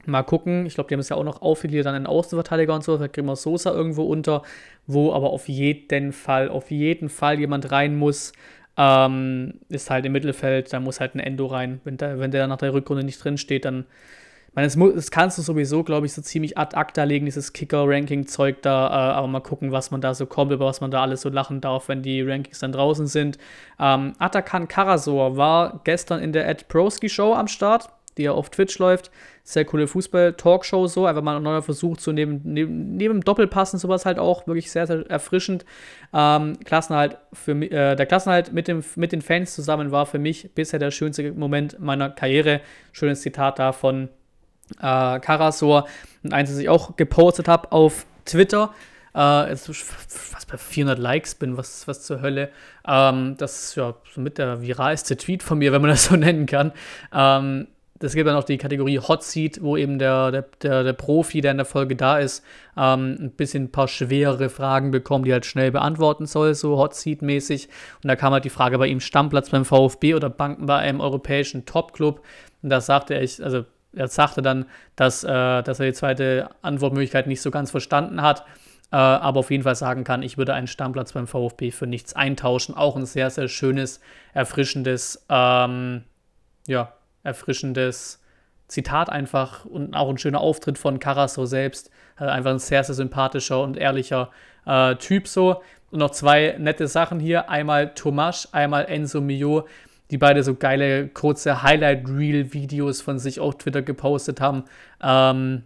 Mal 0.07 0.23
gucken. 0.23 0.67
Ich 0.67 0.75
glaube, 0.75 0.89
die 0.89 0.95
haben 0.95 1.01
es 1.01 1.09
ja 1.09 1.17
auch 1.17 1.25
noch 1.25 1.41
aufgeliefert, 1.41 1.87
dann 1.87 1.95
einen 1.95 2.07
Außenverteidiger 2.07 2.75
und 2.75 2.85
so. 2.85 2.99
Da 2.99 3.09
kriegen 3.09 3.27
wir 3.27 3.37
Sosa 3.37 3.73
irgendwo 3.73 4.05
unter, 4.05 4.43
wo 4.87 5.13
aber 5.15 5.31
auf 5.31 5.49
jeden 5.49 6.13
Fall, 6.13 6.51
auf 6.51 6.71
jeden 6.71 7.09
Fall 7.09 7.39
jemand 7.41 7.73
rein 7.73 7.97
muss. 7.97 8.33
Ähm, 8.77 9.61
ist 9.71 9.89
halt 9.89 10.05
im 10.05 10.13
Mittelfeld, 10.13 10.73
da 10.73 10.81
muss 10.81 11.01
halt 11.01 11.15
ein 11.15 11.21
Endo 11.21 11.47
rein. 11.47 11.81
Wenn 11.85 11.97
der, 11.97 12.19
wenn 12.19 12.33
der 12.33 12.47
nach 12.49 12.59
der 12.59 12.75
Rückrunde 12.75 13.05
nicht 13.05 13.23
drin 13.25 13.39
steht, 13.39 13.65
dann 13.65 13.87
meine, 14.55 14.69
das, 14.69 14.77
das 14.95 15.11
kannst 15.11 15.39
du 15.39 15.43
sowieso, 15.43 15.83
glaube 15.83 16.07
ich, 16.07 16.13
so 16.13 16.23
ziemlich 16.23 16.57
ad 16.57 16.77
acta 16.77 17.05
legen, 17.05 17.25
dieses 17.25 17.53
Kicker-Ranking-Zeug 17.53 18.63
da, 18.63 18.87
äh, 18.89 19.15
aber 19.15 19.27
mal 19.27 19.41
gucken, 19.41 19.73
was 19.73 19.91
man 19.91 20.01
da 20.01 20.15
so 20.15 20.27
kommt, 20.27 20.53
über 20.53 20.67
was 20.67 20.81
man 20.81 20.91
da 20.91 21.03
alles 21.03 21.23
so 21.23 21.29
lachen 21.29 21.61
darf, 21.61 21.89
wenn 21.89 22.03
die 22.03 22.23
Rankings 22.23 22.61
dann 22.61 22.73
draußen 22.73 23.07
sind. 23.07 23.39
Ähm, 23.81 24.13
Atakan 24.19 24.69
Karasor 24.69 25.37
war 25.37 25.81
gestern 25.85 26.21
in 26.23 26.33
der 26.33 26.49
Ed 26.49 26.69
Broski 26.69 27.09
Show 27.09 27.35
am 27.35 27.49
Start, 27.49 27.89
die 28.17 28.23
ja 28.23 28.33
auf 28.33 28.51
Twitch 28.51 28.79
läuft. 28.79 29.11
Sehr 29.43 29.65
coole 29.65 29.87
Fußball-Talkshow 29.87 30.87
so, 30.87 31.05
einfach 31.05 31.23
mal 31.23 31.37
ein 31.37 31.43
neuer 31.43 31.63
Versuch 31.63 31.97
zu 31.97 32.13
neben, 32.13 32.41
neben, 32.45 32.97
neben 32.97 33.21
Doppelpassen, 33.23 33.79
sowas 33.79 34.07
halt 34.07 34.19
auch, 34.19 34.47
wirklich 34.47 34.71
sehr, 34.71 34.87
sehr 34.87 35.11
erfrischend. 35.11 35.65
Ähm, 36.13 36.59
Klassenhalt 36.65 37.19
für, 37.33 37.53
äh, 37.53 37.97
der 37.97 38.07
Klassenhalt 38.07 38.53
mit, 38.53 38.69
dem, 38.69 38.85
mit 38.95 39.13
den 39.13 39.21
Fans 39.21 39.55
zusammen 39.55 39.91
war 39.91 40.07
für 40.07 40.19
mich 40.19 40.55
bisher 40.55 40.79
der 40.79 40.93
schönste 40.93 41.33
Moment 41.33 41.81
meiner 41.81 42.09
Karriere. 42.09 42.61
Schönes 42.93 43.21
Zitat 43.21 43.59
da 43.59 43.73
von 43.73 44.09
äh, 44.81 45.21
Karasor 45.21 45.87
eins, 46.31 46.51
das 46.51 46.59
ich 46.59 46.69
auch 46.69 46.97
gepostet 46.97 47.49
habe 47.49 47.73
auf 47.73 48.07
Twitter. 48.25 48.73
Äh, 49.15 49.51
jetzt 49.51 49.69
was 49.69 50.47
bei 50.47 50.57
400 50.57 50.99
Likes 50.99 51.35
bin, 51.35 51.57
was, 51.57 51.87
was 51.87 52.03
zur 52.03 52.21
Hölle. 52.21 52.51
Ähm, 52.87 53.37
das 53.39 53.65
ist 53.65 53.77
ja 53.77 53.95
somit 54.13 54.39
der 54.39 54.61
viralste 54.61 55.17
Tweet 55.17 55.43
von 55.43 55.59
mir, 55.59 55.73
wenn 55.73 55.83
man 55.83 55.91
das 55.93 56.05
so 56.05 56.17
nennen 56.17 56.47
kann. 56.47 56.73
Ähm, 57.13 57.69
das 58.01 58.15
gibt 58.15 58.27
dann 58.27 58.37
auch 58.37 58.45
die 58.45 58.59
Kategorie 58.59 58.99
Hot 58.99 59.23
Seat, 59.23 59.63
wo 59.63 59.77
eben 59.77 60.01
der, 60.01 60.33
der, 60.33 60.45
der, 60.63 60.83
der 60.83 60.93
Profi, 60.93 61.41
der 61.41 61.53
in 61.53 61.59
der 61.59 61.65
Folge 61.65 61.95
da 61.95 62.19
ist, 62.19 62.45
ähm, 62.77 63.17
ein 63.21 63.31
bisschen 63.31 63.65
ein 63.65 63.73
paar 63.73 63.87
schwerere 63.87 64.51
Fragen 64.51 64.91
bekommt, 64.91 65.27
die 65.27 65.33
halt 65.33 65.47
schnell 65.47 65.71
beantworten 65.71 66.27
soll, 66.27 66.55
so 66.55 66.77
Hot 66.77 66.95
Seat-mäßig. 66.95 67.69
Und 68.03 68.09
da 68.09 68.17
kam 68.17 68.33
halt 68.33 68.45
die 68.45 68.51
Frage 68.51 68.79
bei 68.79 68.89
ihm: 68.89 68.99
Stammplatz 68.99 69.51
beim 69.51 69.65
VfB 69.65 70.15
oder 70.15 70.29
Banken 70.29 70.67
bei 70.67 70.79
einem 70.79 71.01
europäischen 71.01 71.67
Top-Club. 71.67 72.21
Und 72.63 72.71
da 72.71 72.81
sagte 72.81 73.15
er, 73.15 73.23
ich, 73.23 73.43
also 73.43 73.65
er 73.97 74.09
sagte 74.09 74.43
dann, 74.43 74.67
dass, 74.97 75.25
äh, 75.25 75.63
dass 75.63 75.81
er 75.81 75.87
die 75.87 75.93
zweite 75.93 76.51
Antwortmöglichkeit 76.63 77.27
nicht 77.27 77.43
so 77.43 77.51
ganz 77.51 77.71
verstanden 77.71 78.23
hat, 78.23 78.45
äh, 78.93 78.97
aber 78.97 79.41
auf 79.41 79.51
jeden 79.51 79.65
Fall 79.65 79.75
sagen 79.75 80.05
kann, 80.05 80.23
ich 80.23 80.39
würde 80.39 80.55
einen 80.55 80.67
Stammplatz 80.67 81.13
beim 81.13 81.27
VfB 81.27 81.71
für 81.71 81.87
nichts 81.87 82.15
eintauschen. 82.15 82.77
Auch 82.77 82.97
ein 82.97 83.07
sehr, 83.07 83.31
sehr 83.31 83.49
schönes, 83.49 84.01
erfrischendes, 84.35 85.25
ähm, 85.29 86.05
ja, 86.67 86.93
erfrischendes 87.23 88.21
Zitat 88.69 89.11
einfach 89.11 89.65
und 89.65 89.95
auch 89.95 90.09
ein 90.09 90.19
schöner 90.19 90.41
Auftritt 90.41 90.79
von 90.79 90.99
Carasso 90.99 91.45
selbst. 91.47 91.91
Also 92.17 92.31
einfach 92.31 92.51
ein 92.51 92.59
sehr, 92.59 92.85
sehr 92.85 92.95
sympathischer 92.95 93.63
und 93.63 93.77
ehrlicher 93.77 94.31
äh, 94.67 94.95
Typ 94.97 95.29
so. 95.29 95.63
Und 95.91 95.99
noch 95.99 96.11
zwei 96.11 96.57
nette 96.59 96.87
Sachen 96.87 97.21
hier. 97.21 97.51
Einmal 97.51 97.95
Tomasz, 97.95 98.49
einmal 98.53 98.87
Enzo 98.87 99.21
Mio, 99.21 99.67
die 100.11 100.19
beide 100.19 100.43
so 100.43 100.55
geile, 100.55 101.09
kurze 101.09 101.63
Highlight-Reel-Videos 101.63 103.01
von 103.01 103.19
sich 103.19 103.41
auf 103.41 103.59
Twitter 103.59 103.83
gepostet 103.83 104.41
haben. 104.41 104.65
Ähm, 105.03 105.65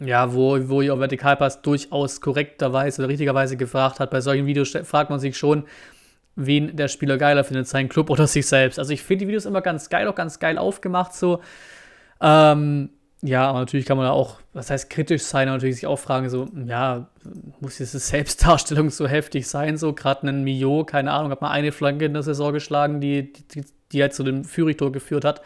ja, 0.00 0.34
wo, 0.34 0.68
wo 0.68 0.82
ihr 0.82 0.98
Vertikalpass 0.98 1.62
durchaus 1.62 2.20
korrekterweise 2.20 3.02
oder 3.02 3.08
richtigerweise 3.08 3.56
gefragt 3.56 3.98
hat. 3.98 4.10
Bei 4.10 4.20
solchen 4.20 4.46
Videos 4.46 4.76
fragt 4.84 5.10
man 5.10 5.18
sich 5.18 5.36
schon, 5.36 5.64
wen 6.36 6.76
der 6.76 6.88
Spieler 6.88 7.16
geiler 7.16 7.44
findet, 7.44 7.66
seinen 7.66 7.88
Club 7.88 8.10
oder 8.10 8.26
sich 8.26 8.46
selbst. 8.46 8.78
Also 8.78 8.92
ich 8.92 9.02
finde 9.02 9.24
die 9.24 9.28
Videos 9.28 9.46
immer 9.46 9.62
ganz 9.62 9.88
geil, 9.88 10.06
auch 10.06 10.14
ganz 10.14 10.38
geil 10.38 10.58
aufgemacht 10.58 11.14
so. 11.14 11.40
Ähm, 12.20 12.90
ja, 13.26 13.48
aber 13.48 13.58
natürlich 13.60 13.86
kann 13.86 13.96
man 13.96 14.06
da 14.06 14.12
auch, 14.12 14.36
was 14.52 14.70
heißt 14.70 14.88
kritisch 14.88 15.22
sein, 15.22 15.48
natürlich 15.48 15.76
sich 15.76 15.86
auch 15.86 15.98
fragen, 15.98 16.30
so, 16.30 16.48
ja, 16.66 17.08
muss 17.60 17.76
diese 17.76 17.98
Selbstdarstellung 17.98 18.90
so 18.90 19.08
heftig 19.08 19.48
sein, 19.48 19.76
so, 19.76 19.92
gerade 19.92 20.28
ein 20.28 20.44
Mio, 20.44 20.84
keine 20.84 21.12
Ahnung, 21.12 21.32
hat 21.32 21.42
mal 21.42 21.50
eine 21.50 21.72
Flanke 21.72 22.04
in 22.04 22.12
der 22.12 22.22
Saison 22.22 22.52
geschlagen, 22.52 23.00
die, 23.00 23.32
die, 23.32 23.64
die 23.92 24.02
halt 24.02 24.14
zu 24.14 24.22
dem 24.22 24.44
Führigtor 24.44 24.92
geführt 24.92 25.24
hat. 25.24 25.42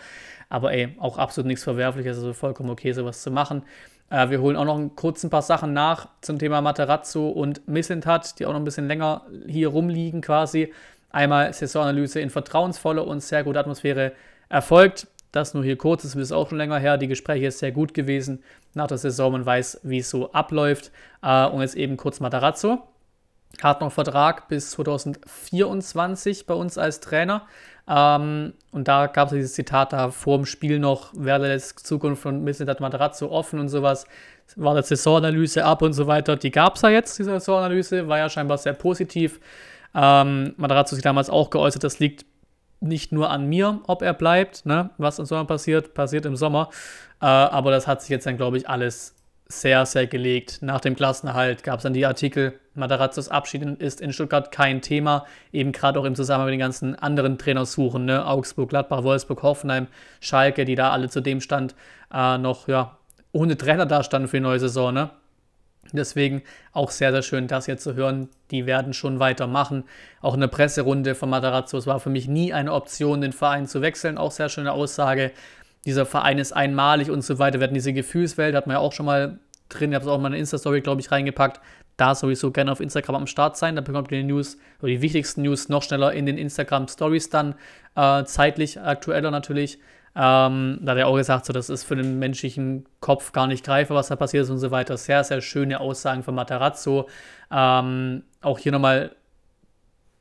Aber 0.49 0.73
ey, 0.73 0.95
auch 0.99 1.17
absolut 1.17 1.47
nichts 1.47 1.65
Verwerfliches, 1.65 2.19
also 2.19 2.33
vollkommen 2.33 2.71
okay, 2.71 2.93
sowas 2.93 3.23
zu 3.23 3.31
machen. 3.31 3.63
Äh, 4.11 4.29
wir 4.31 4.41
holen 4.41 4.57
auch 4.57 4.65
noch 4.65 4.77
ein 4.77 4.95
kurz 4.97 5.25
ein 5.25 5.31
paar 5.31 5.43
Sachen 5.43 5.73
nach 5.73 6.09
zum 6.21 6.39
Thema 6.39 6.61
Materazzo 6.61 7.29
und 7.29 7.67
Missentat, 7.67 8.39
die 8.39 8.47
auch 8.47 8.53
noch 8.53 8.61
ein 8.61 8.65
bisschen 8.65 8.89
länger 8.89 9.23
hier 9.47 9.69
rumliegen 9.69 10.21
quasi. 10.21 10.73
Einmal 11.11 11.53
Saisonanalyse 11.53 12.21
in 12.21 12.31
vertrauensvoller 12.31 13.07
und 13.07 13.23
sehr 13.23 13.45
guter 13.45 13.61
Atmosphäre 13.61 14.13
erfolgt. 14.49 15.07
Das 15.33 15.55
nur 15.55 15.63
hier 15.63 15.77
kurz, 15.77 16.03
das 16.03 16.15
ist 16.15 16.33
auch 16.33 16.49
schon 16.49 16.59
länger 16.59 16.79
her. 16.79 16.99
Die 16.99 17.07
Gespräche 17.07 17.47
ist 17.47 17.61
sehr 17.61 17.73
gut 17.73 17.95
gewesen 17.95 18.43
nach 18.75 18.89
der 18.89 18.99
Saison. 18.99 19.33
Man 19.33 19.47
weiß, 19.47 19.81
wie 19.85 19.99
es 19.99 20.11
so 20.11 20.33
abläuft. 20.33 20.91
Äh, 21.23 21.47
und 21.47 21.61
jetzt 21.61 21.77
eben 21.77 21.97
kurz 21.97 22.21
Matarazzo. 22.21 22.83
Hat 23.63 23.81
noch 23.81 23.93
Vertrag 23.93 24.49
bis 24.49 24.71
2024 24.71 26.47
bei 26.47 26.55
uns 26.55 26.79
als 26.79 27.01
Trainer. 27.01 27.47
Ähm, 27.89 28.55
und 28.71 28.89
da 28.89 29.07
gab 29.07 29.29
es 29.29 29.35
dieses 29.35 29.55
Zitat 29.55 29.93
da 29.93 30.11
vor 30.11 30.37
dem 30.37 30.47
Spiel 30.47 30.79
noch, 30.79 31.13
wäre 31.15 31.53
die 31.53 31.61
Zukunft 31.61 32.23
von 32.23 32.43
Mislintat 32.43 32.81
Matarazzo 32.81 33.31
offen 33.31 33.59
und 33.59 33.69
sowas. 33.69 34.07
War 34.57 34.75
der 34.75 34.83
Saisonanalyse 34.83 35.65
ab 35.65 35.83
und 35.83 35.93
so 35.93 36.07
weiter. 36.07 36.37
Die 36.37 36.51
gab 36.51 36.77
es 36.77 36.83
ja 36.83 36.89
jetzt, 36.89 37.19
diese 37.19 37.31
Saisonanalyse, 37.31 38.09
war 38.09 38.19
ja 38.19 38.29
scheinbar 38.29 38.59
sehr 38.59 38.73
positiv. 38.73 39.41
Ähm, 39.95 40.55
Matarazzo 40.57 40.95
sich 40.95 41.03
damals 41.03 41.31
auch 41.31 41.51
geäußert, 41.51 41.83
das 41.83 41.99
liegt 41.99 42.25
nicht 42.81 43.13
nur 43.13 43.31
an 43.31 43.47
mir, 43.47 43.81
ob 43.87 44.03
er 44.03 44.15
bleibt, 44.15 44.67
ne? 44.67 44.91
was 44.99 45.19
im 45.19 45.27
Sommer 45.27 45.45
passiert, 45.45 45.95
passiert 45.95 46.27
im 46.27 46.37
Sommer. 46.37 46.71
Äh, 47.21 47.27
aber 47.27 47.71
das 47.71 47.87
hat 47.87 48.01
sich 48.01 48.11
jetzt 48.11 48.27
dann, 48.27 48.37
glaube 48.37 48.57
ich, 48.57 48.69
alles 48.69 49.15
sehr, 49.49 49.85
sehr 49.85 50.07
gelegt. 50.07 50.59
Nach 50.63 50.81
dem 50.81 50.97
Klassenerhalt 50.97 51.63
gab 51.63 51.79
es 51.79 51.83
dann 51.83 51.93
die 51.93 52.07
Artikel, 52.07 52.59
Matarazzos 52.75 53.29
Abschied 53.29 53.63
ist 53.81 54.01
in 54.01 54.13
Stuttgart 54.13 54.53
kein 54.53 54.81
Thema, 54.81 55.27
eben 55.53 55.73
gerade 55.73 55.99
auch 55.99 56.05
im 56.05 56.15
Zusammenhang 56.15 56.47
mit 56.47 56.55
den 56.55 56.61
ganzen 56.61 56.95
anderen 56.95 57.37
Trainersuchen, 57.37 58.05
ne? 58.05 58.25
Augsburg, 58.27 58.71
Gladbach, 58.71 59.03
Wolfsburg, 59.03 59.43
Hoffenheim, 59.43 59.89
Schalke, 60.21 60.65
die 60.65 60.77
da 60.77 60.91
alle 60.91 61.09
zu 61.09 61.21
dem 61.21 61.41
Stand 61.41 61.75
äh, 62.15 62.39
noch 62.39 62.69
ja, 62.69 62.97
ohne 63.33 63.57
Trainer 63.57 63.87
da 63.87 64.05
standen 64.05 64.29
für 64.29 64.37
die 64.37 64.43
neue 64.43 64.61
Saison. 64.61 64.95
Ne? 64.95 65.11
Deswegen 65.97 66.43
auch 66.73 66.91
sehr, 66.91 67.13
sehr 67.13 67.23
schön, 67.23 67.47
das 67.47 67.67
jetzt 67.67 67.85
zu 67.85 67.95
hören. 67.95 68.29
Die 68.51 68.67
werden 68.67 68.93
schon 68.93 69.19
weitermachen. 69.19 69.85
Auch 70.21 70.35
eine 70.35 70.49
Presserunde 70.49 71.15
von 71.15 71.31
Matarazzo. 71.31 71.79
Es 71.79 71.87
war 71.87 72.01
für 72.01 72.11
mich 72.11 72.29
nie 72.29 72.53
eine 72.53 72.73
Option, 72.73 73.21
den 73.21 73.33
Verein 73.33 73.67
zu 73.67 73.83
wechseln. 73.83 74.19
Auch 74.19 74.31
sehr 74.31 74.49
schöne 74.49 74.73
Aussage. 74.73 75.33
Dieser 75.85 76.07
Verein 76.07 76.39
ist 76.39 76.53
einmalig 76.53 77.11
und 77.11 77.23
so 77.23 77.39
weiter. 77.39 77.59
Wir 77.59 77.65
hatten 77.65 77.75
diese 77.75 77.93
Gefühlswelt, 77.93 78.55
hat 78.55 78.67
man 78.67 78.75
ja 78.75 78.81
auch 78.81 78.93
schon 78.93 79.07
mal 79.07 79.39
drin. 79.69 79.93
Ich 79.93 79.95
habe 79.95 80.05
es 80.05 80.11
auch 80.11 80.19
mal 80.19 80.29
in 80.29 80.35
eine 80.35 80.39
Insta-Story, 80.39 80.83
glaube 80.83 81.01
ich, 81.01 81.11
reingepackt. 81.11 81.61
Da 81.97 82.15
sowieso 82.15 82.51
gerne 82.51 82.73
auf 82.73 82.81
Instagram 82.81 83.17
am 83.17 83.27
Start 83.27 83.57
sein. 83.57 83.77
Da 83.77 83.83
bekommt 83.83 84.11
ihr 84.13 84.19
die 84.19 84.25
News 84.25 84.59
oder 84.81 84.89
die 84.89 85.03
wichtigsten 85.03 85.43
News 85.43 85.69
noch 85.69 85.83
schneller 85.83 86.13
in 86.13 86.27
den 86.27 86.39
Instagram-Stories 86.39 87.31
dann. 87.31 87.55
Äh, 87.95 88.25
zeitlich 88.25 88.81
aktueller 88.81 89.31
natürlich. 89.31 89.79
Ähm, 90.17 90.81
da 90.83 90.93
hat 90.93 90.99
er 90.99 91.07
auch 91.07 91.17
gesagt, 91.17 91.47
so, 91.47 91.53
das 91.53 91.71
ist 91.71 91.85
für 91.85 91.97
den 91.97 92.19
menschlichen 92.19 92.87
Kopf 93.01 93.33
gar 93.33 93.47
nicht 93.47 93.65
greifbar, 93.65 93.97
was 93.97 94.09
da 94.09 94.17
passiert 94.17 94.45
ist 94.45 94.51
und 94.51 94.59
so 94.59 94.71
weiter. 94.71 94.97
Sehr, 94.97 95.23
sehr 95.23 95.41
schöne 95.41 95.81
Aussagen 95.81 96.23
von 96.23 96.35
Matarazzo. 96.35 97.09
Ähm, 97.51 98.25
auch 98.41 98.59
hier 98.59 98.73
nochmal 98.73 99.15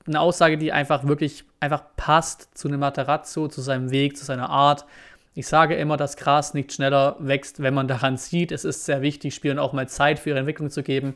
eine 0.05 0.19
Aussage, 0.19 0.57
die 0.57 0.71
einfach 0.71 1.05
wirklich 1.05 1.45
einfach 1.59 1.83
passt 1.95 2.57
zu 2.57 2.67
einem 2.67 2.79
Matarazzo, 2.79 3.47
zu 3.47 3.61
seinem 3.61 3.91
Weg, 3.91 4.17
zu 4.17 4.25
seiner 4.25 4.49
Art. 4.49 4.85
Ich 5.33 5.47
sage 5.47 5.75
immer, 5.75 5.97
dass 5.97 6.17
Gras 6.17 6.53
nicht 6.53 6.73
schneller 6.73 7.15
wächst, 7.19 7.61
wenn 7.61 7.73
man 7.73 7.87
daran 7.87 8.17
sieht. 8.17 8.51
Es 8.51 8.65
ist 8.65 8.85
sehr 8.85 9.01
wichtig, 9.01 9.35
Spielern 9.35 9.59
auch 9.59 9.73
mal 9.73 9.87
Zeit 9.87 10.19
für 10.19 10.29
ihre 10.29 10.39
Entwicklung 10.39 10.69
zu 10.69 10.83
geben. 10.83 11.15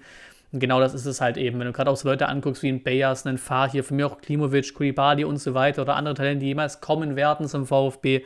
Und 0.52 0.60
genau 0.60 0.80
das 0.80 0.94
ist 0.94 1.06
es 1.06 1.20
halt 1.20 1.38
eben. 1.38 1.60
Wenn 1.60 1.66
du 1.66 1.74
gerade 1.74 1.90
auch 1.90 1.98
so 1.98 2.08
Leute 2.08 2.28
anguckst 2.30 2.62
wie 2.62 2.70
ein 2.70 2.84
Bayers, 2.84 3.26
einen 3.26 3.40
Fahr 3.40 3.70
hier, 3.70 3.84
für 3.84 3.96
mich 3.96 4.06
auch 4.06 4.22
Klimovic, 4.22 4.74
Kulibali 4.76 5.26
und 5.26 5.38
so 5.38 5.56
weiter 5.56 5.82
oder 5.82 5.96
andere 5.96 6.14
Talente, 6.14 6.42
die 6.42 6.48
jemals 6.48 6.80
kommen 6.80 7.16
werden 7.16 7.48
zum 7.48 7.66
VfB, 7.66 8.24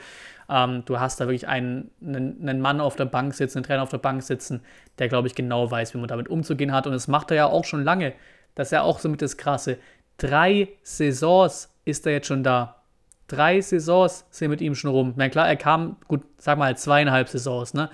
ähm, 0.50 0.84
du 0.86 1.00
hast 1.00 1.20
da 1.20 1.26
wirklich 1.26 1.48
einen, 1.48 1.92
einen, 2.02 2.38
einen, 2.42 2.62
Mann 2.62 2.80
auf 2.80 2.96
der 2.96 3.06
Bank 3.06 3.34
sitzen, 3.34 3.60
einen 3.60 3.66
Trainer 3.66 3.84
auf 3.84 3.90
der 3.90 3.98
Bank 3.98 4.24
sitzen, 4.24 4.62
der, 4.98 5.10
glaube 5.10 5.28
ich, 5.28 5.36
genau 5.36 5.70
weiß, 5.70 5.94
wie 5.94 5.98
man 5.98 6.08
damit 6.08 6.30
umzugehen 6.30 6.72
hat. 6.72 6.88
Und 6.88 6.94
das 6.94 7.08
macht 7.08 7.32
er 7.32 7.38
ja 7.38 7.46
auch 7.48 7.66
schon 7.66 7.84
lange. 7.84 8.14
Das 8.56 8.70
ist 8.70 8.72
ja 8.72 8.82
auch 8.82 9.00
so 9.00 9.10
mit 9.10 9.22
das 9.22 9.38
Krasse. 9.38 9.78
Drei 10.18 10.70
Saisons 10.84 11.70
ist 11.86 12.06
er 12.06 12.14
jetzt 12.14 12.28
schon 12.28 12.44
da. 12.44 12.82
Drei 13.28 13.60
Saisons 13.60 14.26
sind 14.30 14.50
mit 14.50 14.62
ihm 14.62 14.74
schon 14.74 14.92
rum. 14.92 15.14
Na 15.18 15.28
klar, 15.28 15.48
er 15.48 15.58
kam, 15.58 15.98
gut, 16.08 16.22
sag 16.38 16.58
mal 16.58 16.78
zweieinhalb 16.78 17.28
Saisons, 17.28 17.74
ne? 17.74 17.90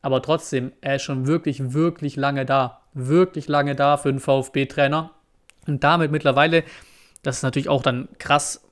Aber 0.00 0.22
trotzdem, 0.22 0.72
er 0.80 0.96
ist 0.96 1.02
schon 1.02 1.26
wirklich, 1.26 1.72
wirklich 1.72 2.14
lange 2.14 2.46
da. 2.46 2.82
Wirklich 2.94 3.48
lange 3.48 3.74
da 3.74 3.96
für 3.96 4.08
einen 4.08 4.20
VfB-Trainer. 4.20 5.10
Und 5.66 5.82
damit 5.82 6.12
mittlerweile, 6.12 6.62
das 7.24 7.38
ist 7.38 7.42
natürlich 7.42 7.68
auch 7.68 7.82
dann 7.82 8.08
krass 8.18 8.67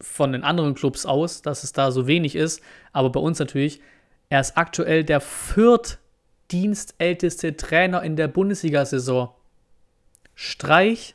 von 0.00 0.32
den 0.32 0.42
anderen 0.44 0.74
Clubs 0.74 1.04
aus, 1.06 1.40
dass 1.42 1.64
es 1.64 1.72
da 1.72 1.90
so 1.90 2.06
wenig 2.06 2.36
ist. 2.36 2.62
Aber 2.92 3.10
bei 3.10 3.20
uns 3.20 3.38
natürlich, 3.38 3.80
er 4.28 4.40
ist 4.40 4.56
aktuell 4.56 5.04
der 5.04 5.20
viertdienstälteste 5.20 7.56
Trainer 7.56 8.02
in 8.02 8.16
der 8.16 8.28
Bundesliga-Saison. 8.28 9.30
Streich, 10.34 11.14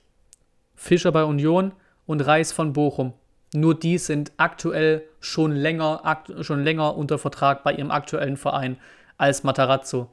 Fischer 0.75 1.11
bei 1.11 1.23
Union 1.23 1.73
und 2.05 2.21
Reis 2.21 2.51
von 2.51 2.73
Bochum. 2.73 3.13
Nur 3.53 3.77
die 3.77 3.97
sind 3.97 4.32
aktuell 4.38 5.03
schon 5.19 5.51
länger, 5.51 6.05
akt, 6.05 6.32
schon 6.41 6.63
länger 6.63 6.95
unter 6.95 7.17
Vertrag 7.17 7.63
bei 7.63 7.73
ihrem 7.73 7.91
aktuellen 7.91 8.38
Verein 8.38 8.77
als 9.17 9.43
Matarazzo. 9.43 10.09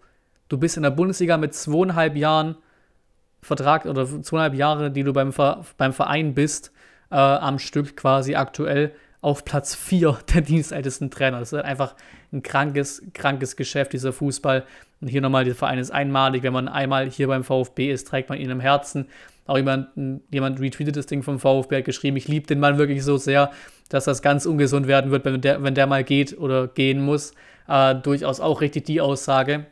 Du 0.49 0.59
bist 0.59 0.77
in 0.77 0.83
der 0.83 0.91
Bundesliga 0.91 1.37
mit 1.37 1.55
zweieinhalb 1.55 2.17
Jahren 2.17 2.57
Vertrag 3.43 3.87
oder 3.87 4.07
zweieinhalb 4.23 4.55
Jahre, 4.55 4.91
die 4.91 5.05
du 5.05 5.13
beim, 5.13 5.33
beim 5.77 5.93
Verein 5.93 6.35
bist 6.35 6.73
äh, 7.11 7.17
am 7.17 7.59
Stück 7.59 7.97
quasi 7.97 8.35
aktuell 8.35 8.93
auf 9.21 9.45
Platz 9.45 9.75
4 9.75 10.19
der 10.35 10.43
dienstältesten 10.43 11.11
Trainer. 11.11 11.41
Das 11.41 11.53
ist 11.53 11.65
einfach 11.65 11.95
ein 12.33 12.43
krankes, 12.43 13.03
krankes 13.15 13.57
Geschäft, 13.57 13.93
dieser 13.93 14.13
Fußball. 14.13 14.65
Und 15.01 15.09
hier 15.09 15.21
nochmal, 15.21 15.45
der 15.45 15.55
Verein 15.55 15.79
ist 15.79 15.91
einmalig. 15.91 16.43
Wenn 16.43 16.53
man 16.53 16.69
einmal 16.69 17.11
hier 17.11 17.29
beim 17.29 17.45
VfB 17.45 17.91
ist, 17.93 18.09
trägt 18.09 18.29
man 18.29 18.39
ihn 18.39 18.51
im 18.51 18.61
Herzen. 18.61 19.07
Auch 19.47 19.57
jemand, 19.57 19.89
jemand 20.31 20.61
retweetet 20.61 20.97
das 20.97 21.07
Ding 21.07 21.23
vom 21.23 21.39
VfB, 21.39 21.77
hat 21.77 21.85
geschrieben, 21.85 22.17
ich 22.17 22.27
liebe 22.27 22.47
den 22.47 22.59
Mann 22.59 22.79
wirklich 22.79 23.05
so 23.05 23.17
sehr, 23.17 23.53
dass 23.89 24.05
das 24.05 24.23
ganz 24.23 24.45
ungesund 24.45 24.89
werden 24.89 25.11
wird, 25.11 25.25
wenn 25.25 25.41
der, 25.41 25.63
wenn 25.63 25.75
der 25.75 25.87
mal 25.87 26.03
geht 26.03 26.37
oder 26.37 26.67
gehen 26.67 27.01
muss. 27.01 27.33
Äh, 27.69 27.95
durchaus 27.97 28.41
auch 28.41 28.61
richtig 28.61 28.87
die 28.87 29.01
Aussage. 29.01 29.67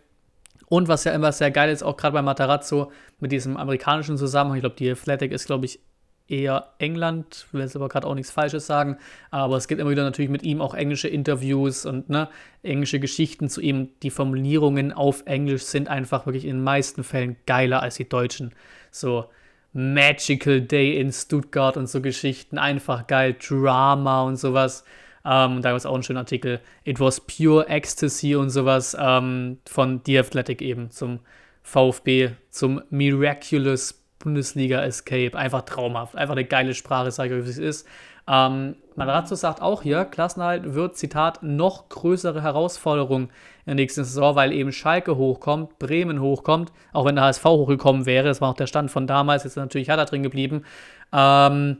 Und 0.66 0.88
was 0.88 1.04
ja 1.04 1.12
immer 1.12 1.32
sehr 1.32 1.50
geil 1.50 1.70
ist, 1.70 1.82
auch 1.82 1.96
gerade 1.96 2.14
bei 2.14 2.22
Matarazzo 2.22 2.90
mit 3.20 3.32
diesem 3.32 3.56
amerikanischen 3.56 4.16
Zusammenhang, 4.16 4.58
ich 4.58 4.62
glaube, 4.62 4.76
die 4.76 4.90
Athletic 4.90 5.32
ist, 5.32 5.46
glaube 5.46 5.66
ich, 5.66 5.80
eher 6.28 6.72
England, 6.78 7.46
will 7.52 7.60
jetzt 7.60 7.76
aber 7.76 7.88
gerade 7.88 8.06
auch 8.06 8.14
nichts 8.14 8.30
Falsches 8.30 8.66
sagen, 8.66 8.96
aber 9.30 9.56
es 9.56 9.68
gibt 9.68 9.80
immer 9.80 9.90
wieder 9.90 10.04
natürlich 10.04 10.30
mit 10.30 10.42
ihm 10.42 10.60
auch 10.60 10.74
englische 10.74 11.08
Interviews 11.08 11.84
und 11.84 12.08
ne, 12.08 12.28
englische 12.62 12.98
Geschichten 12.98 13.48
zu 13.48 13.60
ihm. 13.60 13.90
Die 14.02 14.10
Formulierungen 14.10 14.92
auf 14.92 15.22
Englisch 15.26 15.62
sind 15.64 15.88
einfach 15.88 16.26
wirklich 16.26 16.44
in 16.44 16.56
den 16.56 16.64
meisten 16.64 17.04
Fällen 17.04 17.36
geiler 17.46 17.82
als 17.82 17.96
die 17.96 18.08
deutschen. 18.08 18.52
So 18.90 19.26
Magical 19.74 20.62
Day 20.62 20.98
in 20.98 21.12
Stuttgart 21.12 21.76
und 21.76 21.88
so 21.88 22.00
Geschichten, 22.00 22.58
einfach 22.58 23.06
geil, 23.06 23.36
Drama 23.38 24.22
und 24.22 24.36
sowas. 24.36 24.84
Ähm, 25.26 25.62
da 25.62 25.70
gab 25.70 25.76
es 25.76 25.86
auch 25.86 25.94
einen 25.94 26.02
schönen 26.02 26.18
Artikel. 26.18 26.60
It 26.84 27.00
was 27.00 27.20
pure 27.20 27.66
ecstasy 27.68 28.36
und 28.36 28.50
sowas 28.50 28.96
ähm, 28.98 29.58
von 29.66 30.00
The 30.06 30.18
Athletic 30.20 30.62
eben 30.62 30.90
zum 30.90 31.20
VfB, 31.62 32.30
zum 32.50 32.82
Miraculous 32.90 34.03
Bundesliga 34.24 34.82
Escape. 34.82 35.36
Einfach 35.36 35.62
traumhaft. 35.62 36.16
Einfach 36.16 36.32
eine 36.32 36.44
geile 36.44 36.74
Sprache, 36.74 37.12
sage 37.12 37.34
ich 37.36 37.40
euch, 37.40 37.46
wie 37.46 37.50
es 37.50 37.58
ist. 37.58 37.88
Ähm, 38.26 38.76
Matarazzo 38.96 39.34
sagt 39.34 39.60
auch 39.60 39.82
hier, 39.82 40.04
Klassenhalt 40.06 40.74
wird, 40.74 40.96
Zitat, 40.96 41.42
noch 41.42 41.88
größere 41.90 42.42
Herausforderung 42.42 43.24
in 43.24 43.30
der 43.66 43.74
nächsten 43.74 44.04
Saison, 44.04 44.34
weil 44.34 44.52
eben 44.52 44.72
Schalke 44.72 45.16
hochkommt, 45.16 45.78
Bremen 45.78 46.20
hochkommt, 46.20 46.72
auch 46.92 47.04
wenn 47.04 47.16
der 47.16 47.24
HSV 47.24 47.44
hochgekommen 47.44 48.06
wäre, 48.06 48.26
das 48.26 48.40
war 48.40 48.50
auch 48.50 48.56
der 48.56 48.66
Stand 48.66 48.90
von 48.90 49.06
damals, 49.06 49.44
jetzt 49.44 49.56
natürlich 49.56 49.88
Hertha 49.88 50.06
drin 50.06 50.22
geblieben. 50.22 50.64
Ähm, 51.12 51.78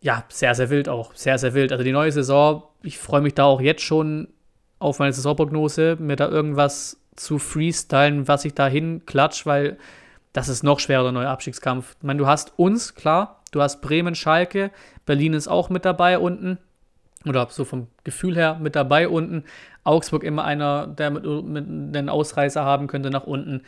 ja, 0.00 0.24
sehr, 0.28 0.54
sehr 0.54 0.70
wild 0.70 0.88
auch, 0.88 1.14
sehr, 1.14 1.38
sehr 1.38 1.54
wild. 1.54 1.72
Also 1.72 1.84
die 1.84 1.92
neue 1.92 2.12
Saison, 2.12 2.62
ich 2.82 2.98
freue 2.98 3.20
mich 3.20 3.34
da 3.34 3.44
auch 3.44 3.60
jetzt 3.60 3.82
schon 3.82 4.28
auf 4.78 5.00
meine 5.00 5.12
Saisonprognose, 5.12 5.96
mir 5.98 6.16
da 6.16 6.28
irgendwas 6.28 7.00
zu 7.16 7.38
freestylen, 7.38 8.28
was 8.28 8.44
ich 8.44 8.54
da 8.54 8.68
hinklatsch, 8.68 9.44
weil 9.44 9.76
das 10.38 10.48
ist 10.48 10.62
noch 10.62 10.78
schwerer, 10.78 11.02
der 11.02 11.12
neue 11.12 11.28
Abstiegskampf. 11.28 11.96
Ich 11.98 12.04
meine, 12.04 12.18
du 12.18 12.28
hast 12.28 12.52
uns, 12.56 12.94
klar, 12.94 13.42
du 13.50 13.60
hast 13.60 13.80
Bremen, 13.80 14.14
Schalke, 14.14 14.70
Berlin 15.04 15.32
ist 15.34 15.48
auch 15.48 15.68
mit 15.68 15.84
dabei 15.84 16.18
unten. 16.20 16.58
Oder 17.26 17.48
so 17.50 17.64
vom 17.64 17.88
Gefühl 18.04 18.36
her 18.36 18.58
mit 18.60 18.76
dabei 18.76 19.08
unten. 19.08 19.42
Augsburg 19.82 20.22
immer 20.22 20.44
einer, 20.44 20.86
der 20.86 21.10
mit, 21.10 21.24
mit 21.24 21.66
einen 21.96 22.08
Ausreißer 22.08 22.64
haben 22.64 22.86
könnte 22.86 23.10
nach 23.10 23.24
unten. 23.24 23.62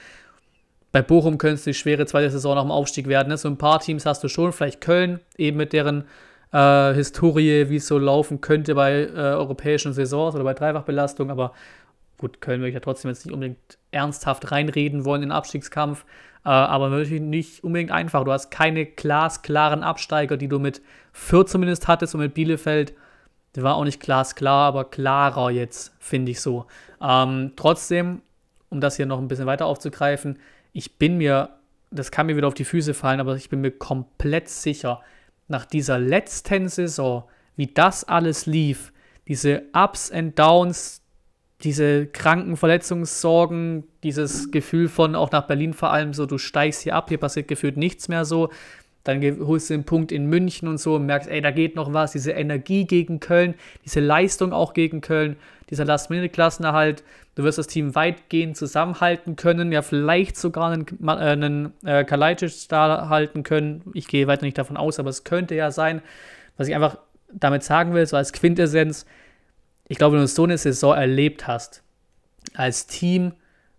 Bei 0.93 1.03
Bochum 1.03 1.39
könnte 1.39 1.55
es 1.55 1.65
die 1.65 1.75
schwere 1.75 2.07
zweite 2.07 2.31
Saison 2.31 2.55
nach 2.55 2.63
dem 2.63 2.71
Aufstieg 2.71 3.09
werden. 3.09 3.31
Ne? 3.31 3.37
So 3.37 3.49
ein 3.49 3.59
paar 3.59 3.81
Teams 3.81 4.07
hast 4.07 4.23
du 4.23 4.29
schon, 4.29 4.53
vielleicht 4.53 4.81
Köln, 4.81 5.19
eben 5.37 5.57
mit 5.57 5.73
deren 5.73 6.05
äh, 6.53 6.95
Historie, 6.95 7.69
wie 7.69 7.77
es 7.77 7.89
so 7.89 7.99
laufen 7.99 8.41
könnte 8.41 8.77
bei 8.77 9.03
äh, 9.03 9.11
europäischen 9.13 9.93
Saisons 9.93 10.37
oder 10.37 10.45
bei 10.45 10.55
Dreifachbelastung. 10.55 11.33
Aber 11.33 11.53
gut, 12.17 12.41
Köln 12.41 12.61
würde 12.61 12.69
ich 12.69 12.75
ja 12.75 12.81
trotzdem 12.81 13.09
jetzt 13.09 13.27
nicht 13.27 13.35
unbedingt 13.35 13.80
ernsthaft 13.91 14.51
reinreden 14.51 15.05
wollen 15.05 15.23
in 15.23 15.29
den 15.29 15.37
Abstiegskampf. 15.37 16.05
Äh, 16.45 16.49
aber 16.49 16.89
natürlich 16.89 17.21
nicht 17.21 17.63
unbedingt 17.65 17.91
einfach. 17.91 18.25
Du 18.25 18.33
hast 18.33 18.51
keine 18.51 18.87
glasklaren 18.87 19.83
Absteiger, 19.83 20.37
die 20.37 20.49
du 20.49 20.59
mit 20.59 20.81
Fürth 21.13 21.49
zumindest 21.49 21.89
hattest 21.89 22.15
und 22.15 22.21
mit 22.21 22.35
Bielefeld. 22.35 22.95
Der 23.57 23.63
war 23.63 23.75
auch 23.75 23.85
nicht 23.85 24.01
glasklar, 24.01 24.69
aber 24.69 24.85
klarer 24.85 25.51
jetzt, 25.51 25.95
finde 25.99 26.31
ich 26.31 26.41
so. 26.41 26.67
Ähm, 27.03 27.53
trotzdem, 27.57 28.23
um 28.69 28.81
das 28.81 28.97
hier 28.97 29.07
noch 29.07 29.19
ein 29.19 29.29
bisschen 29.29 29.47
weiter 29.47 29.67
aufzugreifen, 29.67 30.39
ich 30.73 30.99
bin 30.99 31.19
mir, 31.19 31.51
das 31.91 32.11
kann 32.11 32.27
mir 32.27 32.37
wieder 32.37 32.47
auf 32.47 32.55
die 32.55 32.65
Füße 32.65 32.95
fallen, 32.95 33.21
aber 33.21 33.35
ich 33.35 33.51
bin 33.51 33.61
mir 33.61 33.73
komplett 33.73 34.49
sicher, 34.49 35.03
nach 35.49 35.65
dieser 35.65 35.99
letzten 35.99 36.69
Saison, 36.69 37.25
wie 37.57 37.67
das 37.67 38.05
alles 38.05 38.47
lief, 38.47 38.93
diese 39.27 39.65
Ups 39.75 40.13
and 40.13 40.39
Downs, 40.39 41.03
diese 41.63 42.07
kranken 42.07 42.57
Verletzungssorgen, 42.57 43.85
dieses 44.03 44.51
Gefühl 44.51 44.89
von 44.89 45.15
auch 45.15 45.31
nach 45.31 45.47
Berlin 45.47 45.75
vor 45.75 45.93
allem 45.93 46.15
so, 46.15 46.27
du 46.27 46.39
steigst 46.39 46.83
hier 46.83 46.95
ab, 46.95 47.09
hier 47.09 47.19
passiert 47.19 47.49
gefühlt 47.49 47.77
nichts 47.77 48.09
mehr 48.09 48.25
so. 48.25 48.51
Dann 49.05 49.23
holst 49.47 49.71
du 49.71 49.75
den 49.75 49.85
Punkt 49.85 50.13
in 50.13 50.27
München 50.27 50.69
und 50.69 50.79
so 50.79 50.97
und 50.97 51.07
merkst, 51.07 51.29
ey, 51.29 51.41
da 51.41 51.51
geht 51.51 51.75
noch 51.75 51.93
was, 51.93 52.13
diese 52.13 52.33
Energie 52.33 52.85
gegen 52.85 53.19
Köln, 53.19 53.55
diese 53.85 54.01
Leistung 54.01 54.53
auch 54.53 54.75
gegen 54.75 55.01
Köln, 55.01 55.37
dieser 55.71 55.87
Last-Minute-Klassenerhalt. 55.87 57.03
Du 57.35 57.45
wirst 57.45 57.57
das 57.57 57.67
Team 57.67 57.95
weitgehend 57.95 58.59
zusammenhalten 58.59 59.37
können, 59.37 59.73
ja, 59.73 59.81
vielleicht 59.81 60.37
sogar 60.37 60.71
einen, 60.71 60.87
äh, 61.03 61.11
einen 61.11 61.73
äh, 61.85 62.05
Kalajdzic 62.05 62.69
da 62.69 63.09
halten 63.09 63.43
können. 63.43 63.83
Ich 63.95 64.07
gehe 64.07 64.27
weiter 64.27 64.45
nicht 64.45 64.59
davon 64.59 64.77
aus, 64.77 64.99
aber 64.99 65.09
es 65.09 65.25
könnte 65.25 65.55
ja 65.55 65.71
sein. 65.71 66.03
Was 66.59 66.69
ich 66.69 66.75
einfach 66.75 66.99
damit 67.33 67.63
sagen 67.63 67.95
will, 67.95 68.05
so 68.05 68.17
als 68.17 68.33
Quintessenz, 68.33 69.07
ich 69.91 69.99
glaube, 69.99 70.15
wenn 70.15 70.23
du 70.23 70.29
so 70.29 70.45
eine 70.45 70.57
Saison 70.57 70.95
erlebt 70.95 71.49
hast, 71.49 71.83
als 72.55 72.87
Team, 72.87 73.33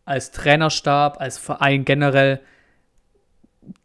als 0.03 0.31
Trainerstab, 0.31 1.21
als 1.21 1.37
Verein 1.37 1.85
generell, 1.85 2.41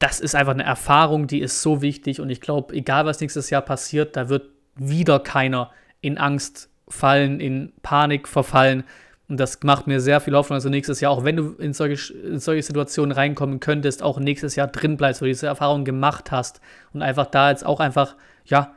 das 0.01 0.19
ist 0.19 0.35
einfach 0.35 0.55
eine 0.55 0.65
Erfahrung, 0.65 1.29
die 1.29 1.39
ist 1.39 1.63
so 1.63 1.83
wichtig 1.83 2.21
und 2.21 2.29
ich 2.29 2.41
glaube, 2.41 2.75
egal 2.75 3.07
was 3.07 3.21
nächstes 3.21 3.49
Jahr 3.51 3.63
passiert, 3.63 4.17
da 4.17 4.29
wird 4.29 4.51
wieder 4.75 5.21
keiner 5.21 5.71
in 6.01 6.19
Angst 6.19 6.69
fallen, 6.89 7.39
in 7.39 7.73
Panik 7.83 8.27
verfallen. 8.27 8.83
Und 9.29 9.39
das 9.39 9.63
macht 9.63 9.87
mir 9.87 10.01
sehr 10.01 10.21
viel 10.21 10.35
Hoffnung, 10.35 10.57
also 10.57 10.69
nächstes 10.69 11.01
Jahr, 11.01 11.13
auch 11.13 11.23
wenn 11.23 11.37
du 11.37 11.55
in 11.59 11.73
solche, 11.73 12.13
in 12.13 12.41
solche 12.41 12.65
Situationen 12.65 13.13
reinkommen 13.13 13.61
könntest, 13.61 14.03
auch 14.03 14.19
nächstes 14.19 14.57
Jahr 14.57 14.67
drin 14.67 14.97
bleibst, 14.97 15.21
wo 15.21 15.27
du 15.27 15.31
diese 15.31 15.47
Erfahrung 15.47 15.85
gemacht 15.85 16.33
hast 16.33 16.61
und 16.93 17.03
einfach 17.03 17.27
da 17.27 17.51
jetzt 17.51 17.65
auch 17.65 17.79
einfach, 17.79 18.17
ja, 18.47 18.76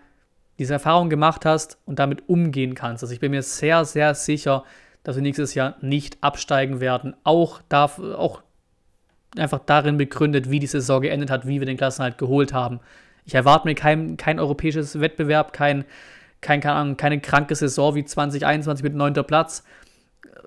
diese 0.59 0.73
Erfahrung 0.73 1.09
gemacht 1.09 1.45
hast 1.45 1.79
und 1.85 1.99
damit 1.99 2.27
umgehen 2.27 2.75
kannst. 2.75 3.01
Also 3.03 3.13
ich 3.13 3.21
bin 3.21 3.31
mir 3.31 3.41
sehr, 3.41 3.85
sehr 3.85 4.13
sicher, 4.13 4.65
dass 5.03 5.15
wir 5.15 5.23
nächstes 5.23 5.55
Jahr 5.55 5.77
nicht 5.81 6.17
absteigen 6.21 6.81
werden. 6.81 7.15
Auch, 7.23 7.61
darf, 7.69 7.97
auch 7.99 8.41
einfach 9.37 9.61
darin 9.65 9.97
begründet, 9.97 10.51
wie 10.51 10.59
die 10.59 10.67
Saison 10.67 11.01
geendet 11.01 11.31
hat, 11.31 11.47
wie 11.47 11.59
wir 11.59 11.65
den 11.65 11.77
Klassenhalt 11.77 12.17
geholt 12.17 12.53
haben. 12.53 12.81
Ich 13.25 13.35
erwarte 13.35 13.67
mir 13.67 13.75
kein, 13.75 14.17
kein 14.17 14.37
europäisches 14.37 14.99
Wettbewerb, 14.99 15.53
kein, 15.53 15.85
kein, 16.41 16.59
keine, 16.59 16.75
Ahnung, 16.75 16.97
keine 16.97 17.21
kranke 17.21 17.55
Saison 17.55 17.95
wie 17.95 18.03
2021 18.03 18.83
mit 18.83 18.95
9. 18.95 19.13
Platz. 19.25 19.63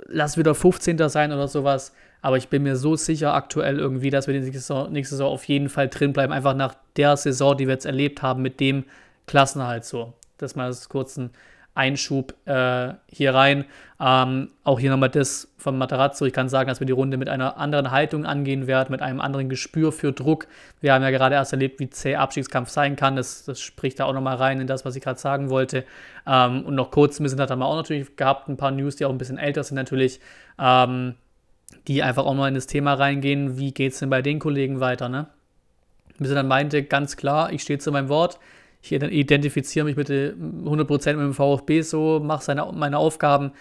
Lass 0.08 0.36
wieder 0.36 0.54
15. 0.54 1.08
sein 1.08 1.32
oder 1.32 1.48
sowas. 1.48 1.94
Aber 2.20 2.36
ich 2.36 2.48
bin 2.48 2.64
mir 2.64 2.76
so 2.76 2.96
sicher 2.96 3.34
aktuell 3.34 3.78
irgendwie, 3.78 4.10
dass 4.10 4.26
wir 4.26 4.34
nächste 4.34 4.58
Saison, 4.58 4.92
nächste 4.92 5.16
Saison 5.16 5.32
auf 5.32 5.44
jeden 5.44 5.70
Fall 5.70 5.88
drin 5.88 6.12
bleiben. 6.12 6.32
Einfach 6.32 6.54
nach 6.54 6.74
der 6.96 7.16
Saison, 7.16 7.56
die 7.56 7.66
wir 7.66 7.72
jetzt 7.72 7.86
erlebt 7.86 8.20
haben, 8.20 8.42
mit 8.42 8.60
dem 8.60 8.84
Klassenhalt 9.26 9.84
so. 9.84 10.12
Das 10.38 10.56
mal 10.56 10.66
als 10.66 10.88
kurzen 10.88 11.30
Einschub 11.74 12.34
äh, 12.44 12.92
hier 13.06 13.34
rein. 13.34 13.64
Ähm, 13.98 14.50
auch 14.62 14.78
hier 14.78 14.90
nochmal 14.90 15.08
das 15.08 15.48
von 15.56 15.78
Materazzo. 15.78 16.26
Ich 16.26 16.32
kann 16.32 16.48
sagen, 16.48 16.68
dass 16.68 16.80
wir 16.80 16.86
die 16.86 16.92
Runde 16.92 17.16
mit 17.16 17.28
einer 17.28 17.56
anderen 17.56 17.90
Haltung 17.90 18.26
angehen 18.26 18.66
werden, 18.66 18.90
mit 18.90 19.00
einem 19.00 19.20
anderen 19.20 19.48
Gespür 19.48 19.90
für 19.90 20.12
Druck. 20.12 20.48
Wir 20.80 20.92
haben 20.92 21.02
ja 21.02 21.10
gerade 21.10 21.34
erst 21.34 21.52
erlebt, 21.52 21.80
wie 21.80 21.88
zäh 21.88 22.16
Abstiegskampf 22.16 22.68
sein 22.68 22.96
kann. 22.96 23.16
Das, 23.16 23.44
das 23.44 23.60
spricht 23.60 24.00
da 24.00 24.04
auch 24.04 24.12
nochmal 24.12 24.36
rein 24.36 24.60
in 24.60 24.66
das, 24.66 24.84
was 24.84 24.96
ich 24.96 25.02
gerade 25.02 25.18
sagen 25.18 25.48
wollte. 25.48 25.84
Ähm, 26.26 26.64
und 26.64 26.74
noch 26.74 26.90
kurz 26.90 27.18
ein 27.18 27.22
bisschen 27.22 27.40
hat 27.40 27.48
wir 27.48 27.64
auch 27.64 27.76
natürlich 27.76 28.16
gehabt, 28.16 28.48
ein 28.48 28.56
paar 28.56 28.70
News, 28.70 28.96
die 28.96 29.06
auch 29.06 29.10
ein 29.10 29.18
bisschen 29.18 29.38
älter 29.38 29.64
sind 29.64 29.76
natürlich, 29.76 30.20
ähm, 30.58 31.14
die 31.88 32.02
einfach 32.02 32.26
auch 32.26 32.34
mal 32.34 32.48
in 32.48 32.54
das 32.54 32.66
Thema 32.66 32.94
reingehen. 32.94 33.56
Wie 33.56 33.72
geht 33.72 33.92
es 33.92 34.00
denn 34.00 34.10
bei 34.10 34.20
den 34.20 34.40
Kollegen 34.40 34.80
weiter? 34.80 35.08
Ne? 35.08 35.26
Ein 36.10 36.18
bisschen 36.18 36.36
dann 36.36 36.48
meinte, 36.48 36.82
ganz 36.82 37.16
klar, 37.16 37.50
ich 37.50 37.62
stehe 37.62 37.78
zu 37.78 37.92
meinem 37.92 38.10
Wort 38.10 38.38
ich 38.82 38.92
identifiziere 38.92 39.84
mich 39.84 39.96
mit 39.96 40.08
100% 40.08 40.90
mit 40.90 41.06
dem 41.06 41.34
VfB 41.34 41.82
so, 41.82 42.20
mache 42.20 42.42
seine, 42.42 42.70
meine 42.72 42.98
Aufgaben. 42.98 43.52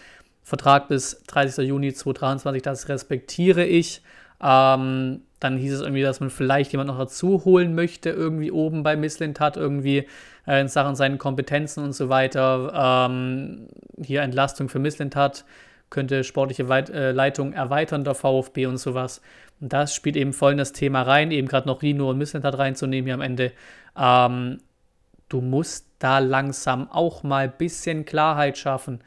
Vertrag 0.43 0.88
bis 0.88 1.24
30. 1.28 1.67
Juni 1.67 1.93
2023, 1.93 2.63
das 2.63 2.89
respektiere 2.89 3.63
ich. 3.63 4.01
Ähm, 4.41 5.22
dann 5.39 5.57
hieß 5.57 5.74
es 5.74 5.82
irgendwie, 5.82 6.01
dass 6.01 6.19
man 6.19 6.32
vielleicht 6.32 6.72
jemand 6.72 6.88
noch 6.88 6.97
dazu 6.97 7.45
holen 7.45 7.76
möchte, 7.76 8.09
irgendwie 8.09 8.51
oben 8.51 8.82
bei 8.82 8.95
Missland 8.95 9.39
hat, 9.39 9.57
irgendwie 9.57 10.07
äh, 10.47 10.61
in 10.61 10.67
Sachen 10.67 10.95
seinen 10.95 11.19
Kompetenzen 11.19 11.84
und 11.84 11.93
so 11.93 12.09
weiter. 12.09 13.07
Ähm, 13.09 13.67
hier 14.03 14.24
Entlastung 14.24 14.69
für 14.69 14.80
Missland 14.80 15.15
hat, 15.15 15.45
könnte 15.91 16.24
sportliche 16.24 16.69
Weit 16.69 16.89
äh, 16.89 17.11
Leitung 17.11 17.53
erweitern, 17.53 18.03
der 18.03 18.15
VfB 18.15 18.65
und 18.65 18.78
sowas. 18.78 19.22
Und 19.59 19.74
das 19.74 19.93
spielt 19.93 20.15
eben 20.15 20.34
voll 20.34 20.53
in 20.53 20.57
das 20.57 20.74
Thema 20.74 21.03
rein, 21.03 21.30
eben 21.30 21.47
gerade 21.47 21.67
noch 21.67 21.84
Rino 21.84 22.09
und 22.09 22.17
Missland 22.17 22.43
hat 22.43 22.57
reinzunehmen 22.57 23.05
hier 23.05 23.13
am 23.13 23.22
Ende. 23.22 23.51
Ähm, 23.95 24.57
du 25.32 25.42
musst 25.42 25.88
da 26.00 26.20
langsam 26.20 26.90
auch 26.90 27.24
mal 27.24 27.46
ein 27.46 27.54
bisschen 27.58 28.06
Klarheit 28.06 28.58
schaffen. 28.58 29.00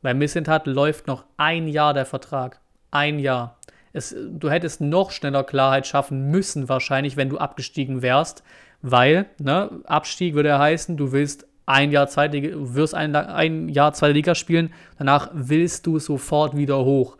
Bei 0.00 0.14
Missentat 0.14 0.66
läuft 0.66 1.06
noch 1.06 1.24
ein 1.36 1.68
Jahr 1.68 1.94
der 1.94 2.06
Vertrag. 2.06 2.60
Ein 2.90 3.18
Jahr. 3.18 3.58
Es, 3.92 4.14
du 4.16 4.50
hättest 4.50 4.80
noch 4.80 5.10
schneller 5.10 5.44
Klarheit 5.44 5.86
schaffen 5.86 6.30
müssen, 6.30 6.68
wahrscheinlich, 6.68 7.16
wenn 7.16 7.28
du 7.28 7.38
abgestiegen 7.38 8.02
wärst, 8.02 8.42
weil 8.80 9.26
ne, 9.38 9.70
Abstieg 9.84 10.34
würde 10.34 10.50
ja 10.50 10.58
heißen, 10.58 10.96
du 10.96 11.12
willst 11.12 11.46
ein 11.66 11.92
Jahr 11.92 12.08
zweite, 12.08 12.74
wirst 12.74 12.94
ein, 12.94 13.14
ein 13.14 13.68
Jahr 13.68 13.92
zweite 13.92 14.14
Liga 14.14 14.34
spielen, 14.34 14.72
danach 14.98 15.30
willst 15.32 15.86
du 15.86 15.98
sofort 15.98 16.56
wieder 16.56 16.84
hoch. 16.84 17.16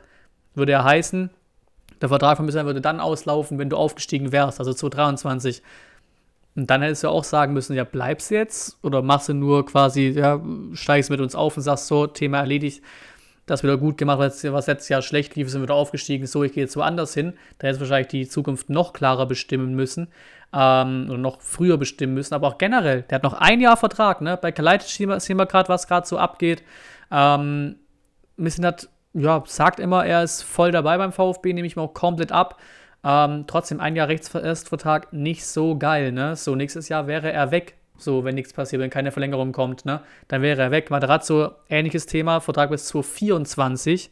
Würde 0.54 0.72
ja 0.72 0.84
heißen, 0.84 1.30
der 2.00 2.08
Vertrag 2.08 2.36
von 2.36 2.46
Missentat 2.46 2.66
würde 2.66 2.80
dann 2.80 3.00
auslaufen, 3.00 3.58
wenn 3.58 3.70
du 3.70 3.76
aufgestiegen 3.76 4.32
wärst, 4.32 4.58
also 4.58 4.72
2023. 4.72 5.62
Und 6.54 6.68
dann 6.68 6.82
hättest 6.82 7.04
du 7.04 7.08
auch 7.08 7.24
sagen 7.24 7.54
müssen, 7.54 7.74
ja, 7.74 7.84
bleibst 7.84 8.30
jetzt 8.30 8.78
oder 8.82 9.00
machst 9.00 9.28
du 9.28 9.34
nur 9.34 9.64
quasi, 9.64 10.08
ja, 10.08 10.40
steigst 10.74 11.10
mit 11.10 11.20
uns 11.20 11.34
auf 11.34 11.56
und 11.56 11.62
sagst 11.62 11.86
so, 11.86 12.06
Thema 12.06 12.38
erledigt, 12.38 12.82
das 13.46 13.62
wieder 13.62 13.76
gut 13.76 13.98
gemacht, 13.98 14.18
was 14.18 14.66
letztes 14.66 14.88
Jahr 14.88 15.02
schlecht 15.02 15.34
lief, 15.34 15.50
sind 15.50 15.62
wieder 15.62 15.74
aufgestiegen, 15.74 16.26
so, 16.26 16.44
ich 16.44 16.52
gehe 16.52 16.64
jetzt 16.64 16.76
woanders 16.76 17.14
hin. 17.14 17.32
Da 17.58 17.66
hättest 17.66 17.80
du 17.80 17.84
wahrscheinlich 17.84 18.08
die 18.08 18.28
Zukunft 18.28 18.70
noch 18.70 18.92
klarer 18.92 19.26
bestimmen 19.26 19.74
müssen 19.74 20.08
ähm, 20.52 21.06
oder 21.08 21.18
noch 21.18 21.40
früher 21.40 21.76
bestimmen 21.76 22.14
müssen, 22.14 22.34
aber 22.34 22.48
auch 22.48 22.58
generell, 22.58 23.02
der 23.02 23.16
hat 23.16 23.22
noch 23.22 23.34
ein 23.34 23.60
Jahr 23.60 23.76
Vertrag, 23.76 24.20
ne? 24.20 24.38
Bei 24.40 24.52
Kalaitic 24.52 24.88
sehen 24.88 25.36
wir 25.36 25.46
gerade, 25.46 25.68
was 25.68 25.88
gerade 25.88 26.06
so 26.06 26.18
abgeht. 26.18 26.62
Ähm, 27.10 27.76
Missing 28.36 28.64
hat, 28.64 28.88
ja, 29.14 29.42
sagt 29.46 29.80
immer, 29.80 30.06
er 30.06 30.22
ist 30.22 30.42
voll 30.42 30.70
dabei 30.70 30.98
beim 30.98 31.12
VfB, 31.12 31.52
nehme 31.52 31.66
ich 31.66 31.76
mir 31.76 31.82
auch 31.82 31.94
komplett 31.94 32.32
ab. 32.32 32.60
Ähm, 33.04 33.44
trotzdem 33.46 33.80
ein 33.80 33.96
Jahr 33.96 34.08
Rechtsvertrag 34.08 35.12
nicht 35.12 35.44
so 35.44 35.76
geil, 35.76 36.12
ne? 36.12 36.36
So, 36.36 36.54
nächstes 36.54 36.88
Jahr 36.88 37.06
wäre 37.06 37.32
er 37.32 37.50
weg. 37.50 37.74
So, 37.98 38.24
wenn 38.24 38.34
nichts 38.34 38.52
passiert, 38.52 38.80
wenn 38.80 38.90
keine 38.90 39.12
Verlängerung 39.12 39.52
kommt, 39.52 39.84
ne? 39.84 40.02
Dann 40.28 40.42
wäre 40.42 40.60
er 40.60 40.70
weg. 40.70 40.90
Materazzo, 40.90 41.52
ähnliches 41.68 42.06
Thema, 42.06 42.40
Vertrag 42.40 42.70
bis 42.70 42.86
2024. 42.86 44.10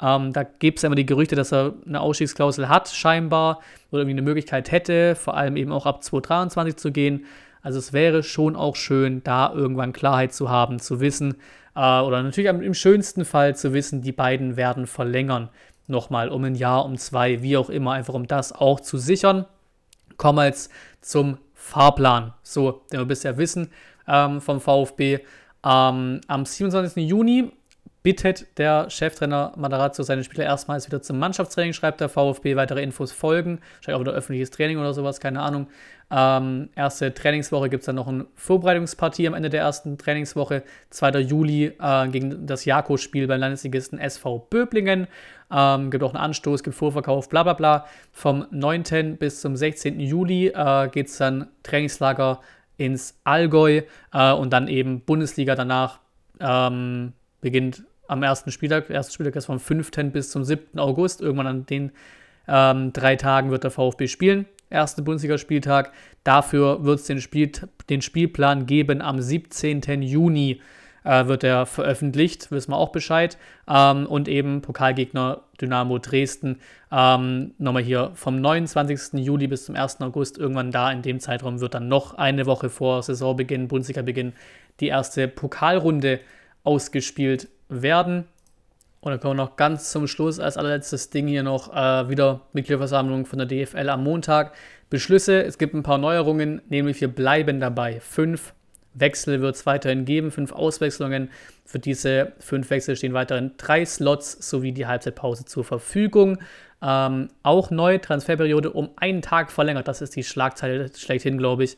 Ähm, 0.00 0.32
da 0.32 0.42
gibt 0.42 0.78
es 0.78 0.84
immer 0.84 0.96
die 0.96 1.06
Gerüchte, 1.06 1.36
dass 1.36 1.52
er 1.52 1.74
eine 1.86 2.00
Ausstiegsklausel 2.00 2.68
hat, 2.68 2.88
scheinbar, 2.88 3.60
oder 3.90 4.02
irgendwie 4.02 4.14
eine 4.14 4.22
Möglichkeit 4.22 4.72
hätte, 4.72 5.14
vor 5.14 5.36
allem 5.36 5.56
eben 5.56 5.70
auch 5.70 5.86
ab 5.86 6.02
2023 6.02 6.76
zu 6.76 6.90
gehen. 6.90 7.26
Also 7.62 7.78
es 7.78 7.92
wäre 7.92 8.24
schon 8.24 8.56
auch 8.56 8.74
schön, 8.74 9.22
da 9.22 9.52
irgendwann 9.52 9.92
Klarheit 9.92 10.32
zu 10.32 10.50
haben, 10.50 10.80
zu 10.80 11.00
wissen, 11.00 11.36
äh, 11.76 12.00
oder 12.00 12.22
natürlich 12.22 12.50
im 12.50 12.74
schönsten 12.74 13.24
Fall 13.24 13.54
zu 13.54 13.72
wissen, 13.72 14.02
die 14.02 14.12
beiden 14.12 14.56
werden 14.56 14.86
verlängern 14.86 15.48
nochmal 15.92 16.28
um 16.28 16.42
ein 16.42 16.56
Jahr, 16.56 16.84
um 16.84 16.98
zwei, 16.98 17.42
wie 17.42 17.56
auch 17.56 17.70
immer, 17.70 17.92
einfach 17.92 18.14
um 18.14 18.26
das 18.26 18.52
auch 18.52 18.80
zu 18.80 18.98
sichern. 18.98 19.46
Kommen 20.16 20.38
wir 20.38 20.46
jetzt 20.46 20.72
zum 21.00 21.38
Fahrplan. 21.54 22.34
So, 22.42 22.82
den 22.90 23.00
wir 23.00 23.06
bisher 23.06 23.38
wissen 23.38 23.70
ähm, 24.08 24.40
vom 24.40 24.60
VfB. 24.60 25.20
Ähm, 25.64 26.20
am 26.26 26.44
27. 26.44 27.08
Juni 27.08 27.52
bittet 28.02 28.58
der 28.58 28.90
Cheftrainer 28.90 29.52
Matarazzo 29.56 30.02
seine 30.02 30.24
Spieler 30.24 30.44
erstmals 30.44 30.86
wieder 30.86 31.02
zum 31.02 31.18
Mannschaftstraining, 31.18 31.72
schreibt 31.72 32.00
der 32.00 32.08
VfB, 32.08 32.56
weitere 32.56 32.82
Infos 32.82 33.12
folgen, 33.12 33.60
wahrscheinlich 33.76 33.96
auch 33.96 34.00
wieder 34.00 34.12
öffentliches 34.12 34.50
Training 34.50 34.78
oder 34.78 34.92
sowas, 34.92 35.20
keine 35.20 35.40
Ahnung. 35.40 35.68
Ähm, 36.10 36.68
erste 36.74 37.14
Trainingswoche 37.14 37.70
gibt 37.70 37.82
es 37.82 37.86
dann 37.86 37.96
noch 37.96 38.08
eine 38.08 38.26
Vorbereitungspartie 38.34 39.26
am 39.26 39.34
Ende 39.34 39.48
der 39.48 39.62
ersten 39.62 39.96
Trainingswoche, 39.96 40.62
2. 40.90 41.20
Juli 41.20 41.72
äh, 41.80 42.08
gegen 42.08 42.46
das 42.46 42.66
Jako-Spiel 42.66 43.26
beim 43.26 43.40
Landesligisten 43.40 43.98
SV 43.98 44.40
Böblingen. 44.50 45.06
Ähm, 45.50 45.90
gibt 45.90 46.04
auch 46.04 46.12
einen 46.12 46.22
Anstoß, 46.22 46.62
gibt 46.62 46.76
Vorverkauf, 46.76 47.30
bla 47.30 47.44
bla 47.44 47.54
bla. 47.54 47.86
Vom 48.10 48.46
9. 48.50 49.16
bis 49.18 49.40
zum 49.40 49.56
16. 49.56 50.00
Juli 50.00 50.48
äh, 50.48 50.88
geht 50.88 51.06
es 51.06 51.16
dann 51.16 51.48
Trainingslager 51.62 52.40
ins 52.76 53.18
Allgäu 53.24 53.82
äh, 54.12 54.32
und 54.32 54.52
dann 54.52 54.68
eben 54.68 55.00
Bundesliga 55.00 55.54
danach 55.54 56.00
ähm, 56.40 57.14
beginnt 57.40 57.84
am 58.12 58.22
ersten 58.22 58.52
Spieltag. 58.52 58.86
Der 58.86 58.96
erste 58.96 59.12
Spieltag 59.12 59.36
ist 59.36 59.46
vom 59.46 59.58
5. 59.58 59.90
bis 60.12 60.30
zum 60.30 60.44
7. 60.44 60.78
August. 60.78 61.20
Irgendwann 61.20 61.46
an 61.46 61.66
den 61.66 61.92
ähm, 62.46 62.92
drei 62.92 63.16
Tagen 63.16 63.50
wird 63.50 63.64
der 63.64 63.70
VfB 63.70 64.06
spielen. 64.06 64.46
Erster 64.70 65.02
Bundesligaspieltag. 65.02 65.92
Dafür 66.24 66.84
wird 66.84 67.00
es 67.00 67.06
den, 67.06 67.20
Spiel, 67.20 67.50
den 67.90 68.02
Spielplan 68.02 68.66
geben 68.66 69.02
am 69.02 69.20
17. 69.20 70.02
Juni 70.02 70.60
äh, 71.04 71.26
wird 71.26 71.44
er 71.44 71.66
veröffentlicht, 71.66 72.50
wissen 72.50 72.72
wir 72.72 72.76
auch 72.76 72.92
Bescheid. 72.92 73.38
Ähm, 73.68 74.06
und 74.06 74.28
eben 74.28 74.62
Pokalgegner 74.62 75.42
Dynamo 75.60 75.98
Dresden. 75.98 76.60
Ähm, 76.90 77.54
nochmal 77.58 77.82
hier 77.82 78.12
vom 78.14 78.40
29. 78.40 79.20
Juli 79.24 79.46
bis 79.46 79.66
zum 79.66 79.76
1. 79.76 80.00
August, 80.00 80.38
irgendwann 80.38 80.70
da 80.70 80.90
in 80.92 81.02
dem 81.02 81.20
Zeitraum 81.20 81.60
wird 81.60 81.74
dann 81.74 81.88
noch 81.88 82.14
eine 82.14 82.46
Woche 82.46 82.68
vor 82.68 83.02
Saisonbeginn, 83.02 83.68
Bundesliga-Beginn, 83.68 84.32
die 84.80 84.88
erste 84.88 85.28
Pokalrunde 85.28 86.20
ausgespielt 86.64 87.48
werden. 87.80 88.26
Und 89.00 89.10
dann 89.10 89.20
kommen 89.20 89.36
wir 89.36 89.44
noch 89.44 89.56
ganz 89.56 89.90
zum 89.90 90.06
Schluss 90.06 90.38
als 90.38 90.56
allerletztes 90.56 91.10
Ding 91.10 91.26
hier 91.26 91.42
noch 91.42 91.74
äh, 91.74 92.08
wieder 92.08 92.42
Mitgliederversammlung 92.52 93.26
von 93.26 93.38
der 93.38 93.46
DFL 93.46 93.88
am 93.88 94.04
Montag. 94.04 94.54
Beschlüsse, 94.90 95.42
es 95.42 95.58
gibt 95.58 95.74
ein 95.74 95.82
paar 95.82 95.98
Neuerungen, 95.98 96.62
nämlich 96.68 97.00
wir 97.00 97.08
bleiben 97.08 97.58
dabei. 97.58 97.98
Fünf 98.00 98.54
Wechsel 98.94 99.40
wird 99.40 99.56
es 99.56 99.66
weiterhin 99.66 100.04
geben, 100.04 100.30
fünf 100.30 100.52
Auswechslungen. 100.52 101.30
Für 101.64 101.78
diese 101.78 102.32
fünf 102.38 102.70
Wechsel 102.70 102.94
stehen 102.94 103.14
weiterhin 103.14 103.52
drei 103.56 103.84
Slots 103.84 104.48
sowie 104.48 104.72
die 104.72 104.86
Halbzeitpause 104.86 105.46
zur 105.46 105.64
Verfügung. 105.64 106.38
Ähm, 106.82 107.28
auch 107.42 107.70
neue 107.70 108.00
Transferperiode 108.00 108.70
um 108.70 108.90
einen 108.96 109.22
Tag 109.22 109.50
verlängert. 109.50 109.88
Das 109.88 110.02
ist 110.02 110.14
die 110.16 110.24
Schlagzeile 110.24 110.90
schlechthin, 110.94 111.38
glaube 111.38 111.64
ich. 111.64 111.76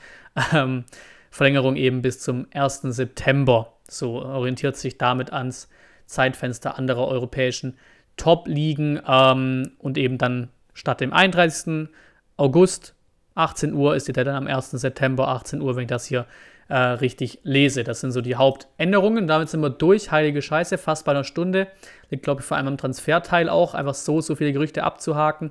Ähm, 0.52 0.84
Verlängerung 1.30 1.76
eben 1.76 2.02
bis 2.02 2.20
zum 2.20 2.46
1. 2.52 2.82
September. 2.82 3.72
So 3.88 4.22
orientiert 4.22 4.76
sich 4.76 4.98
damit 4.98 5.32
ans 5.32 5.68
Zeitfenster 6.06 6.78
anderer 6.78 7.08
europäischen 7.08 7.76
Top-Ligen 8.16 9.00
ähm, 9.06 9.72
und 9.78 9.98
eben 9.98 10.18
dann 10.18 10.50
statt 10.72 11.00
dem 11.00 11.12
31. 11.12 11.88
August 12.36 12.94
18 13.34 13.74
Uhr 13.74 13.96
ist 13.96 14.08
die 14.08 14.12
Deadline 14.12 14.36
am 14.36 14.46
1. 14.46 14.70
September 14.72 15.28
18 15.28 15.60
Uhr, 15.60 15.74
wenn 15.76 15.82
ich 15.82 15.88
das 15.88 16.06
hier 16.06 16.26
äh, 16.68 16.76
richtig 16.76 17.40
lese. 17.42 17.84
Das 17.84 18.00
sind 18.00 18.12
so 18.12 18.20
die 18.20 18.36
Hauptänderungen. 18.36 19.26
Damit 19.26 19.48
sind 19.48 19.60
wir 19.60 19.70
durch. 19.70 20.10
Heilige 20.10 20.40
Scheiße, 20.40 20.78
fast 20.78 21.04
bei 21.04 21.12
einer 21.12 21.24
Stunde. 21.24 21.66
Liegt, 22.10 22.22
glaube 22.22 22.40
ich, 22.40 22.46
vor 22.46 22.56
allem 22.56 22.68
am 22.68 22.78
Transferteil 22.78 23.48
auch, 23.48 23.74
einfach 23.74 23.94
so, 23.94 24.20
so 24.20 24.36
viele 24.36 24.52
Gerüchte 24.52 24.84
abzuhaken. 24.84 25.50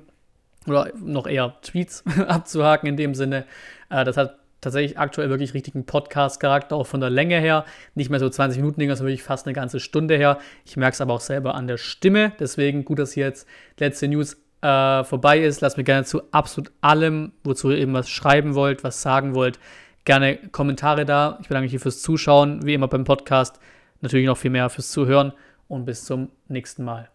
Oder 0.66 0.90
noch 0.98 1.26
eher 1.26 1.54
Tweets 1.62 2.04
abzuhaken 2.26 2.88
in 2.88 2.96
dem 2.96 3.14
Sinne. 3.14 3.44
Äh, 3.90 4.04
das 4.04 4.16
hat 4.16 4.38
tatsächlich 4.64 4.98
aktuell 4.98 5.30
wirklich 5.30 5.54
richtigen 5.54 5.86
Podcast-Charakter, 5.86 6.76
auch 6.76 6.86
von 6.86 7.00
der 7.00 7.10
Länge 7.10 7.38
her. 7.38 7.64
Nicht 7.94 8.10
mehr 8.10 8.18
so 8.18 8.28
20 8.28 8.60
Minuten 8.60 8.80
Dinger, 8.80 8.96
sondern 8.96 9.12
wirklich 9.12 9.22
fast 9.22 9.46
eine 9.46 9.54
ganze 9.54 9.80
Stunde 9.80 10.16
her. 10.16 10.38
Ich 10.64 10.76
merke 10.76 10.94
es 10.94 11.00
aber 11.00 11.14
auch 11.14 11.20
selber 11.20 11.54
an 11.54 11.66
der 11.66 11.76
Stimme. 11.76 12.32
Deswegen 12.40 12.84
gut, 12.84 12.98
dass 12.98 13.12
hier 13.12 13.26
jetzt 13.26 13.46
letzte 13.78 14.08
News 14.08 14.36
äh, 14.62 15.04
vorbei 15.04 15.40
ist. 15.40 15.60
Lasst 15.60 15.76
mir 15.76 15.84
gerne 15.84 16.04
zu 16.04 16.22
absolut 16.32 16.72
allem, 16.80 17.32
wozu 17.44 17.70
ihr 17.70 17.78
eben 17.78 17.92
was 17.92 18.08
schreiben 18.08 18.54
wollt, 18.54 18.82
was 18.82 19.02
sagen 19.02 19.34
wollt, 19.34 19.58
gerne 20.04 20.38
Kommentare 20.50 21.04
da. 21.04 21.38
Ich 21.42 21.48
bedanke 21.48 21.70
mich 21.70 21.82
fürs 21.82 22.02
Zuschauen, 22.02 22.64
wie 22.64 22.74
immer 22.74 22.88
beim 22.88 23.04
Podcast. 23.04 23.60
Natürlich 24.00 24.26
noch 24.26 24.38
viel 24.38 24.50
mehr 24.50 24.68
fürs 24.70 24.90
Zuhören 24.90 25.32
und 25.68 25.84
bis 25.84 26.04
zum 26.04 26.30
nächsten 26.48 26.84
Mal. 26.84 27.08